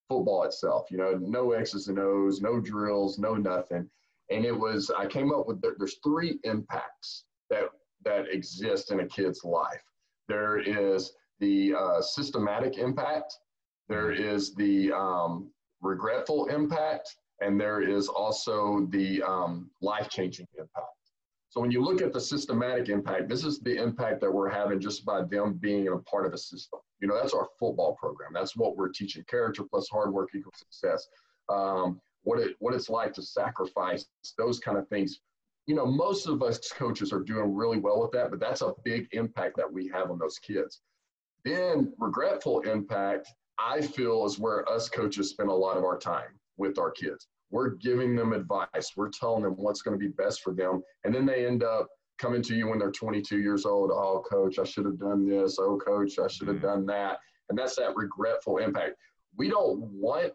football 0.09 0.43
itself. 0.43 0.87
You 0.91 0.97
know, 0.97 1.13
no 1.13 1.51
X's 1.53 1.87
and 1.87 1.97
O's, 1.99 2.41
no 2.41 2.59
drills, 2.59 3.17
no 3.17 3.35
nothing. 3.35 3.89
And 4.29 4.45
it 4.45 4.57
was 4.57 4.91
I 4.95 5.05
came 5.05 5.33
up 5.33 5.47
with 5.47 5.61
there's 5.61 5.97
three 6.03 6.39
impacts 6.43 7.23
that 7.49 7.69
that 8.03 8.25
exist 8.31 8.91
in 8.91 8.99
a 9.01 9.07
kid's 9.07 9.43
life. 9.43 9.83
There 10.27 10.59
is 10.59 11.13
the 11.39 11.73
uh, 11.73 12.01
systematic 12.01 12.77
impact, 12.77 13.37
there 13.89 14.11
mm-hmm. 14.11 14.61
the 14.61 14.91
um, 14.93 15.49
regretful 15.81 16.45
impact, 16.47 17.15
and 17.41 17.59
there 17.59 17.81
is 17.81 18.07
also 18.07 18.87
the 18.91 19.21
um, 19.23 19.69
life 19.81 20.09
changing 20.09 20.47
impact. 20.57 20.87
So 21.49 21.59
when 21.59 21.71
you 21.71 21.83
look 21.83 22.01
at 22.01 22.13
the 22.13 22.21
systematic 22.21 22.87
impact, 22.87 23.27
this 23.27 23.43
is 23.43 23.59
the 23.59 23.75
impact 23.75 24.21
that 24.21 24.31
we're 24.31 24.49
having 24.49 24.79
just 24.79 25.03
by 25.03 25.23
them 25.23 25.55
being 25.59 25.89
a 25.89 25.97
part 25.97 26.25
of 26.25 26.33
a 26.33 26.37
system. 26.37 26.79
You 27.01 27.09
know, 27.09 27.15
that's 27.15 27.33
our 27.33 27.49
football 27.59 27.97
program. 27.99 28.31
That's 28.33 28.55
what 28.55 28.77
we're 28.77 28.89
teaching: 28.89 29.25
character 29.27 29.63
plus 29.69 29.89
hard 29.89 30.13
work 30.13 30.29
equals 30.33 30.55
success. 30.59 31.05
Um, 31.49 31.99
what 32.23 32.39
it 32.39 32.55
what 32.59 32.73
it's 32.73 32.89
like 32.89 33.11
to 33.13 33.21
sacrifice 33.21 34.05
those 34.37 34.59
kind 34.59 34.77
of 34.77 34.87
things 34.87 35.19
you 35.71 35.77
know, 35.77 35.85
most 35.85 36.27
of 36.27 36.43
us 36.43 36.59
coaches 36.73 37.13
are 37.13 37.21
doing 37.21 37.55
really 37.55 37.77
well 37.77 38.01
with 38.01 38.11
that, 38.11 38.29
but 38.29 38.41
that's 38.41 38.59
a 38.59 38.73
big 38.83 39.07
impact 39.13 39.55
that 39.55 39.71
we 39.71 39.87
have 39.87 40.11
on 40.11 40.19
those 40.19 40.37
kids. 40.37 40.81
Then 41.45 41.93
regretful 41.97 42.59
impact, 42.69 43.29
I 43.57 43.79
feel, 43.79 44.25
is 44.25 44.37
where 44.37 44.67
us 44.69 44.89
coaches 44.89 45.29
spend 45.29 45.47
a 45.47 45.53
lot 45.53 45.77
of 45.77 45.85
our 45.85 45.97
time 45.97 46.37
with 46.57 46.77
our 46.77 46.91
kids. 46.91 47.29
We're 47.51 47.69
giving 47.69 48.17
them 48.17 48.33
advice. 48.33 48.91
We're 48.97 49.11
telling 49.11 49.43
them 49.43 49.53
what's 49.53 49.81
going 49.81 49.97
to 49.97 50.05
be 50.05 50.11
best 50.11 50.41
for 50.41 50.53
them. 50.53 50.81
And 51.05 51.15
then 51.15 51.25
they 51.25 51.47
end 51.47 51.63
up 51.63 51.87
coming 52.19 52.41
to 52.41 52.53
you 52.53 52.67
when 52.67 52.77
they're 52.77 52.91
22 52.91 53.39
years 53.39 53.65
old. 53.65 53.91
Oh, 53.91 54.25
coach, 54.29 54.59
I 54.59 54.65
should 54.65 54.83
have 54.83 54.99
done 54.99 55.25
this. 55.25 55.57
Oh, 55.57 55.77
coach, 55.77 56.19
I 56.19 56.27
should 56.27 56.49
have 56.49 56.57
mm-hmm. 56.57 56.65
done 56.65 56.85
that. 56.87 57.19
And 57.47 57.57
that's 57.57 57.77
that 57.77 57.95
regretful 57.95 58.57
impact. 58.57 58.95
We 59.37 59.49
don't 59.49 59.79
want 59.79 60.33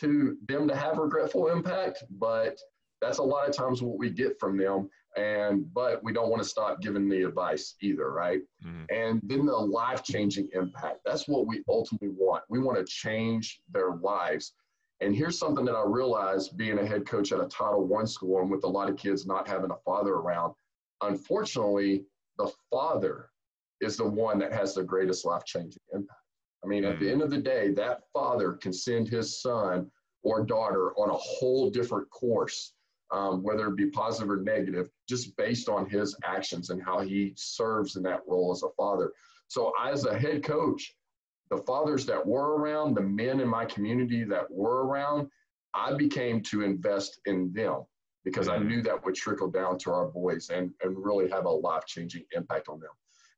to 0.00 0.36
them 0.48 0.66
to 0.66 0.74
have 0.74 0.98
regretful 0.98 1.52
impact, 1.52 2.02
but 2.18 2.58
that's 3.02 3.18
a 3.18 3.22
lot 3.22 3.48
of 3.48 3.54
times 3.54 3.82
what 3.82 3.98
we 3.98 4.08
get 4.08 4.38
from 4.38 4.56
them 4.56 4.88
and 5.16 5.72
but 5.74 6.02
we 6.02 6.12
don't 6.12 6.30
want 6.30 6.42
to 6.42 6.48
stop 6.48 6.80
giving 6.80 7.08
the 7.08 7.22
advice 7.22 7.74
either 7.82 8.10
right 8.10 8.40
mm-hmm. 8.64 8.84
and 8.90 9.20
then 9.24 9.44
the 9.44 9.52
life 9.52 10.02
changing 10.02 10.48
impact 10.54 11.00
that's 11.04 11.28
what 11.28 11.46
we 11.46 11.62
ultimately 11.68 12.08
want 12.08 12.42
we 12.48 12.58
want 12.58 12.78
to 12.78 12.84
change 12.84 13.60
their 13.72 13.96
lives 13.96 14.54
and 15.00 15.14
here's 15.14 15.38
something 15.38 15.64
that 15.64 15.74
i 15.74 15.84
realized 15.84 16.56
being 16.56 16.78
a 16.78 16.86
head 16.86 17.06
coach 17.06 17.32
at 17.32 17.40
a 17.40 17.48
title 17.48 17.86
one 17.86 18.06
school 18.06 18.40
and 18.40 18.50
with 18.50 18.64
a 18.64 18.68
lot 18.68 18.88
of 18.88 18.96
kids 18.96 19.26
not 19.26 19.46
having 19.46 19.70
a 19.70 19.76
father 19.84 20.14
around 20.14 20.54
unfortunately 21.02 22.04
the 22.38 22.50
father 22.70 23.28
is 23.82 23.96
the 23.96 24.08
one 24.08 24.38
that 24.38 24.52
has 24.52 24.74
the 24.74 24.82
greatest 24.82 25.26
life 25.26 25.44
changing 25.44 25.82
impact 25.92 26.20
i 26.64 26.66
mean 26.66 26.84
mm-hmm. 26.84 26.92
at 26.92 27.00
the 27.00 27.06
mm. 27.06 27.12
end 27.12 27.22
of 27.22 27.30
the 27.30 27.38
day 27.38 27.70
that 27.70 28.00
father 28.14 28.52
can 28.52 28.72
send 28.72 29.06
his 29.06 29.42
son 29.42 29.90
or 30.22 30.44
daughter 30.44 30.92
on 30.92 31.10
a 31.10 31.14
whole 31.14 31.68
different 31.68 32.08
course 32.08 32.72
um, 33.12 33.42
whether 33.42 33.68
it 33.68 33.76
be 33.76 33.90
positive 33.90 34.30
or 34.30 34.38
negative, 34.38 34.88
just 35.08 35.36
based 35.36 35.68
on 35.68 35.88
his 35.88 36.16
actions 36.24 36.70
and 36.70 36.82
how 36.82 37.00
he 37.00 37.34
serves 37.36 37.96
in 37.96 38.02
that 38.04 38.20
role 38.26 38.50
as 38.50 38.62
a 38.62 38.70
father. 38.76 39.12
So, 39.48 39.72
as 39.82 40.06
a 40.06 40.18
head 40.18 40.42
coach, 40.42 40.94
the 41.50 41.58
fathers 41.58 42.06
that 42.06 42.26
were 42.26 42.56
around, 42.56 42.94
the 42.94 43.02
men 43.02 43.40
in 43.40 43.48
my 43.48 43.66
community 43.66 44.24
that 44.24 44.50
were 44.50 44.86
around, 44.86 45.28
I 45.74 45.92
became 45.94 46.42
to 46.44 46.62
invest 46.62 47.20
in 47.26 47.52
them 47.52 47.82
because 48.24 48.48
I 48.48 48.56
mm-hmm. 48.56 48.68
knew 48.68 48.82
that 48.82 49.04
would 49.04 49.14
trickle 49.14 49.50
down 49.50 49.78
to 49.80 49.90
our 49.90 50.06
boys 50.06 50.48
and, 50.50 50.70
and 50.82 50.96
really 50.96 51.28
have 51.30 51.44
a 51.44 51.50
life 51.50 51.84
changing 51.86 52.24
impact 52.32 52.68
on 52.68 52.80
them. 52.80 52.90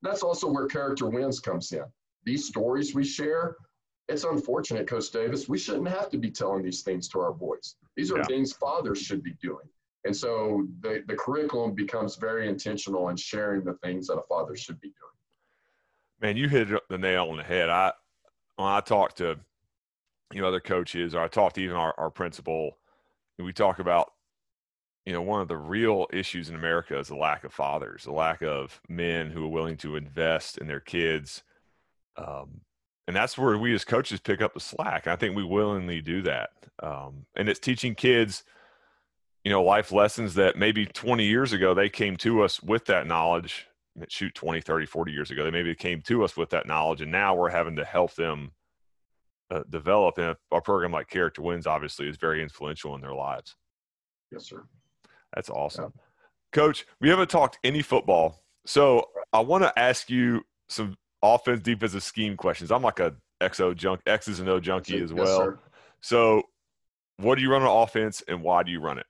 And 0.02 0.10
that's 0.10 0.22
also 0.22 0.48
where 0.48 0.66
character 0.66 1.08
wins 1.08 1.40
comes 1.40 1.72
in. 1.72 1.84
These 2.24 2.46
stories 2.46 2.94
we 2.94 3.04
share 3.04 3.56
it's 4.08 4.24
unfortunate, 4.24 4.86
Coach 4.86 5.10
Davis. 5.10 5.48
We 5.48 5.58
shouldn't 5.58 5.88
have 5.88 6.10
to 6.10 6.18
be 6.18 6.30
telling 6.30 6.62
these 6.62 6.82
things 6.82 7.08
to 7.08 7.20
our 7.20 7.32
boys. 7.32 7.76
These 7.96 8.12
are 8.12 8.18
yeah. 8.18 8.24
things 8.24 8.52
fathers 8.52 9.00
should 9.00 9.22
be 9.22 9.34
doing. 9.42 9.66
And 10.04 10.14
so 10.14 10.66
the, 10.80 11.02
the 11.06 11.14
curriculum 11.14 11.74
becomes 11.74 12.16
very 12.16 12.48
intentional 12.48 13.08
in 13.08 13.16
sharing 13.16 13.64
the 13.64 13.74
things 13.74 14.06
that 14.08 14.14
a 14.14 14.22
father 14.28 14.54
should 14.54 14.78
be 14.80 14.88
doing. 14.88 14.98
Man, 16.20 16.36
you 16.36 16.48
hit 16.48 16.68
the 16.90 16.98
nail 16.98 17.28
on 17.30 17.38
the 17.38 17.42
head. 17.42 17.70
I 17.70 17.92
when 18.56 18.68
I 18.68 18.80
talk 18.80 19.14
to 19.16 19.38
you 20.32 20.40
know 20.40 20.48
other 20.48 20.60
coaches 20.60 21.14
or 21.14 21.22
I 21.22 21.28
talk 21.28 21.54
to 21.54 21.60
even 21.60 21.76
our, 21.76 21.94
our 21.98 22.10
principal, 22.10 22.78
we 23.38 23.52
talk 23.52 23.78
about 23.78 24.12
you 25.06 25.12
know 25.12 25.22
one 25.22 25.40
of 25.40 25.48
the 25.48 25.56
real 25.56 26.06
issues 26.12 26.48
in 26.48 26.54
America 26.54 26.98
is 26.98 27.08
the 27.08 27.16
lack 27.16 27.44
of 27.44 27.52
fathers, 27.52 28.04
the 28.04 28.12
lack 28.12 28.42
of 28.42 28.80
men 28.88 29.30
who 29.30 29.44
are 29.44 29.48
willing 29.48 29.76
to 29.78 29.96
invest 29.96 30.58
in 30.58 30.66
their 30.66 30.80
kids. 30.80 31.42
Um, 32.16 32.60
and 33.06 33.14
that's 33.14 33.36
where 33.36 33.56
we 33.58 33.74
as 33.74 33.84
coaches 33.84 34.20
pick 34.20 34.40
up 34.40 34.54
the 34.54 34.60
slack. 34.60 35.06
I 35.06 35.16
think 35.16 35.36
we 35.36 35.44
willingly 35.44 36.00
do 36.00 36.22
that. 36.22 36.50
Um, 36.82 37.26
and 37.36 37.48
it's 37.48 37.60
teaching 37.60 37.94
kids, 37.94 38.44
you 39.44 39.50
know, 39.50 39.62
life 39.62 39.92
lessons 39.92 40.34
that 40.34 40.56
maybe 40.56 40.86
20 40.86 41.24
years 41.24 41.52
ago 41.52 41.74
they 41.74 41.88
came 41.88 42.16
to 42.18 42.42
us 42.42 42.62
with 42.62 42.86
that 42.86 43.06
knowledge. 43.06 43.66
Shoot, 44.08 44.34
20, 44.34 44.60
30, 44.60 44.86
40 44.86 45.12
years 45.12 45.30
ago, 45.30 45.44
they 45.44 45.52
maybe 45.52 45.74
came 45.74 46.02
to 46.02 46.24
us 46.24 46.36
with 46.36 46.50
that 46.50 46.66
knowledge. 46.66 47.00
And 47.00 47.12
now 47.12 47.34
we're 47.34 47.50
having 47.50 47.76
to 47.76 47.84
help 47.84 48.14
them 48.14 48.50
uh, 49.50 49.62
develop. 49.70 50.18
And 50.18 50.34
a 50.50 50.60
program 50.60 50.90
like 50.90 51.08
Character 51.08 51.42
Wins 51.42 51.66
obviously 51.66 52.08
is 52.08 52.16
very 52.16 52.42
influential 52.42 52.94
in 52.96 53.00
their 53.00 53.14
lives. 53.14 53.54
Yes, 54.32 54.46
sir. 54.46 54.64
That's 55.32 55.50
awesome. 55.50 55.92
Yeah. 55.94 56.00
Coach, 56.52 56.86
we 57.00 57.08
haven't 57.08 57.30
talked 57.30 57.58
any 57.62 57.82
football. 57.82 58.42
So 58.66 59.10
I 59.32 59.40
want 59.40 59.62
to 59.62 59.78
ask 59.78 60.10
you 60.10 60.42
some 60.68 60.96
offense 61.24 61.60
defensive 61.60 62.02
scheme 62.02 62.36
questions. 62.36 62.70
I'm 62.70 62.82
like 62.82 63.00
a 63.00 63.14
XO 63.40 63.74
junk 63.74 64.00
X's 64.06 64.40
and 64.40 64.48
O 64.48 64.60
junkie 64.60 65.02
as 65.02 65.12
well. 65.12 65.50
Yes, 65.50 65.58
so 66.00 66.42
what 67.16 67.36
do 67.36 67.42
you 67.42 67.50
run 67.50 67.62
on 67.62 67.82
offense 67.82 68.22
and 68.28 68.42
why 68.42 68.62
do 68.62 68.70
you 68.70 68.80
run 68.80 68.98
it? 68.98 69.06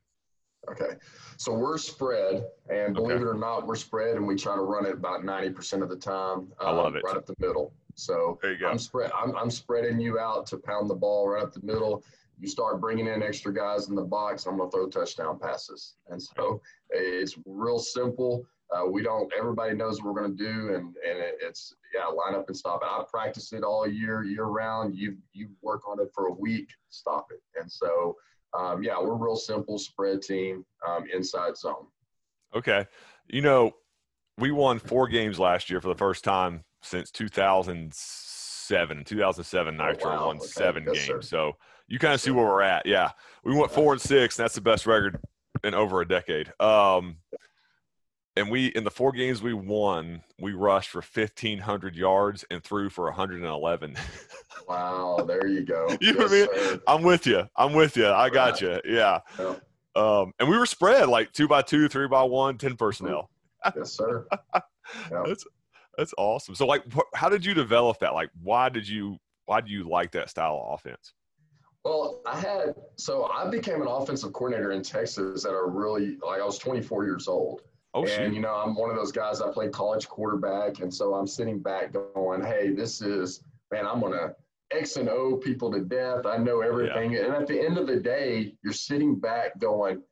Okay. 0.71 0.97
So 1.37 1.53
we're 1.53 1.79
spread, 1.79 2.45
and 2.71 2.95
believe 2.95 3.17
okay. 3.17 3.25
it 3.25 3.29
or 3.29 3.35
not, 3.35 3.67
we're 3.67 3.75
spread, 3.75 4.17
and 4.17 4.27
we 4.27 4.37
try 4.37 4.55
to 4.55 4.63
run 4.63 4.87
it 4.87 4.95
about 4.95 5.23
90% 5.23 5.83
of 5.83 5.91
the 5.91 5.97
time. 5.97 6.39
Um, 6.39 6.53
I 6.61 6.71
love 6.71 6.95
it. 6.95 7.03
Right 7.05 7.17
up 7.17 7.27
the 7.27 7.35
middle. 7.39 7.75
So 7.97 8.39
there 8.41 8.53
you 8.53 8.59
go. 8.59 8.69
I'm 8.69 8.79
spread. 8.79 9.11
I'm, 9.13 9.37
I'm 9.37 9.51
spreading 9.51 10.01
you 10.01 10.19
out 10.19 10.47
to 10.47 10.57
pound 10.57 10.89
the 10.89 10.95
ball 10.95 11.29
right 11.29 11.43
up 11.43 11.53
the 11.53 11.61
middle 11.63 12.03
you 12.41 12.49
start 12.49 12.81
bringing 12.81 13.07
in 13.07 13.23
extra 13.23 13.53
guys 13.53 13.89
in 13.89 13.95
the 13.95 14.03
box, 14.03 14.47
I'm 14.47 14.57
going 14.57 14.71
to 14.71 14.77
throw 14.77 14.89
touchdown 14.89 15.39
passes. 15.39 15.95
And 16.09 16.21
so 16.21 16.61
it's 16.91 17.37
real 17.47 17.79
simple. 17.79 18.47
Uh, 18.75 18.87
we 18.87 19.03
don't, 19.03 19.31
everybody 19.39 19.75
knows 19.75 20.03
what 20.03 20.15
we're 20.15 20.21
going 20.21 20.37
to 20.37 20.45
do. 20.45 20.75
And, 20.75 20.95
and 21.09 21.19
it, 21.19 21.39
it's, 21.41 21.75
yeah, 21.95 22.07
line 22.07 22.35
up 22.35 22.49
and 22.49 22.57
stop 22.57 22.83
it. 22.83 22.89
I 22.91 23.05
practice 23.09 23.53
it 23.53 23.63
all 23.63 23.87
year, 23.87 24.25
year 24.25 24.45
round. 24.45 24.97
You, 24.97 25.17
you 25.33 25.49
work 25.63 25.83
on 25.89 26.01
it 26.01 26.09
for 26.15 26.27
a 26.27 26.33
week, 26.33 26.69
stop 26.89 27.29
it. 27.31 27.41
And 27.61 27.71
so, 27.71 28.17
um, 28.59 28.83
yeah, 28.83 29.01
we're 29.01 29.15
real 29.15 29.37
simple 29.37 29.79
spread 29.79 30.23
team, 30.23 30.65
um, 30.87 31.05
inside 31.13 31.57
zone. 31.57 31.87
Okay. 32.55 32.87
You 33.29 33.43
know, 33.43 33.73
we 34.39 34.51
won 34.51 34.79
four 34.79 35.07
games 35.09 35.39
last 35.39 35.71
year 35.71 35.81
for 35.81 35.89
the 35.89 35.95
first 35.95 36.25
time 36.25 36.65
since 36.83 37.11
2007. 37.13 39.05
2007, 39.05 39.77
Nitro 39.77 40.11
oh, 40.11 40.15
wow. 40.15 40.27
won 40.27 40.37
okay. 40.37 40.47
seven 40.47 40.85
yes, 40.87 40.95
games. 40.95 41.07
Sir. 41.07 41.23
So, 41.23 41.57
you 41.87 41.99
kind 41.99 42.15
of 42.15 42.21
see 42.21 42.31
where 42.31 42.45
we're 42.45 42.63
at. 42.63 42.87
Yeah, 42.87 43.11
we 43.45 43.55
went 43.55 43.71
four 43.71 43.93
and 43.93 44.01
six. 44.01 44.39
And 44.39 44.45
that's 44.45 44.55
the 44.55 44.61
best 44.61 44.87
record 44.87 45.21
in 45.63 45.75
over 45.75 46.01
a 46.01 46.09
decade. 46.09 46.53
Um, 46.61 47.17
and 48.37 48.51
we 48.51 48.67
in 48.69 48.85
the 48.85 48.91
four 48.91 49.13
games 49.13 49.43
we 49.43 49.55
won, 49.55 50.23
we 50.41 50.53
rushed 50.53 50.91
for 50.91 51.03
fifteen 51.03 51.59
hundred 51.59 51.97
yards 51.97 52.45
and 52.51 52.63
threw 52.63 52.91
for 52.91 53.11
hundred 53.13 53.37
and 53.37 53.47
eleven. 53.47 53.97
wow, 54.69 55.25
there 55.27 55.47
you 55.47 55.63
go. 55.63 55.89
you 56.01 56.15
yes, 56.15 56.15
know 56.17 56.25
what 56.25 56.59
I 56.59 56.71
mean? 56.71 56.81
I'm 56.87 57.03
with 57.03 57.27
you. 57.27 57.49
I'm 57.57 57.73
with 57.73 57.97
you. 57.97 58.09
I 58.09 58.31
got 58.31 58.61
you. 58.61 58.81
Yeah. 58.85 59.21
yeah. 59.39 59.55
Um, 59.97 60.33
and 60.41 60.49
we 60.49 60.59
were 60.59 60.67
spread 60.67 61.09
like 61.09 61.33
two 61.33 61.47
by 61.47 61.63
two, 61.63 61.89
three 61.89 62.09
by 62.09 62.23
one, 62.23 62.59
ten 62.59 62.77
personnel. 62.77 63.31
yes, 63.77 63.93
sir. 63.93 64.27
Yeah. 65.11 65.23
That's 65.27 65.47
that's 65.97 66.15
awesome. 66.19 66.55
So, 66.55 66.67
like, 66.67 66.85
how 67.15 67.31
did 67.31 67.43
you 67.43 67.55
develop 67.55 68.01
that? 68.01 68.13
Like, 68.13 68.31
why 68.43 68.69
did 68.69 68.87
you 68.87 69.19
why 69.47 69.61
do 69.61 69.71
you 69.71 69.89
like 69.89 70.13
that 70.13 70.31
style 70.31 70.63
of 70.67 70.75
offense? 70.75 71.15
Well, 71.85 72.23
I 72.27 72.39
had 72.39 72.75
so 72.97 73.25
I 73.33 73.49
became 73.49 73.83
an 73.83 73.89
offensive 73.89 74.33
coordinator 74.33 74.73
in 74.73 74.83
Texas 74.83 75.45
at 75.45 75.53
a 75.53 75.65
really 75.65 76.17
like 76.25 76.41
I 76.41 76.45
was 76.45 76.59
24 76.59 77.05
years 77.05 77.29
old. 77.29 77.63
Oh, 77.95 78.03
and 78.03 78.11
shoot. 78.11 78.35
you 78.35 78.41
know, 78.41 78.55
I'm 78.55 78.75
one 78.75 78.91
of 78.91 78.97
those 78.97 79.13
guys. 79.13 79.41
I 79.41 79.51
played 79.53 79.73
college 79.73 80.09
quarterback, 80.09 80.81
and 80.81 80.93
so 80.93 81.15
I'm 81.15 81.29
sitting 81.29 81.61
back 81.61 81.93
going, 81.93 82.43
"Hey, 82.43 82.71
this 82.71 83.01
is 83.01 83.45
man. 83.71 83.87
I'm 83.87 84.01
gonna 84.01 84.35
X 84.73 84.97
and 84.97 85.09
O 85.09 85.37
people 85.37 85.71
to 85.71 85.81
death. 85.81 86.27
I 86.27 86.37
know 86.37 86.61
everything." 86.61 87.13
Yeah. 87.13 87.27
And 87.27 87.35
at 87.35 87.47
the 87.47 87.59
end 87.59 87.79
of 87.79 87.87
the 87.87 88.01
day, 88.01 88.57
you're 88.63 88.73
sitting 88.73 89.15
back 89.15 89.59
going, 89.59 90.03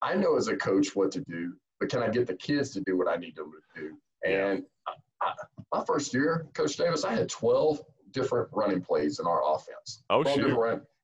"I 0.00 0.14
know 0.14 0.36
as 0.36 0.46
a 0.46 0.56
coach 0.56 0.94
what 0.94 1.10
to 1.12 1.20
do, 1.22 1.54
but 1.80 1.90
can 1.90 2.02
I 2.02 2.08
get 2.08 2.28
the 2.28 2.36
kids 2.36 2.70
to 2.74 2.80
do 2.82 2.96
what 2.96 3.08
I 3.08 3.16
need 3.16 3.34
them 3.34 3.50
to 3.50 3.80
do?" 3.80 3.96
And 4.24 4.64
yeah. 4.86 4.94
I, 5.20 5.26
I, 5.26 5.34
my 5.72 5.84
first 5.84 6.14
year, 6.14 6.46
Coach 6.54 6.76
Davis, 6.76 7.04
I 7.04 7.14
had 7.14 7.28
12 7.28 7.82
different 8.12 8.48
running 8.52 8.80
plays 8.80 9.18
in 9.18 9.26
our 9.26 9.42
offense. 9.44 10.02
Oh, 10.08 10.22
shoot 10.22 10.56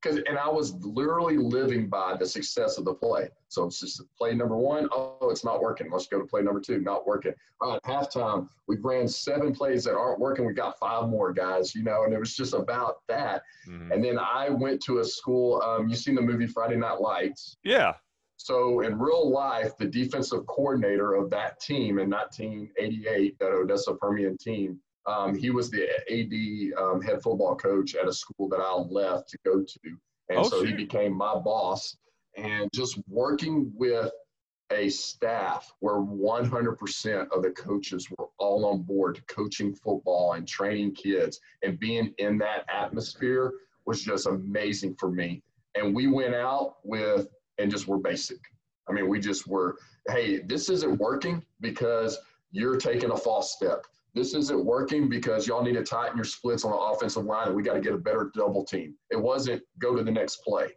because 0.03 0.19
and 0.27 0.39
I 0.39 0.49
was 0.49 0.75
literally 0.85 1.37
living 1.37 1.89
by 1.89 2.17
the 2.17 2.27
success 2.27 2.79
of 2.79 2.85
the 2.85 2.95
play. 2.95 3.29
So 3.49 3.65
it's 3.65 3.81
just 3.81 4.03
play 4.17 4.35
number 4.35 4.57
one. 4.57 4.89
Oh, 4.93 5.29
it's 5.31 5.45
not 5.45 5.61
working. 5.61 5.91
Let's 5.91 6.07
go 6.07 6.19
to 6.19 6.27
play 6.27 6.43
number 6.43 6.61
two. 6.61 6.81
Not 6.81 7.07
working. 7.07 7.33
All 7.61 7.73
right, 7.73 7.83
halftime. 7.83 8.49
We 8.67 8.77
ran 8.79 9.09
seven 9.09 9.55
plays 9.55 9.85
that 9.85 9.95
aren't 9.95 10.21
working. 10.21 10.47
We 10.47 10.55
got 10.55 10.79
five 10.79 11.09
more 11.09 11.33
guys, 11.33 11.75
you 11.75 11.83
know, 11.83 12.05
and 12.05 12.13
it 12.13 12.19
was 12.19 12.35
just 12.35 12.55
about 12.55 13.01
that. 13.09 13.43
Mm-hmm. 13.69 13.93
And 13.93 14.05
then 14.05 14.19
I 14.19 14.49
went 14.51 14.83
to 14.85 14.99
a 14.99 15.05
school. 15.05 15.61
Um, 15.63 15.89
you 15.89 15.97
seen 15.97 16.15
the 16.15 16.23
movie 16.23 16.47
Friday 16.47 16.77
Night 16.77 17.01
Lights? 17.01 17.57
Yeah. 17.65 17.95
So 18.37 18.81
in 18.81 18.99
real 18.99 19.31
life, 19.31 19.77
the 19.77 19.85
defensive 19.85 20.47
coordinator 20.47 21.15
of 21.15 21.29
that 21.29 21.61
team 21.61 21.99
in 21.99 22.09
1988, 22.09 23.39
that 23.39 23.53
Odessa 23.53 23.95
Permian 23.95 24.39
team, 24.39 24.81
um, 25.11 25.35
he 25.35 25.51
was 25.51 25.71
the 25.71 25.89
AD 26.11 26.83
um, 26.83 27.01
head 27.01 27.23
football 27.23 27.57
coach 27.57 27.95
at 27.95 28.09
a 28.09 28.13
school 28.13 28.49
that 28.49 28.61
I 28.61 28.75
left 28.75 29.29
to 29.31 29.39
go 29.45 29.63
to. 29.63 29.97
And 30.29 30.39
oh, 30.39 30.43
so 30.49 30.65
he 30.65 30.73
became 30.73 31.17
my 31.17 31.35
boss. 31.35 31.97
And 32.37 32.71
just 32.73 32.99
working 33.09 33.73
with 33.75 34.11
a 34.73 34.89
staff 34.89 35.73
where 35.81 35.97
100% 35.97 37.29
of 37.33 37.43
the 37.43 37.51
coaches 37.51 38.09
were 38.17 38.29
all 38.39 38.65
on 38.67 38.83
board 38.83 39.21
coaching 39.27 39.75
football 39.75 40.35
and 40.35 40.47
training 40.47 40.95
kids 40.95 41.41
and 41.65 41.79
being 41.81 42.15
in 42.19 42.39
that 42.39 42.65
atmosphere 42.73 43.53
was 43.85 44.03
just 44.03 44.27
amazing 44.27 44.95
for 44.95 45.11
me. 45.11 45.43
And 45.75 45.95
we 45.95 46.07
went 46.07 46.37
out 46.37 46.77
with 46.85 47.29
and 47.59 47.71
just 47.71 47.89
were 47.89 47.99
basic. 47.99 48.39
I 48.89 48.93
mean, 48.93 49.09
we 49.09 49.19
just 49.19 49.49
were, 49.49 49.77
hey, 50.09 50.39
this 50.39 50.69
isn't 50.69 50.99
working 50.99 51.45
because 51.61 52.17
you're 52.53 52.77
taking 52.77 53.11
a 53.11 53.17
false 53.17 53.53
step 53.53 53.85
this 54.15 54.35
isn't 54.35 54.65
working 54.65 55.09
because 55.09 55.47
y'all 55.47 55.63
need 55.63 55.75
to 55.75 55.85
tighten 55.85 56.17
your 56.17 56.25
splits 56.25 56.65
on 56.65 56.73
the 56.73 56.77
offensive 56.77 57.25
line 57.25 57.49
and 57.49 57.57
we 57.57 57.63
got 57.63 57.75
to 57.75 57.81
get 57.81 57.93
a 57.93 57.99
better 57.99 58.31
double 58.35 58.65
team. 58.65 58.95
It 59.11 59.21
wasn't 59.21 59.63
go 59.79 59.95
to 59.95 60.03
the 60.03 60.11
next 60.11 60.39
play. 60.39 60.69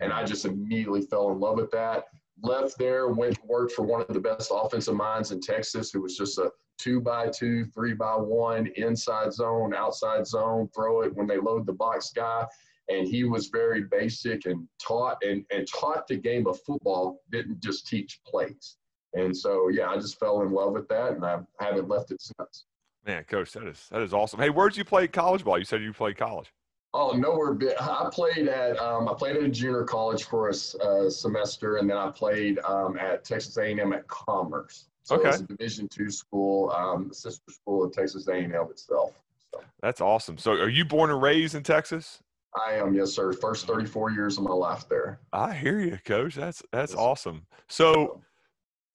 And 0.00 0.12
I 0.12 0.24
just 0.24 0.44
immediately 0.44 1.02
fell 1.02 1.30
in 1.30 1.38
love 1.38 1.56
with 1.56 1.70
that. 1.70 2.04
Left 2.42 2.76
there, 2.78 3.08
went 3.08 3.36
to 3.36 3.40
work 3.46 3.70
for 3.70 3.82
one 3.82 4.00
of 4.00 4.08
the 4.08 4.18
best 4.18 4.50
offensive 4.52 4.96
minds 4.96 5.30
in 5.30 5.40
Texas, 5.40 5.92
who 5.92 6.00
was 6.00 6.16
just 6.16 6.38
a 6.38 6.50
two 6.78 7.00
by 7.00 7.28
two, 7.28 7.64
three 7.66 7.94
by 7.94 8.16
one, 8.16 8.68
inside 8.76 9.32
zone, 9.32 9.74
outside 9.74 10.26
zone, 10.26 10.68
throw 10.74 11.02
it 11.02 11.14
when 11.14 11.28
they 11.28 11.38
load 11.38 11.66
the 11.66 11.72
box 11.72 12.10
guy. 12.10 12.44
And 12.88 13.06
he 13.06 13.22
was 13.22 13.46
very 13.46 13.84
basic 13.84 14.46
and 14.46 14.66
taught 14.84 15.18
and, 15.22 15.44
and 15.52 15.68
taught 15.68 16.08
the 16.08 16.16
game 16.16 16.48
of 16.48 16.58
football, 16.66 17.20
didn't 17.30 17.62
just 17.62 17.86
teach 17.86 18.20
plays. 18.26 18.76
And 19.14 19.36
so, 19.36 19.68
yeah, 19.68 19.88
I 19.88 19.96
just 19.96 20.18
fell 20.18 20.42
in 20.42 20.50
love 20.50 20.72
with 20.72 20.88
that 20.88 21.12
and 21.12 21.24
I 21.24 21.38
haven't 21.60 21.88
left 21.88 22.10
it 22.10 22.20
since. 22.20 22.64
Man, 23.06 23.24
coach, 23.24 23.52
that 23.52 23.64
is 23.64 23.88
that 23.90 24.02
is 24.02 24.12
awesome. 24.12 24.38
Hey, 24.40 24.50
where'd 24.50 24.76
you 24.76 24.84
play 24.84 25.08
college 25.08 25.44
ball? 25.44 25.58
You 25.58 25.64
said 25.64 25.82
you 25.82 25.92
played 25.92 26.16
college. 26.16 26.52
Oh, 26.94 27.12
nowhere. 27.12 27.54
Bit. 27.54 27.80
I 27.80 28.08
played 28.12 28.48
at 28.48 28.78
um, 28.78 29.08
I 29.08 29.14
played 29.14 29.36
at 29.36 29.42
a 29.42 29.48
junior 29.48 29.84
college 29.84 30.24
for 30.24 30.50
a 30.50 31.10
semester, 31.10 31.76
and 31.76 31.88
then 31.88 31.96
I 31.96 32.10
played 32.10 32.58
um, 32.60 32.98
at 32.98 33.24
Texas 33.24 33.56
A&M 33.56 33.92
at 33.92 34.06
Commerce. 34.08 34.86
So 35.04 35.16
okay. 35.16 35.30
it's 35.30 35.40
a 35.40 35.44
Division 35.44 35.88
two 35.88 36.10
school, 36.10 36.70
um, 36.70 37.08
the 37.08 37.14
sister 37.14 37.50
school 37.50 37.84
of 37.84 37.92
Texas 37.92 38.28
A&M 38.28 38.52
itself. 38.52 39.20
So. 39.52 39.62
That's 39.80 40.00
awesome. 40.00 40.38
So, 40.38 40.52
are 40.52 40.68
you 40.68 40.84
born 40.84 41.10
and 41.10 41.20
raised 41.20 41.54
in 41.54 41.62
Texas? 41.62 42.20
I 42.54 42.74
am, 42.74 42.94
yes, 42.94 43.12
sir. 43.12 43.32
First 43.32 43.66
34 43.66 44.12
years 44.12 44.38
of 44.38 44.44
my 44.44 44.52
life 44.52 44.88
there. 44.88 45.18
I 45.32 45.54
hear 45.54 45.80
you, 45.80 45.98
coach. 46.04 46.34
That's 46.34 46.62
that's 46.70 46.92
yes. 46.92 46.98
awesome. 46.98 47.46
So, 47.68 48.20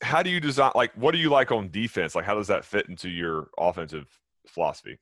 how 0.02 0.22
do 0.22 0.30
you 0.30 0.40
design 0.40 0.72
like 0.76 0.94
what 0.94 1.12
do 1.12 1.18
you 1.18 1.30
like 1.30 1.52
on 1.52 1.70
defense? 1.70 2.16
Like 2.16 2.26
how 2.26 2.36
does 2.36 2.48
that 2.48 2.66
fit 2.66 2.88
into 2.88 3.10
your 3.10 3.50
offensive 3.58 4.08
philosophy? 4.48 4.98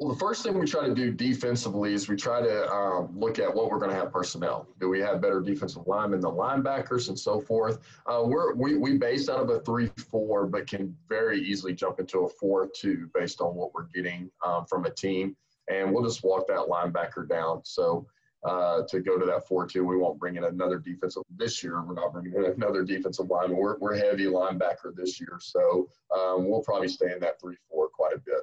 Well 0.00 0.12
the 0.12 0.18
first 0.18 0.42
thing 0.42 0.58
we 0.58 0.66
try 0.66 0.86
to 0.86 0.94
do 0.94 1.10
defensively 1.10 1.92
is 1.92 2.08
we 2.08 2.16
try 2.16 2.40
to 2.40 2.70
um, 2.70 3.18
look 3.18 3.38
at 3.38 3.52
what 3.52 3.70
we're 3.70 3.78
going 3.78 3.90
to 3.90 3.96
have 3.96 4.12
personnel. 4.12 4.68
Do 4.80 4.88
we 4.88 5.00
have 5.00 5.20
better 5.20 5.40
defensive 5.40 5.82
linemen 5.86 6.20
the 6.20 6.30
linebackers 6.30 7.08
and 7.08 7.18
so 7.18 7.40
forth? 7.40 7.80
Uh, 8.06 8.22
we're 8.24 8.54
we, 8.54 8.76
we 8.76 8.96
base 8.96 9.28
out 9.28 9.40
of 9.40 9.50
a 9.50 9.60
3-4 9.60 10.50
but 10.50 10.66
can 10.66 10.96
very 11.08 11.40
easily 11.40 11.74
jump 11.74 12.00
into 12.00 12.20
a 12.20 12.32
4-2 12.42 13.12
based 13.12 13.40
on 13.40 13.54
what 13.54 13.74
we're 13.74 13.88
getting 13.94 14.30
um, 14.46 14.64
from 14.66 14.84
a 14.86 14.90
team. 14.90 15.36
And 15.70 15.92
we'll 15.92 16.04
just 16.04 16.24
walk 16.24 16.46
that 16.48 16.60
linebacker 16.60 17.28
down. 17.28 17.60
So 17.64 18.06
uh, 18.44 18.82
to 18.88 19.00
go 19.00 19.18
to 19.18 19.26
that 19.26 19.48
4-2. 19.48 19.84
We 19.84 19.96
won't 19.96 20.18
bring 20.18 20.36
in 20.36 20.44
another 20.44 20.78
defensive 20.78 21.22
this 21.36 21.62
year. 21.62 21.82
We're 21.82 21.94
not 21.94 22.12
bringing 22.12 22.34
in 22.34 22.44
another 22.44 22.84
defensive 22.84 23.28
line. 23.28 23.54
We're, 23.54 23.78
we're 23.78 23.96
heavy 23.96 24.26
linebacker 24.26 24.94
this 24.94 25.20
year. 25.20 25.38
So 25.40 25.88
um, 26.16 26.48
we'll 26.48 26.62
probably 26.62 26.88
stay 26.88 27.12
in 27.12 27.20
that 27.20 27.40
3-4 27.42 27.54
quite 27.92 28.14
a 28.14 28.18
bit. 28.18 28.42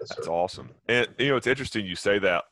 Yes, 0.00 0.08
That's 0.10 0.28
awesome. 0.28 0.70
And, 0.88 1.08
you 1.18 1.28
know, 1.28 1.36
it's 1.36 1.46
interesting 1.46 1.86
you 1.86 1.96
say 1.96 2.18
that. 2.18 2.44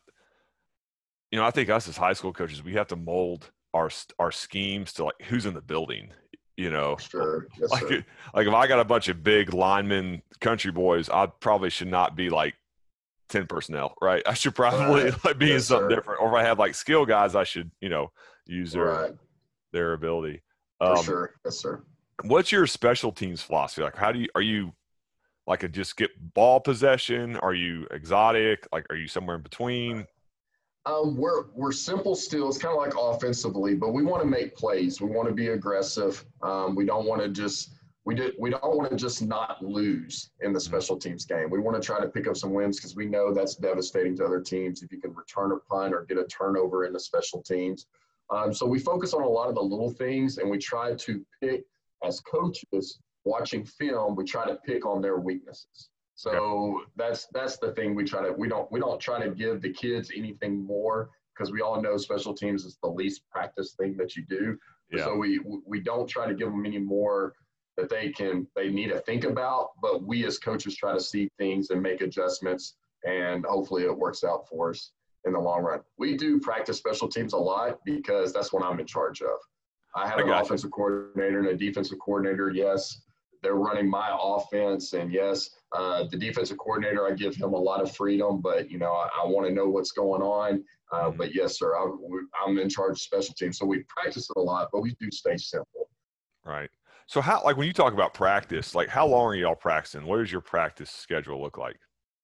You 1.31 1.39
know, 1.39 1.47
I 1.47 1.51
think 1.51 1.71
us 1.71 1.89
as 1.89 1.97
high 1.97 2.13
school 2.13 2.33
coaches, 2.33 2.63
we 2.63 2.75
have 2.75 2.89
to 2.89 2.97
mold 2.97 3.51
our 3.75 3.91
our 4.19 4.31
schemes 4.31 4.93
to 4.95 5.05
like 5.05 5.23
who's 5.23 5.47
in 5.47 5.55
the 5.55 5.63
building. 5.63 6.11
You 6.59 6.71
know, 6.71 6.99
sure. 6.99 7.47
Yes, 7.59 7.71
like 7.71 7.83
sir. 7.89 8.05
like 8.35 8.47
if 8.47 8.53
I 8.53 8.67
got 8.67 8.79
a 8.79 8.85
bunch 8.85 9.09
of 9.09 9.23
big 9.23 9.55
linemen, 9.55 10.21
country 10.41 10.71
boys, 10.71 11.09
I 11.09 11.27
probably 11.27 11.71
should 11.71 11.89
not 11.89 12.15
be 12.15 12.29
like 12.29 12.55
ten 13.33 13.47
personnel, 13.47 13.95
right? 14.01 14.23
I 14.27 14.35
should 14.35 14.55
probably 14.55 15.05
Right. 15.05 15.25
like 15.25 15.39
be 15.39 15.47
in 15.47 15.53
Yes, 15.55 15.67
something 15.67 15.91
sir. 15.91 15.97
different. 15.97 16.21
Or 16.21 16.29
if 16.29 16.35
I 16.35 16.45
have 16.47 16.59
like 16.59 16.75
skill 16.75 17.05
guys, 17.07 17.35
I 17.35 17.45
should 17.45 17.71
you 17.81 17.89
know 17.89 18.13
use 18.47 18.73
their 18.73 18.85
right. 18.85 19.13
their 19.73 19.95
ability. 19.95 20.43
For 20.79 20.97
Um, 20.97 21.05
sure. 21.05 21.35
Yes, 21.45 21.59
sir. 21.59 21.83
What's 22.25 22.53
your 22.53 22.67
special 22.67 23.11
teams 23.13 23.43
philosophy? 23.43 23.83
Like, 23.83 23.97
how 23.97 24.13
do 24.13 24.21
you 24.21 24.29
are 24.35 24.43
you 24.43 24.73
like 25.47 25.65
a 25.65 25.69
just 25.69 25.97
get 25.97 26.11
ball 26.35 26.61
possession? 26.61 27.37
Are 27.39 27.55
you 27.55 27.87
exotic? 27.91 28.69
Like, 28.73 28.87
are 28.91 28.97
you 28.97 29.09
somewhere 29.09 29.37
in 29.37 29.43
between? 29.43 30.07
Um, 30.85 31.17
we're 31.17 31.45
we're 31.55 31.73
simple 31.73 32.15
still. 32.17 32.49
It's 32.49 32.59
kind 32.59 32.77
of 32.77 32.81
like 32.81 32.95
offensively, 32.99 33.75
but 33.75 33.93
we 33.93 34.03
want 34.03 34.23
to 34.23 34.29
make 34.29 34.57
plays. 34.57 35.01
We 35.01 35.09
want 35.11 35.29
to 35.29 35.35
be 35.35 35.49
aggressive. 35.49 36.25
Um, 36.43 36.75
we 36.75 36.85
don't 36.85 37.07
want 37.07 37.23
to 37.23 37.29
just 37.29 37.75
we 38.05 38.15
did 38.15 38.35
we 38.39 38.51
don't 38.51 38.77
want 38.77 38.91
to 38.91 38.97
just 38.97 39.23
not 39.23 39.65
lose 39.65 40.31
in 40.41 40.53
the 40.53 40.61
special 40.61 40.97
teams 40.97 41.25
game. 41.25 41.51
We 41.51 41.61
want 41.61 41.81
to 41.81 41.87
try 41.87 42.01
to 42.01 42.09
pick 42.09 42.27
up 42.27 42.37
some 42.37 42.53
wins 42.53 42.77
because 42.77 42.97
we 42.97 43.07
know 43.07 43.33
that's 43.33 43.55
devastating 43.55 44.17
to 44.17 44.25
other 44.25 44.41
teams 44.41 44.83
if 44.83 44.91
you 44.91 45.01
can 45.01 45.15
return 45.15 45.53
a 45.53 45.59
punt 45.73 45.95
or 45.95 46.05
get 46.05 46.19
a 46.19 46.25
turnover 46.25 46.85
in 46.85 46.93
the 46.93 47.01
special 47.01 47.43
teams. 47.43 47.87
Um, 48.31 48.53
so 48.53 48.67
we 48.67 48.79
focus 48.79 49.15
on 49.15 49.23
a 49.23 49.29
lot 49.29 49.49
of 49.49 49.55
the 49.55 49.61
little 49.61 49.91
things, 49.91 50.39
and 50.39 50.51
we 50.51 50.59
try 50.59 50.95
to 50.95 51.25
pick 51.41 51.65
as 52.05 52.21
coaches 52.21 52.99
watching 53.25 53.65
film. 53.65 54.17
We 54.17 54.25
try 54.25 54.47
to 54.47 54.57
pick 54.57 54.85
on 54.85 55.01
their 55.01 55.19
weaknesses. 55.19 55.91
So 56.15 56.83
that's 56.97 57.29
that's 57.33 57.57
the 57.59 57.73
thing 57.73 57.95
we 57.95 58.05
try 58.05 58.23
to 58.23 58.33
we 58.33 58.49
don't 58.49 58.71
we 58.73 58.81
don't 58.81 59.01
try 59.01 59.25
to 59.25 59.31
give 59.31 59.63
the 59.63 59.73
kids 59.73 60.11
anything 60.17 60.65
more 60.65 61.11
because 61.35 61.53
we 61.53 61.61
all 61.61 61.81
know 61.81 61.97
special 61.97 62.35
teams 62.35 62.65
is 62.65 62.79
the 62.83 62.89
least 62.89 63.23
practice 63.31 63.75
thing 63.79 63.97
that 63.97 64.17
you 64.17 64.25
do. 64.29 64.59
Yeah, 64.91 65.05
So 65.05 65.17
we 65.17 65.41
we 65.67 65.81
don't 65.81 66.09
try 66.09 66.27
to 66.27 66.35
give 66.35 66.51
them 66.51 66.67
any 66.67 66.79
more 66.79 67.35
that 67.77 67.89
they 67.89 68.11
can 68.11 68.47
they 68.55 68.69
need 68.69 68.89
to 68.89 69.01
think 69.01 69.25
about, 69.25 69.71
but 69.81 70.03
we 70.03 70.25
as 70.27 70.39
coaches 70.39 70.77
try 70.77 70.93
to 70.93 71.01
see 71.01 71.29
things 71.39 71.71
and 71.71 71.83
make 71.83 72.01
adjustments, 72.01 72.77
and 73.07 73.45
hopefully 73.47 73.85
it 73.85 73.97
works 73.97 74.25
out 74.25 74.49
for 74.49 74.71
us 74.71 74.93
in 75.25 75.33
the 75.33 75.39
long 75.39 75.63
run. 75.63 75.81
We 75.99 76.17
do 76.17 76.39
practice 76.41 76.79
special 76.79 77.09
teams 77.09 77.33
a 77.33 77.39
lot 77.39 77.79
because 77.85 78.33
that's 78.33 78.53
what 78.53 78.63
I'm 78.65 78.79
in 78.81 78.87
charge 78.87 79.23
of. 79.23 79.39
I 79.95 80.09
have 80.09 80.19
I 80.19 80.23
an 80.23 80.29
offensive 80.31 80.71
coordinator 80.71 81.39
and 81.41 81.49
a 81.49 81.57
defensive 81.57 81.99
coordinator. 81.99 82.51
Yes, 82.51 83.03
they're 83.43 83.55
running 83.55 83.89
my 83.89 84.11
offense, 84.21 84.93
and 84.93 85.13
yes, 85.13 85.51
uh, 85.73 86.05
the 86.11 86.17
defensive 86.19 86.59
coordinator 86.59 87.07
I 87.07 87.13
give 87.15 87.35
him 87.35 87.55
a 87.55 87.59
lot 87.59 87.81
of 87.81 87.95
freedom, 87.95 88.41
but 88.41 88.71
you 88.71 88.79
know 88.79 88.93
I, 88.93 89.09
I 89.23 89.27
want 89.27 89.47
to 89.47 89.53
know 89.55 89.69
what's 89.69 89.93
going 89.93 90.23
on. 90.23 90.65
Uh, 90.93 91.11
Mhm. 91.11 91.17
but 91.17 91.35
yes, 91.35 91.59
sir, 91.59 91.75
I, 91.75 91.87
we- 91.87 92.27
I'm 92.45 92.59
in 92.59 92.69
charge 92.69 92.93
of 92.93 92.99
special 93.01 93.35
teams, 93.35 93.57
so 93.59 93.65
we 93.65 93.83
practice 93.89 94.29
it 94.29 94.37
a 94.39 94.43
lot, 94.43 94.69
but 94.71 94.83
we 94.83 94.95
do 95.01 95.11
stay 95.11 95.39
simple. 95.39 95.89
right. 96.45 96.69
So 97.07 97.21
how 97.21 97.43
like 97.45 97.57
when 97.57 97.67
you 97.67 97.73
talk 97.73 97.93
about 97.93 98.15
practice, 98.15 98.75
like 98.75 98.89
how 98.89 99.07
long 99.07 99.27
are 99.27 99.35
y'all 99.35 99.55
practicing? 99.55 100.07
What 100.07 100.19
does 100.19 100.33
your 100.33 100.41
practice 100.41 100.91
schedule 100.91 101.41
look 101.41 101.59
like? 101.59 101.79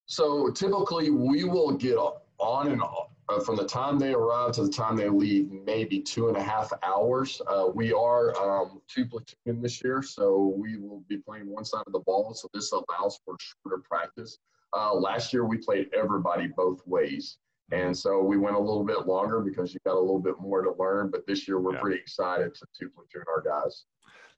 So 0.06 0.50
typically, 0.50 1.10
we 1.10 1.44
will 1.44 1.72
get 1.72 1.96
on 2.38 2.68
and 2.68 2.80
off, 2.80 3.10
uh, 3.28 3.40
from 3.40 3.56
the 3.56 3.66
time 3.66 3.98
they 3.98 4.14
arrive 4.14 4.52
to 4.52 4.62
the 4.62 4.72
time 4.72 4.96
they 4.96 5.08
leave, 5.10 5.50
maybe 5.50 6.00
two 6.00 6.28
and 6.28 6.36
a 6.36 6.42
half 6.42 6.72
hours. 6.82 7.42
Uh, 7.46 7.66
we 7.74 7.92
are 7.92 8.34
um, 8.40 8.80
two 8.88 9.04
platoon 9.04 9.60
this 9.60 9.84
year, 9.84 10.02
so 10.02 10.54
we 10.56 10.78
will 10.78 11.02
be 11.08 11.18
playing 11.18 11.50
one 11.50 11.64
side 11.64 11.82
of 11.86 11.92
the 11.92 11.98
ball. 12.00 12.32
So 12.32 12.48
this 12.54 12.72
allows 12.72 13.20
for 13.24 13.36
shorter 13.38 13.82
practice. 13.86 14.38
Uh, 14.74 14.94
last 14.94 15.32
year, 15.32 15.44
we 15.44 15.58
played 15.58 15.90
everybody 15.94 16.46
both 16.46 16.80
ways. 16.86 17.36
And 17.70 17.94
so 17.94 18.22
we 18.22 18.38
went 18.38 18.56
a 18.56 18.58
little 18.58 18.84
bit 18.84 19.06
longer 19.06 19.40
because 19.40 19.74
you 19.74 19.80
got 19.84 19.94
a 19.94 20.00
little 20.00 20.20
bit 20.20 20.40
more 20.40 20.62
to 20.62 20.72
learn. 20.78 21.10
But 21.10 21.26
this 21.26 21.46
year, 21.46 21.60
we're 21.60 21.74
Yeah. 21.74 21.80
pretty 21.80 22.00
excited 22.00 22.54
to 22.54 22.66
two 22.78 22.88
platoon 22.88 23.24
our 23.28 23.42
guys. 23.42 23.84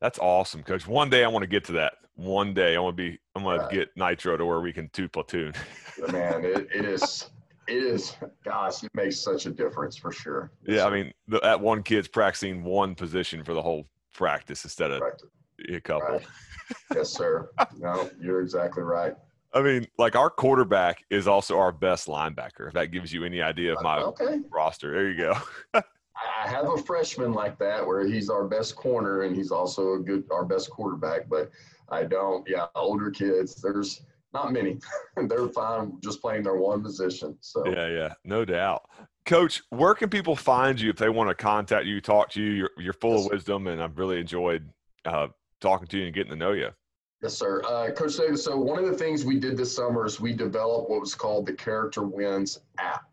That's 0.01 0.19
awesome, 0.19 0.63
coach. 0.63 0.87
One 0.87 1.11
day 1.11 1.25
I 1.25 1.29
want 1.29 1.43
to 1.43 1.47
get 1.49 1.65
to 1.67 1.73
that. 1.73 1.95
One 2.15 2.53
day 2.55 2.77
I 2.77 2.81
want 2.81 2.97
to 2.97 3.03
be 3.03 3.19
I'm 3.35 3.43
going 3.43 3.61
Right. 3.61 3.71
to 3.71 3.77
get 3.77 3.89
Nitro 3.97 4.37
to 4.37 4.45
where 4.47 4.61
we 4.61 4.73
can 4.73 4.89
two 4.91 5.09
platoon. 5.09 5.53
Man, 6.11 6.45
it, 6.45 6.69
it 6.75 6.85
is, 6.85 7.31
it 7.69 7.77
is, 7.83 8.17
gosh, 8.45 8.83
it 8.83 8.91
makes 8.95 9.19
such 9.19 9.47
a 9.47 9.51
difference 9.51 9.97
for 9.97 10.13
sure. 10.13 10.51
yeah, 10.67 10.85
I 10.87 10.91
mean, 10.91 11.13
the, 11.29 11.41
that 11.41 11.61
one 11.61 11.83
kid's 11.83 12.09
practicing 12.09 12.65
one 12.65 12.95
position 12.95 13.45
for 13.45 13.55
the 13.55 13.63
whole 13.63 13.87
practice 14.15 14.65
instead 14.65 14.91
of 14.91 15.01
Correct. 15.01 15.23
a 15.69 15.81
couple. 15.81 16.09
Right. 16.17 16.27
yes, 16.95 17.11
sir. 17.11 17.51
No, 17.79 18.11
you're 18.21 18.41
exactly 18.43 18.83
right. 18.83 19.15
I 19.53 19.63
mean, 19.63 19.87
like 19.99 20.15
our 20.15 20.31
quarterback 20.31 21.05
is 21.11 21.27
also 21.27 21.59
our 21.59 21.73
best 21.73 22.07
linebacker. 22.07 22.69
If 22.69 22.75
that 22.75 22.93
gives 22.93 23.13
you 23.13 23.25
any 23.25 23.43
idea 23.43 23.73
of 23.73 23.79
uh, 23.79 23.83
my 23.83 23.99
okay. 23.99 24.39
roster, 24.51 24.93
there 24.93 25.11
you 25.11 25.17
go. 25.17 25.83
I 26.43 26.49
have 26.49 26.69
a 26.69 26.77
freshman 26.77 27.33
like 27.33 27.59
that 27.59 27.87
where 27.87 28.07
he's 28.07 28.29
our 28.29 28.45
best 28.45 28.77
corner 28.77 29.23
and 29.23 29.35
he's 29.35 29.51
also 29.51 29.95
a 29.95 29.99
good 29.99 30.25
our 30.31 30.45
best 30.45 30.71
quarterback, 30.71 31.29
but 31.29 31.51
I 31.89 32.05
don't. 32.05 32.47
Yeah, 32.49 32.67
older 32.75 33.11
kids, 33.11 33.57
there's 33.57 34.03
not 34.33 34.53
many. 34.53 34.79
They're 35.17 35.49
fine 35.49 35.99
just 36.01 36.21
playing 36.21 36.43
their 36.45 36.57
one 36.57 36.83
position. 36.83 37.37
So 37.41 37.67
Yeah, 37.67 37.89
yeah, 37.89 38.15
no 38.25 38.45
doubt. 38.45 38.83
Coach, 39.27 39.63
where 39.71 39.95
can 39.95 40.09
people 40.09 40.37
find 40.37 40.81
you 40.81 40.91
if 40.91 40.97
they 40.97 41.09
want 41.09 41.29
to 41.31 41.35
contact 41.35 41.87
you, 41.87 42.01
talk 42.01 42.31
to 42.31 42.43
you? 42.43 42.51
You're, 42.51 42.71
you're 42.79 42.93
full 42.93 43.17
Yes, 43.17 43.27
of 43.27 43.33
wisdom, 43.33 43.67
and 43.67 43.83
I've 43.83 43.99
really 43.99 44.19
enjoyed 44.21 44.69
uh, 45.05 45.29
talking 45.61 45.87
to 45.89 45.99
you 45.99 46.05
and 46.07 46.15
getting 46.15 46.31
to 46.31 46.37
know 46.37 46.53
you. 46.53 46.71
Yes, 47.23 47.35
sir. 47.35 47.63
Uh, 47.67 47.91
Coach 47.91 48.17
Davis, 48.17 48.43
so 48.45 48.57
one 48.57 48.83
of 48.83 48.91
the 48.91 48.97
things 48.97 49.25
we 49.25 49.39
did 49.39 49.57
this 49.57 49.75
summer 49.75 50.07
is 50.07 50.21
we 50.21 50.33
developed 50.33 50.89
what 50.91 51.01
was 51.01 51.15
called 51.15 51.47
the 51.47 51.53
Character 51.53 52.03
Wins 52.03 52.61
app. 52.79 53.05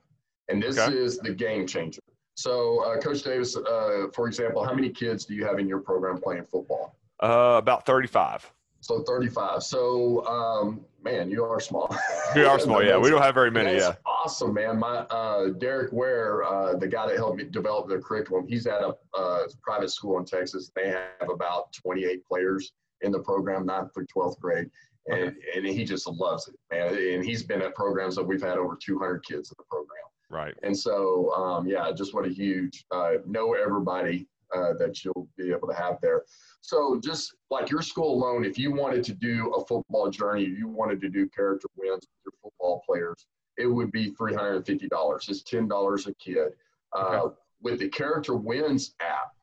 And 0.48 0.63
this 0.63 0.78
Okay. 0.78 0.96
is 0.98 1.17
the 1.20 1.34
game 1.34 1.67
changer. 1.67 2.00
So, 2.38 2.84
uh, 2.84 3.00
Coach 3.00 3.23
Davis, 3.23 3.58
uh, 3.58 4.06
for 4.13 4.28
example, 4.28 4.63
how 4.63 4.71
many 4.71 4.89
kids 4.89 5.26
do 5.26 5.34
you 5.34 5.43
have 5.43 5.58
in 5.58 5.67
your 5.67 5.80
program 5.80 6.21
playing 6.21 6.43
football? 6.43 6.95
Uh, 7.19 7.56
about 7.58 7.84
35. 7.84 8.52
So 8.80 9.02
35. 9.02 9.63
So, 9.63 10.23
um, 10.28 10.86
man, 11.02 11.32
you 11.32 11.43
are 11.43 11.60
small. 11.60 11.93
We 12.36 12.43
are 12.43 12.60
small, 12.60 12.84
yeah. 12.84 12.97
We 12.97 13.10
don't 13.10 13.23
have 13.23 13.34
very 13.34 13.50
many, 13.50 13.80
That's 13.80 13.86
yeah. 13.86 13.95
awesome, 14.06 14.54
man. 14.54 14.78
My 14.78 14.97
uh, 15.10 15.47
Derek 15.47 15.91
Ware, 15.91 16.43
uh, 16.43 16.76
the 16.76 16.88
guy 16.88 17.08
that 17.08 17.15
helped 17.15 17.38
me 17.38 17.45
develop 17.45 17.89
the 17.89 17.97
curriculum, 17.97 18.45
he's 18.47 18.67
at 18.67 18.82
a 18.82 18.93
uh, 19.17 19.47
private 19.63 19.89
school 19.89 20.19
in 20.19 20.26
Texas. 20.26 20.69
They 20.76 20.89
have 20.89 21.30
about 21.32 21.73
28 21.73 22.23
players 22.23 22.73
in 23.02 23.12
the 23.12 23.19
program, 23.19 23.65
ninth 23.65 23.95
through 23.95 24.06
12th 24.15 24.39
grade, 24.39 24.69
and 25.08 25.34
and 25.56 25.65
he 25.65 25.86
just 25.86 26.06
loves 26.06 26.47
it, 26.47 26.56
man. 26.69 26.89
And 26.95 27.26
he's 27.26 27.41
been 27.41 27.62
at 27.62 27.73
programs 27.73 28.15
that 28.17 28.23
we've 28.23 28.41
had 28.41 28.58
over 28.58 28.78
200 28.80 29.26
kids 29.26 29.50
in 29.50 29.56
the 29.58 29.63
program. 29.71 30.04
Right. 30.29 30.53
And 30.63 30.77
so, 30.77 31.31
um, 31.33 31.67
yeah, 31.67 31.91
just 31.91 32.13
what 32.13 32.25
a 32.25 32.29
huge 32.29 32.85
uh, 32.91 33.13
know 33.25 33.53
everybody 33.53 34.27
uh, 34.53 34.73
that 34.73 35.03
you'll 35.03 35.27
be 35.37 35.51
able 35.51 35.67
to 35.67 35.73
have 35.73 35.99
there. 36.01 36.23
So, 36.61 36.99
just 37.01 37.35
like 37.49 37.69
your 37.69 37.81
school 37.81 38.13
alone, 38.13 38.43
if 38.43 38.57
you 38.57 38.73
wanted 38.73 39.03
to 39.05 39.13
do 39.13 39.53
a 39.55 39.65
football 39.65 40.09
journey, 40.09 40.43
you 40.45 40.67
wanted 40.67 40.99
to 41.01 41.09
do 41.09 41.27
character 41.29 41.67
wins 41.77 42.05
with 42.05 42.25
your 42.25 42.33
football 42.43 42.81
players, 42.85 43.25
it 43.57 43.67
would 43.67 43.91
be 43.91 44.11
$350. 44.11 45.29
It's 45.29 45.43
$10 45.43 46.07
a 46.07 46.13
kid. 46.15 46.49
Uh, 46.95 47.21
Okay. 47.23 47.35
With 47.59 47.79
the 47.79 47.89
Character 47.89 48.35
Wins 48.35 48.93
app, 48.99 49.33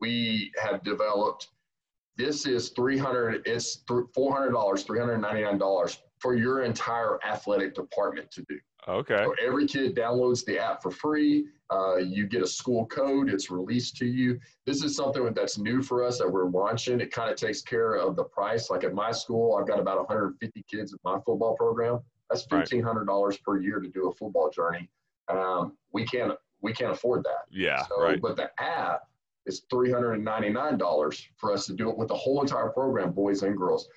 we 0.00 0.50
have 0.62 0.82
developed. 0.82 1.48
This 2.16 2.46
is 2.46 2.70
300. 2.70 3.42
It's 3.46 3.84
$400, 3.86 4.14
$399 4.16 5.98
for 6.18 6.34
your 6.34 6.62
entire 6.62 7.18
athletic 7.22 7.74
department 7.74 8.30
to 8.30 8.42
do. 8.48 8.58
Okay. 8.90 9.22
So 9.24 9.34
every 9.44 9.66
kid 9.66 9.94
downloads 9.96 10.44
the 10.44 10.58
app 10.58 10.82
for 10.82 10.90
free. 10.90 11.46
Uh, 11.70 11.96
you 11.96 12.26
get 12.26 12.42
a 12.42 12.46
school 12.46 12.86
code. 12.86 13.28
It's 13.28 13.50
released 13.50 13.96
to 13.98 14.06
you. 14.06 14.38
This 14.66 14.82
is 14.82 14.96
something 14.96 15.32
that's 15.32 15.58
new 15.58 15.82
for 15.82 16.04
us 16.04 16.18
that 16.18 16.30
we're 16.30 16.48
launching. 16.48 17.00
It 17.00 17.12
kind 17.12 17.30
of 17.30 17.36
takes 17.36 17.62
care 17.62 17.94
of 17.94 18.16
the 18.16 18.24
price. 18.24 18.70
Like 18.70 18.84
at 18.84 18.92
my 18.92 19.12
school, 19.12 19.56
I've 19.56 19.68
got 19.68 19.78
about 19.78 19.98
150 19.98 20.64
kids 20.68 20.92
in 20.92 20.98
my 21.04 21.18
football 21.24 21.54
program. 21.56 22.00
That's 22.28 22.46
$1,500 22.46 23.42
per 23.42 23.60
year 23.60 23.80
to 23.80 23.88
do 23.88 24.08
a 24.08 24.14
football 24.14 24.50
journey. 24.50 24.88
Um, 25.28 25.76
we 25.92 26.04
can't 26.04 26.32
we 26.62 26.72
can't 26.72 26.92
afford 26.92 27.24
that. 27.24 27.46
Yeah, 27.50 27.82
So, 27.84 28.02
right. 28.02 28.20
But 28.20 28.36
the 28.36 28.50
app 28.58 29.02
is 29.46 29.62
$399 29.72 31.26
for 31.36 31.52
us 31.52 31.66
to 31.66 31.72
do 31.72 31.88
it 31.88 31.96
with 31.96 32.08
the 32.08 32.14
whole 32.14 32.40
entire 32.42 32.68
program, 32.68 33.12
boys 33.12 33.42
and 33.42 33.56
girls. 33.56 33.88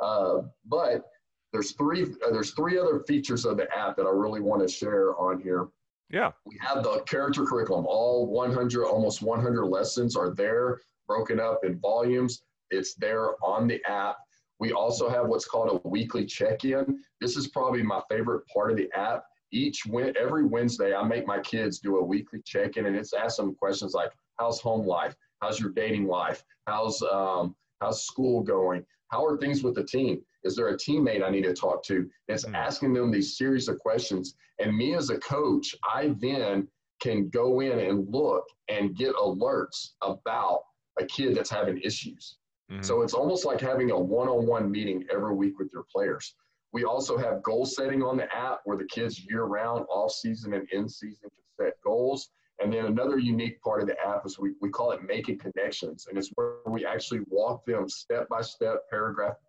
Uh, 0.00 0.42
but 0.66 1.04
there's 1.52 1.72
three 1.72 2.02
uh, 2.02 2.30
there's 2.30 2.52
three 2.52 2.78
other 2.78 3.00
features 3.00 3.44
of 3.44 3.56
the 3.56 3.66
app 3.76 3.96
that 3.96 4.06
I 4.06 4.10
really 4.10 4.40
want 4.40 4.62
to 4.62 4.68
share 4.68 5.16
on 5.18 5.40
here. 5.40 5.68
Yeah. 6.10 6.32
We 6.46 6.58
have 6.60 6.82
the 6.82 7.00
character 7.06 7.44
curriculum. 7.44 7.86
All 7.86 8.26
100, 8.26 8.84
almost 8.86 9.20
100 9.20 9.66
lessons 9.66 10.16
are 10.16 10.30
there, 10.30 10.80
broken 11.06 11.38
up 11.38 11.60
in 11.64 11.78
volumes. 11.78 12.42
It's 12.70 12.94
there 12.94 13.32
on 13.44 13.66
the 13.66 13.82
app. 13.86 14.16
We 14.58 14.72
also 14.72 15.08
have 15.08 15.26
what's 15.28 15.44
called 15.44 15.80
a 15.84 15.88
weekly 15.88 16.24
check-in. 16.24 16.98
This 17.20 17.36
is 17.36 17.48
probably 17.48 17.82
my 17.82 18.00
favorite 18.10 18.42
part 18.52 18.70
of 18.70 18.76
the 18.76 18.90
app. 18.96 19.24
Each 19.52 19.82
every 20.20 20.44
Wednesday, 20.44 20.94
I 20.94 21.02
make 21.04 21.26
my 21.26 21.38
kids 21.40 21.78
do 21.78 21.98
a 21.98 22.04
weekly 22.04 22.42
check-in, 22.44 22.86
and 22.86 22.96
it's 22.96 23.14
ask 23.14 23.36
them 23.36 23.54
questions 23.54 23.94
like, 23.94 24.12
"How's 24.38 24.60
home 24.60 24.86
life? 24.86 25.14
How's 25.40 25.58
your 25.60 25.70
dating 25.70 26.06
life? 26.06 26.42
How's 26.66 27.00
um, 27.02 27.54
how's 27.80 28.04
school 28.04 28.42
going? 28.42 28.84
How 29.08 29.24
are 29.24 29.38
things 29.38 29.62
with 29.62 29.74
the 29.74 29.84
team? 29.84 30.20
Is 30.48 30.56
there 30.56 30.68
a 30.68 30.76
teammate 30.76 31.22
I 31.22 31.30
need 31.30 31.44
to 31.44 31.54
talk 31.54 31.84
to?" 31.84 31.96
It's 32.26 32.44
Hmm. 32.44 32.54
asking 32.54 32.94
them 32.94 33.12
these 33.12 33.38
series 33.38 33.68
of 33.68 33.78
questions, 33.78 34.34
and 34.58 34.76
me 34.76 34.94
as 34.94 35.10
a 35.10 35.18
coach, 35.18 35.76
I 35.84 36.08
then 36.18 36.68
can 37.00 37.28
go 37.28 37.60
in 37.60 37.78
and 37.78 38.08
look 38.08 38.44
and 38.68 38.96
get 38.96 39.14
alerts 39.14 39.78
about 40.02 40.62
a 40.98 41.06
kid 41.06 41.36
that's 41.36 41.50
having 41.50 41.78
issues. 41.78 42.38
Mm-hmm. 42.70 42.82
So 42.82 43.02
it's 43.02 43.14
almost 43.14 43.44
like 43.44 43.60
having 43.60 43.92
a 43.92 43.98
one-on-one 43.98 44.70
meeting 44.70 45.06
every 45.10 45.34
week 45.34 45.58
with 45.58 45.70
your 45.72 45.84
players. 45.94 46.34
We 46.72 46.84
also 46.84 47.16
have 47.16 47.42
goal 47.42 47.64
setting 47.64 48.02
on 48.02 48.16
the 48.16 48.28
app 48.34 48.60
where 48.64 48.76
the 48.76 48.84
kids 48.86 49.24
year 49.24 49.44
round, 49.44 49.86
off 49.88 50.12
season 50.12 50.52
and 50.54 50.68
in 50.70 50.88
season 50.88 51.30
can 51.30 51.66
set 51.66 51.80
goals. 51.82 52.30
And 52.60 52.72
then 52.72 52.86
another 52.86 53.18
unique 53.18 53.60
part 53.62 53.80
of 53.80 53.86
the 53.86 53.98
app 54.04 54.26
is 54.26 54.38
we, 54.38 54.54
we 54.60 54.68
call 54.68 54.90
it 54.90 55.02
making 55.02 55.38
connections. 55.38 56.08
And 56.08 56.18
it's 56.18 56.30
where 56.34 56.56
we 56.66 56.84
actually 56.84 57.20
walk 57.28 57.64
them 57.64 57.88
step 57.88 58.28
by 58.28 58.42
step, 58.42 58.82
paragraph 58.90 59.34
by 59.34 59.47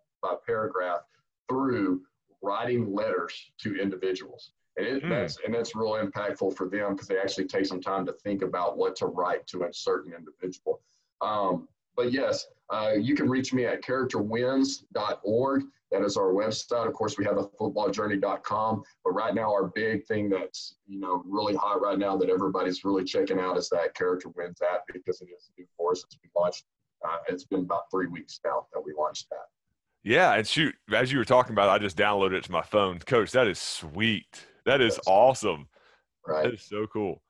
paragraph 0.50 1.00
through 1.48 2.02
writing 2.42 2.92
letters 2.92 3.52
to 3.62 3.76
individuals. 3.76 4.52
And 4.76 4.86
it, 4.86 5.04
mm. 5.04 5.10
that's 5.10 5.38
and 5.44 5.54
that's 5.54 5.74
real 5.74 5.92
impactful 5.92 6.56
for 6.56 6.68
them 6.68 6.94
because 6.94 7.08
they 7.08 7.18
actually 7.18 7.46
take 7.46 7.66
some 7.66 7.80
time 7.80 8.06
to 8.06 8.12
think 8.12 8.42
about 8.42 8.78
what 8.78 8.96
to 8.96 9.06
write 9.06 9.46
to 9.48 9.64
a 9.64 9.72
certain 9.72 10.12
individual. 10.12 10.80
Um, 11.20 11.68
but 11.96 12.12
yes, 12.12 12.46
uh, 12.70 12.92
you 12.98 13.14
can 13.14 13.28
reach 13.28 13.52
me 13.52 13.64
at 13.66 13.82
characterwins.org. 13.82 15.62
That 15.90 16.02
is 16.02 16.16
our 16.16 16.32
website. 16.32 16.86
Of 16.86 16.94
course, 16.94 17.18
we 17.18 17.24
have 17.24 17.36
a 17.36 17.48
footballjourney.com. 17.60 18.82
But 19.04 19.10
right 19.10 19.34
now, 19.34 19.52
our 19.52 19.66
big 19.66 20.06
thing 20.06 20.30
that's 20.30 20.76
you 20.86 21.00
know 21.00 21.22
really 21.26 21.56
hot 21.56 21.82
right 21.82 21.98
now 21.98 22.16
that 22.16 22.30
everybody's 22.30 22.84
really 22.84 23.04
checking 23.04 23.40
out 23.40 23.58
is 23.58 23.68
that 23.70 23.94
Character 23.94 24.30
Wins 24.36 24.62
app 24.62 24.84
because 24.92 25.20
it 25.20 25.28
is 25.36 25.50
new 25.58 25.66
for 25.76 25.92
us. 25.92 26.04
It's 26.04 26.14
been 26.14 26.30
launched. 26.36 26.64
Uh, 27.04 27.18
it's 27.28 27.44
been 27.44 27.60
about 27.60 27.90
three 27.90 28.06
weeks 28.06 28.40
now 28.44 28.66
that 28.72 28.80
we 28.80 28.92
launched 28.96 29.28
that. 29.30 29.48
Yeah, 30.02 30.34
and 30.34 30.46
shoot, 30.46 30.74
as 30.92 31.12
you 31.12 31.18
were 31.18 31.24
talking 31.24 31.52
about, 31.52 31.68
I 31.68 31.78
just 31.78 31.96
downloaded 31.96 32.34
it 32.34 32.44
to 32.44 32.52
my 32.52 32.62
phone. 32.62 32.98
Coach, 33.00 33.32
that 33.32 33.46
is 33.46 33.58
sweet. 33.58 34.46
That 34.64 34.80
is 34.80 34.98
awesome. 35.06 35.68
Right. 36.26 36.44
That 36.44 36.54
is 36.54 36.62
so 36.62 36.86
cool. 36.86 37.22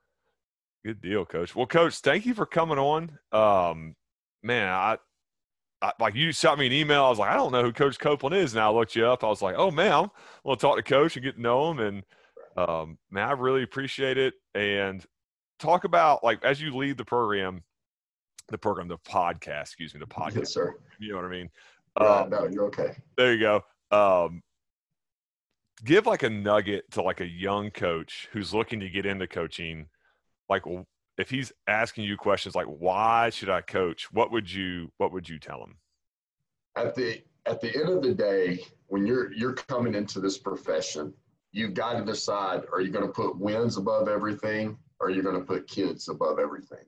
Good 0.85 1.01
deal, 1.01 1.27
Coach. 1.27 1.55
Well, 1.55 1.67
Coach, 1.67 1.97
thank 1.97 2.27
you 2.27 2.35
for 2.35 2.47
coming 2.47 2.79
on. 2.79 3.19
Um, 3.33 3.97
man, 4.43 4.69
I, 4.69 4.99
I, 5.83 5.93
like 6.01 6.15
you 6.15 6.33
shot 6.33 6.59
me 6.59 6.67
an 6.67 6.73
email. 6.73 7.05
I 7.05 7.09
was 7.11 7.19
like, 7.19 7.31
I 7.31 7.37
don't 7.37 7.53
know 7.53 7.63
who 7.63 7.73
Coach 7.73 7.99
Copeland 7.99 8.37
is. 8.37 8.55
And 8.55 8.63
I 8.63 8.69
looked 8.71 8.95
you 8.97 9.07
up. 9.07 9.25
I 9.25 9.29
was 9.29 9.43
like, 9.43 9.57
oh 9.59 9.71
man, 9.71 9.93
I'm 9.93 10.11
to 10.55 10.57
talk 10.57 10.77
to 10.77 10.83
Coach 10.83 11.17
and 11.17 11.25
get 11.25 11.37
to 11.37 11.41
know 11.41 11.71
him. 11.71 11.81
And 11.81 12.05
um, 12.57 12.99
man, 13.11 13.29
I 13.29 13.33
really 13.33 13.63
appreciate 13.63 14.17
it. 14.17 14.35
And 14.55 15.05
talk 15.59 15.85
about 15.85 16.25
like 16.25 16.45
as 16.45 16.61
you 16.61 16.75
lead 16.75 16.97
the 16.97 17.05
program, 17.05 17.63
the 18.49 18.59
program, 18.59 18.89
the 18.89 18.99
podcast. 18.99 19.63
Excuse 19.63 19.95
me, 19.95 20.01
the 20.01 20.07
podcast. 20.07 20.37
Yes, 20.37 20.55
sir. 20.55 20.75
You 20.99 21.11
know 21.11 21.17
what 21.17 21.27
I 21.27 21.31
mean? 21.31 21.51
Um, 21.97 22.31
no, 22.31 22.49
you're 22.51 22.67
okay. 22.67 22.97
There 23.17 23.35
you 23.35 23.41
go. 23.41 23.65
Um, 23.91 24.43
give 25.85 26.07
like 26.07 26.23
a 26.23 26.31
nugget 26.31 26.91
to 26.93 27.03
like 27.03 27.21
a 27.21 27.27
young 27.27 27.71
coach 27.71 28.29
who's 28.33 28.55
looking 28.55 28.81
to 28.81 28.89
get 28.89 29.07
into 29.07 29.27
coaching. 29.27 29.87
Like 30.49 30.63
if 31.19 31.31
he's 31.31 31.53
asking 31.67 32.05
you 32.05 32.17
questions 32.17 32.55
like 32.55 32.67
why 32.67 33.31
should 33.31 33.51
I 33.51 33.61
coach? 33.61 34.13
What 34.13 34.31
would 34.33 34.51
you 34.53 34.91
what 34.99 35.13
would 35.13 35.29
you 35.29 35.39
tell 35.39 35.63
him? 35.63 35.77
At 36.77 36.95
the 36.95 37.23
at 37.47 37.61
the 37.61 37.75
end 37.75 37.89
of 37.89 38.03
the 38.03 38.15
day, 38.15 38.61
when 38.87 39.07
you're 39.07 39.33
you're 39.33 39.55
coming 39.55 39.95
into 39.95 40.21
this 40.21 40.39
profession, 40.39 41.13
you've 41.53 41.75
got 41.75 41.95
to 41.95 42.05
decide: 42.05 42.63
are 42.73 42.81
you 42.81 42.91
going 42.91 43.07
to 43.07 43.13
put 43.13 43.39
wins 43.39 43.77
above 43.77 44.09
everything, 44.09 44.79
or 45.01 45.09
are 45.09 45.11
you 45.11 45.23
going 45.23 45.39
to 45.39 45.45
put 45.45 45.67
kids 45.67 46.09
above 46.09 46.39
everything? 46.39 46.85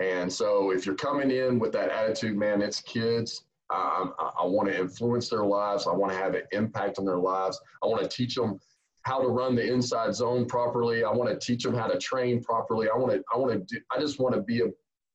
And 0.00 0.32
so, 0.32 0.70
if 0.70 0.86
you're 0.86 0.94
coming 0.94 1.30
in 1.30 1.58
with 1.58 1.72
that 1.72 1.90
attitude, 1.90 2.36
man, 2.36 2.62
it's 2.62 2.80
kids. 2.80 3.44
I, 3.70 4.06
I 4.40 4.46
want 4.46 4.68
to 4.68 4.78
influence 4.78 5.28
their 5.28 5.44
lives. 5.44 5.86
I 5.86 5.92
want 5.92 6.12
to 6.12 6.18
have 6.18 6.34
an 6.34 6.42
impact 6.52 6.98
on 6.98 7.04
their 7.04 7.18
lives. 7.18 7.60
I 7.82 7.86
want 7.86 8.02
to 8.02 8.08
teach 8.08 8.34
them 8.34 8.58
how 9.02 9.20
to 9.20 9.28
run 9.28 9.54
the 9.54 9.72
inside 9.72 10.14
zone 10.14 10.46
properly. 10.46 11.04
I 11.04 11.10
want 11.10 11.30
to 11.30 11.46
teach 11.46 11.64
them 11.64 11.74
how 11.74 11.86
to 11.86 11.98
train 11.98 12.42
properly. 12.42 12.88
I 12.88 12.96
want 12.96 13.12
to, 13.12 13.22
I 13.32 13.38
want 13.38 13.52
to 13.52 13.74
do, 13.74 13.80
I 13.94 14.00
just 14.00 14.18
want 14.18 14.34
to 14.34 14.42
be 14.42 14.60
a 14.60 14.66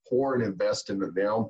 pour 0.08 0.36
and 0.36 0.44
invest 0.44 0.90
into 0.90 1.08
them. 1.08 1.48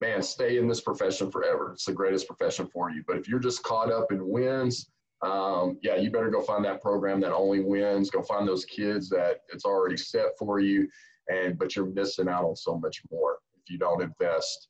Man, 0.00 0.22
stay 0.22 0.58
in 0.58 0.68
this 0.68 0.80
profession 0.80 1.30
forever. 1.30 1.72
It's 1.72 1.86
the 1.86 1.92
greatest 1.92 2.26
profession 2.26 2.66
for 2.72 2.90
you. 2.90 3.02
But 3.06 3.16
if 3.16 3.28
you're 3.28 3.38
just 3.38 3.62
caught 3.62 3.92
up 3.92 4.12
in 4.12 4.28
wins, 4.28 4.90
um, 5.22 5.78
yeah, 5.82 5.96
you 5.96 6.10
better 6.10 6.30
go 6.30 6.42
find 6.42 6.64
that 6.64 6.82
program 6.82 7.20
that 7.20 7.32
only 7.32 7.60
wins. 7.60 8.10
Go 8.10 8.22
find 8.22 8.46
those 8.46 8.64
kids 8.66 9.08
that 9.10 9.40
it's 9.52 9.64
already 9.64 9.96
set 9.96 10.36
for 10.38 10.60
you. 10.60 10.88
And, 11.28 11.58
but 11.58 11.74
you're 11.74 11.86
missing 11.86 12.28
out 12.28 12.44
on 12.44 12.56
so 12.56 12.78
much 12.78 13.00
more 13.10 13.38
if 13.56 13.70
you 13.70 13.78
don't 13.78 14.02
invest 14.02 14.68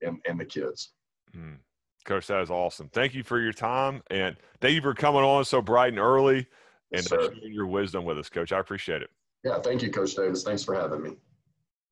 in, 0.00 0.18
in 0.24 0.38
the 0.38 0.46
kids. 0.46 0.92
Mm. 1.36 1.58
Coach, 2.04 2.26
that 2.28 2.40
is 2.40 2.50
awesome. 2.50 2.88
Thank 2.92 3.14
you 3.14 3.22
for 3.22 3.40
your 3.40 3.52
time 3.52 4.02
and 4.10 4.36
thank 4.60 4.74
you 4.74 4.80
for 4.80 4.94
coming 4.94 5.22
on 5.22 5.44
so 5.44 5.60
bright 5.60 5.92
and 5.92 5.98
early 5.98 6.46
and 6.92 7.02
yes, 7.02 7.08
sharing 7.08 7.52
your 7.52 7.66
wisdom 7.66 8.04
with 8.04 8.18
us, 8.18 8.28
Coach. 8.28 8.52
I 8.52 8.58
appreciate 8.58 9.02
it. 9.02 9.10
Yeah, 9.44 9.60
thank 9.60 9.82
you, 9.82 9.90
Coach 9.90 10.14
Davis. 10.14 10.42
Thanks 10.42 10.64
for 10.64 10.74
having 10.74 11.02
me. 11.02 11.16